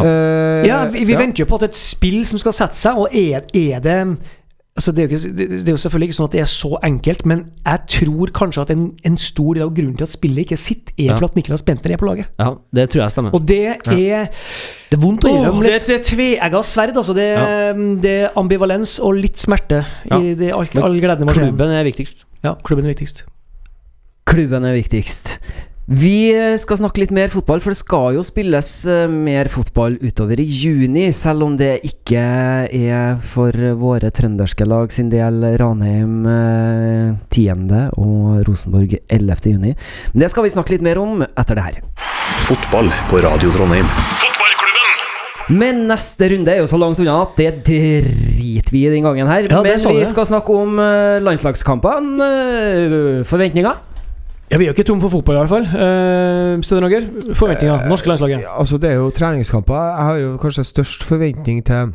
Ja, 0.65 0.77
vi, 0.91 1.03
vi 1.05 1.13
ja. 1.13 1.19
venter 1.19 1.43
jo 1.43 1.49
på 1.49 1.59
at 1.59 1.69
et 1.69 1.77
spill 1.77 2.23
som 2.27 2.39
skal 2.41 2.55
sette 2.55 2.79
seg, 2.79 2.99
og 2.99 3.13
er, 3.15 3.43
er 3.55 3.83
det 3.83 3.97
Altså 4.75 4.89
det, 4.91 5.03
er 5.03 5.07
jo 5.07 5.13
ikke, 5.13 5.31
det, 5.37 5.45
det 5.53 5.69
er 5.69 5.75
jo 5.75 5.77
selvfølgelig 5.83 6.07
ikke 6.09 6.15
sånn 6.17 6.25
at 6.25 6.33
det 6.33 6.39
er 6.41 6.47
så 6.49 6.69
enkelt, 6.87 7.25
men 7.29 7.41
jeg 7.61 7.79
tror 7.93 8.31
kanskje 8.33 8.61
at 8.63 8.71
en, 8.73 8.87
en 9.05 9.17
stor 9.21 9.53
del 9.53 9.67
av 9.67 9.73
grunnen 9.77 9.99
til 9.99 10.07
at 10.07 10.13
spillet 10.15 10.47
ikke 10.47 10.57
sitter, 10.57 10.95
er 10.97 11.11
Ja. 11.11 11.17
for 11.19 11.27
at 11.27 11.35
Niklas 11.37 11.61
Bentner 11.67 11.93
er 11.93 11.99
på 12.01 12.07
laget. 12.09 12.31
Ja, 12.41 12.47
det 12.73 12.87
tror 12.89 13.03
jeg 13.03 13.13
stemmer. 13.13 13.35
Og 13.37 13.45
det 13.47 13.59
er 13.67 13.75
Det 14.89 14.97
er 14.97 14.97
vondt 15.03 15.27
å 15.29 15.29
Åh, 15.29 15.59
litt. 15.61 15.85
det 15.85 15.93
er 15.93 15.99
et 15.99 16.07
tveegga 16.09 16.63
sverd, 16.65 16.97
altså. 16.97 17.13
Det, 17.13 17.27
ja. 17.37 17.73
det 18.01 18.15
er 18.23 18.33
ambivalens 18.41 18.95
og 19.05 19.13
litt 19.21 19.37
smerte 19.37 19.83
Ja. 20.09 20.17
i 20.17 20.33
det, 20.41 20.49
alt, 20.57 20.73
all 20.81 20.97
gleden. 20.99 21.29
Klubben 21.29 21.69
er 21.69 21.83
viktigst. 21.85 22.25
Ja, 22.43 22.55
klubben 22.65 22.85
er 22.89 22.95
viktigst. 22.95 23.25
Klubben 24.25 24.65
er 24.65 24.73
viktigst. 24.73 25.37
Vi 25.83 26.31
eh, 26.31 26.53
skal 26.61 26.79
snakke 26.79 27.01
litt 27.01 27.11
mer 27.11 27.27
fotball, 27.27 27.59
for 27.59 27.73
det 27.73 27.79
skal 27.81 28.15
jo 28.15 28.23
spilles 28.23 28.69
eh, 28.87 29.03
mer 29.11 29.49
fotball 29.51 29.97
utover 29.99 30.39
i 30.39 30.45
juni. 30.47 31.09
Selv 31.11 31.43
om 31.43 31.57
det 31.59 31.81
ikke 31.83 32.23
er 32.71 33.17
for 33.19 33.51
våre 33.81 34.11
trønderske 34.15 34.67
lag 34.69 34.95
sin 34.95 35.11
del 35.11 35.43
Ranheim 35.59 36.23
eh, 36.23 37.19
10. 37.35 37.67
og 37.99 38.47
Rosenborg 38.47 38.95
11. 39.11 39.51
juni. 39.51 39.75
Men 40.13 40.23
det 40.23 40.31
skal 40.31 40.47
vi 40.47 40.55
snakke 40.55 40.77
litt 40.77 40.87
mer 40.87 41.03
om 41.03 41.25
etter 41.25 41.59
det 41.59 41.67
her. 41.67 41.81
Fotball 42.47 42.87
på 43.11 43.19
Radio 43.27 43.51
Trondheim. 43.51 43.89
Men 45.51 45.83
neste 45.89 46.29
runde 46.31 46.51
er 46.53 46.61
jo 46.61 46.67
så 46.71 46.79
langt 46.79 46.99
unna 47.03 47.17
at 47.25 47.35
det 47.35 47.49
driter 47.67 48.71
vi 48.71 48.85
i 48.87 48.91
den 48.93 49.03
gangen 49.03 49.27
her. 49.27 49.49
Ja, 49.51 49.59
Men 49.65 49.75
vi 49.75 50.05
skal 50.07 50.29
snakke 50.29 50.55
om 50.55 50.79
uh, 50.79 51.19
landslagskampene. 51.19 52.29
eh, 52.29 53.25
forventninger? 53.27 53.92
Ja, 54.53 54.57
vi 54.57 54.67
er 54.67 54.69
jo 54.69 54.73
ikke 54.75 54.83
tom 54.85 54.99
for 55.01 55.09
fotball, 55.09 55.35
i 55.35 55.39
hvert 55.41 55.49
fall. 55.49 55.63
Uh, 55.65 56.61
Stedet 56.61 56.83
Roger, 56.83 57.01
forventninger? 57.33 57.87
Norske 57.89 58.07
landslaget? 58.07 58.43
Altså, 58.57 58.77
det 58.77 58.89
er 58.91 58.99
jo 59.01 59.09
treningskamper. 59.09 59.73
Jeg 59.73 60.05
har 60.05 60.15
jo 60.21 60.37
kanskje 60.37 60.63
størst 60.69 61.03
forventning 61.09 61.63
til 61.65 61.89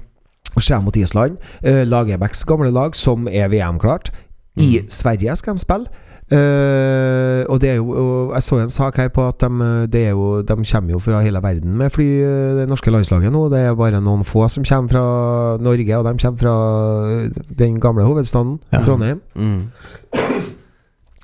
å 0.58 0.62
se 0.66 0.80
mot 0.82 0.96
Island. 0.98 1.36
Uh, 1.62 1.84
Lagerbäcks 1.86 2.42
gamle 2.50 2.72
lag, 2.74 2.98
som 2.98 3.28
er 3.30 3.46
VM-klart. 3.52 4.10
I 4.58 4.80
Sverige 4.90 5.36
skal 5.38 5.54
de 5.54 5.62
spille. 5.62 5.86
Uh, 6.32 7.46
og 7.48 7.60
det 7.62 7.70
er 7.70 7.78
jo 7.78 7.86
og 7.88 8.34
Jeg 8.34 8.42
så 8.42 8.58
en 8.60 8.68
sak 8.68 8.98
her 9.00 9.08
på 9.08 9.22
at 9.28 9.40
de, 9.40 9.68
det 9.88 10.02
er 10.06 10.10
jo, 10.10 10.42
de 10.42 10.56
kommer 10.72 10.90
jo 10.92 10.98
fra 10.98 11.22
hele 11.24 11.40
verden 11.42 11.78
med 11.78 11.90
fly, 11.94 12.04
eh, 12.04 12.58
det 12.58 12.66
norske 12.68 12.90
landslaget 12.90 13.32
nå. 13.32 13.46
Det 13.48 13.62
er 13.64 13.78
bare 13.78 14.02
noen 14.02 14.26
få 14.28 14.48
som 14.52 14.66
kommer 14.66 14.90
fra 14.92 15.04
Norge, 15.62 15.96
og 15.96 16.04
de 16.04 16.18
kommer 16.26 16.42
fra 16.42 16.56
eh, 17.22 17.40
den 17.58 17.80
gamle 17.80 18.04
hovedstaden, 18.04 18.58
Ja. 18.72 18.82
Trondheim. 18.82 19.22
Mm. 19.34 19.62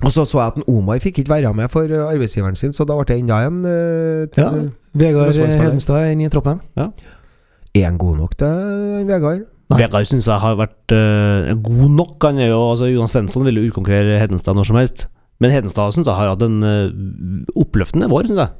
Og 0.03 0.11
så 0.11 0.25
så 0.27 0.41
jeg 0.41 0.47
at 0.47 0.57
en 0.59 0.67
Omar 0.67 0.99
fikk 0.99 1.21
ikke 1.21 1.31
være 1.37 1.53
med 1.55 1.69
for 1.71 1.87
eh, 1.87 2.03
arbeidsgiveren 2.03 2.57
sin, 2.59 2.73
så 2.75 2.83
da 2.87 2.97
ble 2.97 3.07
det 3.07 3.19
enda 3.21 3.39
en 3.47 3.61
Uh, 3.63 4.27
Ja. 4.35 4.49
Vegard. 4.95 5.35
Hedenstad 5.35 6.01
er 6.01 6.11
inne 6.15 6.27
i 6.27 6.31
troppen. 6.31 6.59
Er 6.75 7.85
han 7.89 7.97
god 7.99 8.17
nok, 8.17 8.35
til 8.39 9.05
Vegard? 9.07 9.45
Nei. 9.69 9.79
Vegard 9.81 10.05
syns 10.07 10.27
jeg 10.29 10.39
har 10.39 10.55
vært 10.59 10.93
uh, 10.93 11.55
god 11.63 11.95
nok. 11.95 12.17
Han 12.27 12.39
er 12.39 12.51
jo, 12.51 12.59
altså 12.71 12.91
Jonas 12.91 13.15
Svensson 13.15 13.47
vil 13.47 13.57
jo 13.59 13.69
utkonkurrere 13.69 14.19
Hedenstad 14.21 14.55
når 14.55 14.69
som 14.69 14.79
helst. 14.79 15.07
Men 15.39 15.51
Hedenstad 15.51 15.95
syns 15.95 16.07
jeg 16.07 16.15
har 16.15 16.31
hatt 16.31 16.43
en 16.45 16.59
uh, 16.63 16.91
oppløftende 17.59 18.11
vår, 18.11 18.29
syns 18.29 18.43
jeg. 18.43 18.53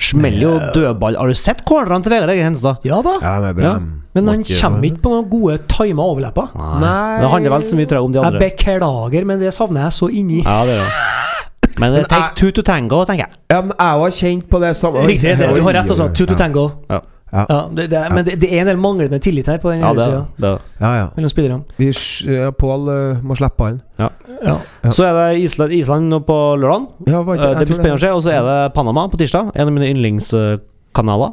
Smeller 0.00 0.42
jo 0.42 0.52
dødball. 0.74 1.16
Har 1.16 1.26
du 1.28 1.34
sett 1.34 1.64
cornerne 1.68 2.02
til 2.02 2.10
Vegard 2.12 2.30
Egen 2.30 2.44
Hedenstad? 2.48 2.76
Ja 2.84 3.02
da. 3.02 3.12
Ja, 3.22 3.34
men 3.52 3.64
Ja. 3.64 3.74
Men 4.14 4.26
han 4.28 4.42
kommer 4.44 4.84
ikke 4.84 5.00
på 5.00 5.10
noen 5.10 5.28
gode 5.30 5.58
tima 5.72 6.02
overlepper. 6.04 6.50
Nei. 6.54 7.20
Det 7.22 7.30
handler 7.32 7.50
vel 7.54 7.62
så 7.64 7.76
mye 7.78 7.86
tror 7.88 7.96
jeg, 7.96 8.04
om 8.04 8.12
de 8.12 8.18
andre. 8.20 8.40
Jeg 8.42 8.50
beklager, 8.52 9.24
men 9.24 9.40
det 9.40 9.54
savner 9.54 9.82
jeg 9.86 9.92
så 9.92 10.08
inni. 10.12 10.42
Ja, 10.44 10.58
det 10.68 10.74
er 10.76 10.82
det. 10.84 11.78
Men 11.80 11.94
det 11.96 12.02
takes 12.10 12.30
two 12.36 12.50
to 12.52 12.60
tango, 12.62 13.04
tenker 13.08 13.24
jeg. 13.24 13.32
Ja, 13.50 13.60
men 13.62 13.72
jeg 13.78 14.02
har 14.02 14.10
kjent 14.10 14.48
på 14.50 14.60
det 14.60 14.74
samme 14.76 15.06
Riktig, 15.08 15.38
det, 15.38 15.48
du 15.56 15.62
har 15.62 15.72
rett, 15.78 15.88
altså. 15.88 16.10
Two 16.12 16.26
to 16.26 16.34
Ja. 16.34 16.38
tango. 16.42 16.70
Ja. 16.90 17.00
Ja. 17.32 17.46
Ja, 17.48 17.58
det, 17.72 17.86
det, 17.90 17.96
er- 17.98 18.10
men 18.12 18.24
det, 18.26 18.34
det 18.42 18.48
er 18.52 18.60
en 18.60 18.66
del 18.68 18.76
manglende 18.76 19.18
tillit 19.24 19.46
her 19.48 19.56
på 19.58 19.70
den 19.72 19.80
Ja, 19.80 19.92
det 19.96 20.04
det. 20.04 20.18
det. 20.36 20.44
det. 20.44 20.58
Ja, 20.80 20.90
ja. 20.98 21.06
mellom 21.16 21.28
spillerne. 21.32 21.62
Vi, 21.78 21.86
ja, 22.28 22.50
Pål 22.50 22.88
uh, 22.88 23.16
må 23.24 23.34
slippe 23.38 23.56
ballen. 23.56 23.78
Ja. 23.98 24.08
Ja. 24.44 24.56
Så 24.90 25.04
er 25.06 25.12
det 25.16 25.40
Island, 25.40 25.72
Island 25.72 26.08
nå 26.12 26.18
på 26.28 26.36
lørdag. 26.60 26.86
Jeg 27.06 27.16
det 27.16 27.24
blir 27.66 27.74
spennende 27.78 27.96
å 27.96 27.98
se. 28.02 28.10
Og 28.12 28.22
så 28.26 28.30
er 28.34 28.42
det 28.44 28.58
Panama 28.74 29.06
på 29.08 29.16
tirsdag. 29.16 29.48
En 29.54 29.66
av 29.70 29.72
mine 29.72 29.88
yndlingskanaler. 29.94 31.32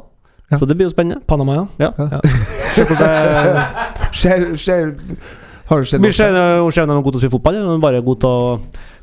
Ja. 0.50 0.56
Så 0.58 0.64
det 0.66 0.76
blir 0.78 0.86
jo 0.88 0.92
spennende. 0.94 1.20
Panama, 1.28 1.52
ja. 1.54 1.66
Ja. 1.78 1.90
Ja. 2.16 2.20
Se 2.74 2.82
hvordan 2.86 3.08
det 3.44 3.64
Ser, 4.12 4.54
ser 4.56 4.94
Har 5.70 5.78
du 5.78 5.84
sett 5.84 6.00
noe? 6.00 6.06
norsk? 6.08 6.18
Skien 6.18 6.70
Skien 6.74 6.90
er 6.90 7.02
god 7.02 7.12
til 7.12 7.18
å 7.18 7.20
spille 7.22 7.30
fotball, 7.36 7.54
eller 7.60 7.70
er 7.70 7.74
de 7.76 7.80
bare 7.84 8.02
god 8.06 8.18
til 8.24 8.30
å 8.30 8.32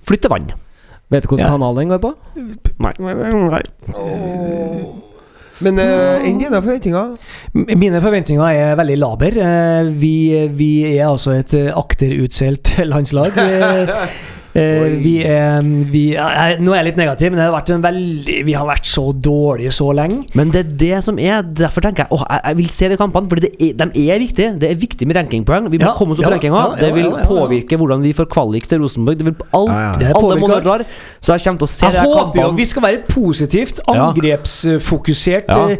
flytte 0.07 0.29
vann? 0.33 0.47
Vet 1.11 1.23
du 1.23 1.27
hvilken 1.31 1.45
Ja. 1.45 1.51
kanal 1.53 1.75
den 1.79 1.89
går 1.93 1.99
på? 2.03 2.11
Nei. 2.83 2.93
nei. 2.99 3.13
Men 5.65 5.79
uh, 5.81 6.21
enn 6.21 6.37
dine 6.41 6.59
forventninger? 6.61 7.13
Mine 7.73 8.01
forventninger 8.03 8.45
er 8.53 8.75
veldig 8.77 8.97
laber. 9.01 9.37
Eh, 9.41 9.91
Vi, 9.97 10.13
vi 10.53 10.71
er 10.91 11.07
altså 11.07 11.33
et 11.39 11.53
eh, 11.57 11.71
akterutseilt 11.73 12.75
landslag. 12.85 13.33
Eh, 14.57 14.95
Vi 15.03 15.11
er 15.21 15.61
vi, 15.93 16.03
er, 16.17 16.57
Nå 16.63 16.71
er 16.73 16.79
jeg 16.81 16.87
litt 16.89 16.97
negativ, 16.97 17.29
men 17.31 17.37
det 17.37 17.45
har 17.45 17.53
vært 17.53 17.69
en 17.75 17.83
veldig, 17.83 18.37
vi 18.47 18.53
har 18.57 18.65
vært 18.65 18.87
så 18.89 19.03
dårlige 19.13 19.71
så 19.77 19.91
lenge. 19.93 20.23
Men 20.37 20.49
det 20.53 20.63
er 20.65 20.71
det 20.81 21.01
som 21.05 21.19
er 21.21 21.43
Derfor 21.45 21.85
tenker 21.85 22.05
jeg 22.07 22.11
åh, 22.17 22.23
jeg, 22.25 22.41
jeg 22.47 22.57
vil 22.61 22.69
se 22.73 22.89
de 22.89 22.97
kampene, 22.97 23.41
er, 23.47 23.73
de 23.77 24.05
er 24.09 24.19
viktige. 24.23 24.49
Det 24.61 24.71
er 24.71 24.79
viktig 24.81 25.07
med 25.07 25.19
rankingpoeng. 25.19 25.69
Vi 25.69 25.77
må 25.77 25.85
Ja, 25.87 25.93
komme 25.99 26.15
oss 26.15 26.19
opp 26.19 26.25
ja, 26.25 26.31
på 26.31 26.35
rankinga. 26.35 26.57
ja, 26.57 26.73
ja, 26.73 26.81
det 26.81 26.89
vil 26.95 27.05
ja, 27.05 27.11
ja, 27.11 27.21
ja. 27.21 27.27
påvirke 27.29 27.77
hvordan 27.77 28.01
vi 28.01 28.13
får 28.17 28.29
kvalik 28.33 28.67
til 28.71 28.81
Rosenborg. 28.81 29.17
Det 29.21 29.25
vil 29.29 29.35
alt, 29.53 29.69
Ja, 29.69 29.79
ja. 29.85 29.93
Det 30.01 30.11
Alle 30.17 30.39
må 30.41 30.49
drar. 30.65 30.83
Så 31.21 31.35
jeg 31.37 31.45
kommer 31.45 31.61
til 31.61 31.67
å 31.67 31.71
se 31.71 31.85
de 31.85 31.91
Jeg 31.93 32.01
her 32.01 32.07
håper 32.17 32.41
jo 32.41 32.49
vi 32.57 32.65
skal 32.65 32.83
være 32.87 32.99
et 33.01 33.07
positivt, 33.13 33.79
angrepsfokusert, 33.87 35.45
Ja. 35.49 35.69
eh, 35.69 35.77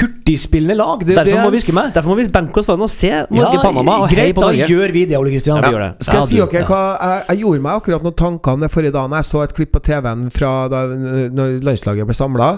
hurtigspillende 0.00 0.76
lag. 0.76 1.00
Det, 1.04 1.16
Derfor 1.16 1.30
det 1.30 1.42
må, 1.42 1.50
vi, 1.50 1.60
med. 1.74 1.92
derfor 1.94 2.08
må 2.10 2.16
vi 2.16 2.28
benke 2.28 2.58
oss 2.60 2.66
foran 2.66 2.82
og 2.86 2.90
se 2.90 3.10
Norge-Panama 3.30 3.98
og 4.02 4.08
heie 4.08 4.16
greit, 4.30 4.34
på 4.36 4.40
da 4.40 4.46
Norge. 4.52 4.68
gjør 4.70 4.92
vi 4.92 5.04
det, 5.06 5.16
Ole 5.18 5.30
Kristian. 5.30 5.56
Ja. 5.62 5.92
Skal 6.00 6.20
jeg 6.20 6.28
si 6.28 6.36
dere 6.36 6.44
okay, 6.46 6.62
hva 6.68 6.80
jeg, 7.00 7.24
jeg 7.30 7.38
gjorde 7.44 7.60
meg 7.66 7.72
akkurat 7.80 8.02
noen 8.06 8.14
det 8.20 8.70
forrige 8.70 8.92
dagen. 8.92 9.14
Jeg 9.16 9.24
så 9.24 9.42
et 9.42 9.54
klipp 9.56 9.72
på 9.72 9.80
TV-en 9.80 10.30
fra 10.30 10.68
da 10.68 10.84
Når 10.86 11.60
landslaget 11.64 12.06
ble 12.06 12.14
samla. 12.14 12.50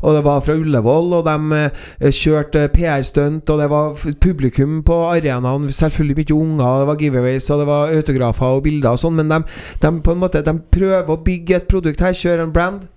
Og 0.00 0.14
det 0.16 0.24
var 0.24 0.40
fra 0.40 0.54
Ullevål, 0.56 1.12
og 1.18 1.24
de 1.26 1.56
eh, 2.00 2.10
kjørte 2.10 2.68
PR-stunt, 2.72 3.50
og 3.50 3.60
det 3.60 3.68
var 3.70 3.94
publikum 4.20 4.82
på 4.82 4.96
arenaen. 5.10 5.68
Selvfølgelig 5.68 6.16
mye 6.16 6.36
unger, 6.36 6.78
det 6.80 6.88
var 6.88 6.96
giveaways, 6.96 7.50
og 7.50 7.60
det 7.60 7.66
var 7.66 7.94
autografer 7.96 8.56
og 8.56 8.64
bilder 8.64 8.96
og 8.96 9.02
sånn, 9.02 9.18
men 9.20 9.28
de, 9.28 9.42
de 9.82 9.92
på 10.00 10.14
en 10.14 10.22
måte 10.22 10.42
De 10.44 10.56
prøver 10.72 11.10
å 11.10 11.20
bygge 11.20 11.56
et 11.56 11.68
produkt 11.68 12.00
her, 12.00 12.16
kjøre 12.16 12.48
en 12.48 12.52
brand. 12.54 12.88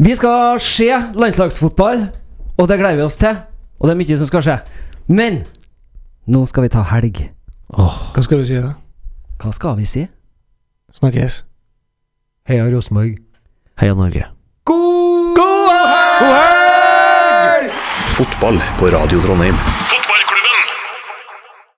Vi 0.00 0.14
skal 0.16 0.58
se 0.64 0.90
landslagsfotball, 1.14 2.06
og 2.58 2.68
det 2.68 2.78
gleder 2.80 2.96
vi 2.96 3.06
oss 3.06 3.20
til. 3.20 3.36
Og 3.80 3.88
det 3.88 3.94
er 3.94 4.00
mye 4.00 4.16
som 4.20 4.28
skal 4.28 4.44
skje. 4.44 4.56
Men 5.08 5.42
nå 6.30 6.44
skal 6.48 6.66
vi 6.66 6.72
ta 6.72 6.82
helg. 6.92 7.20
Hva 7.70 8.22
skal 8.24 8.40
vi 8.40 8.48
si? 8.48 8.58
da? 8.60 8.74
Hva 9.40 9.52
skal 9.56 9.78
vi 9.78 9.86
si? 9.88 10.06
Snakkes. 10.92 11.44
Heia 12.48 12.70
Rosenborg. 12.70 13.18
Heia 13.80 13.94
Norge. 13.94 14.26
Fotball 18.16 18.60
på 18.78 18.86
Radio 18.90 19.20
Trondheim. 19.20 19.54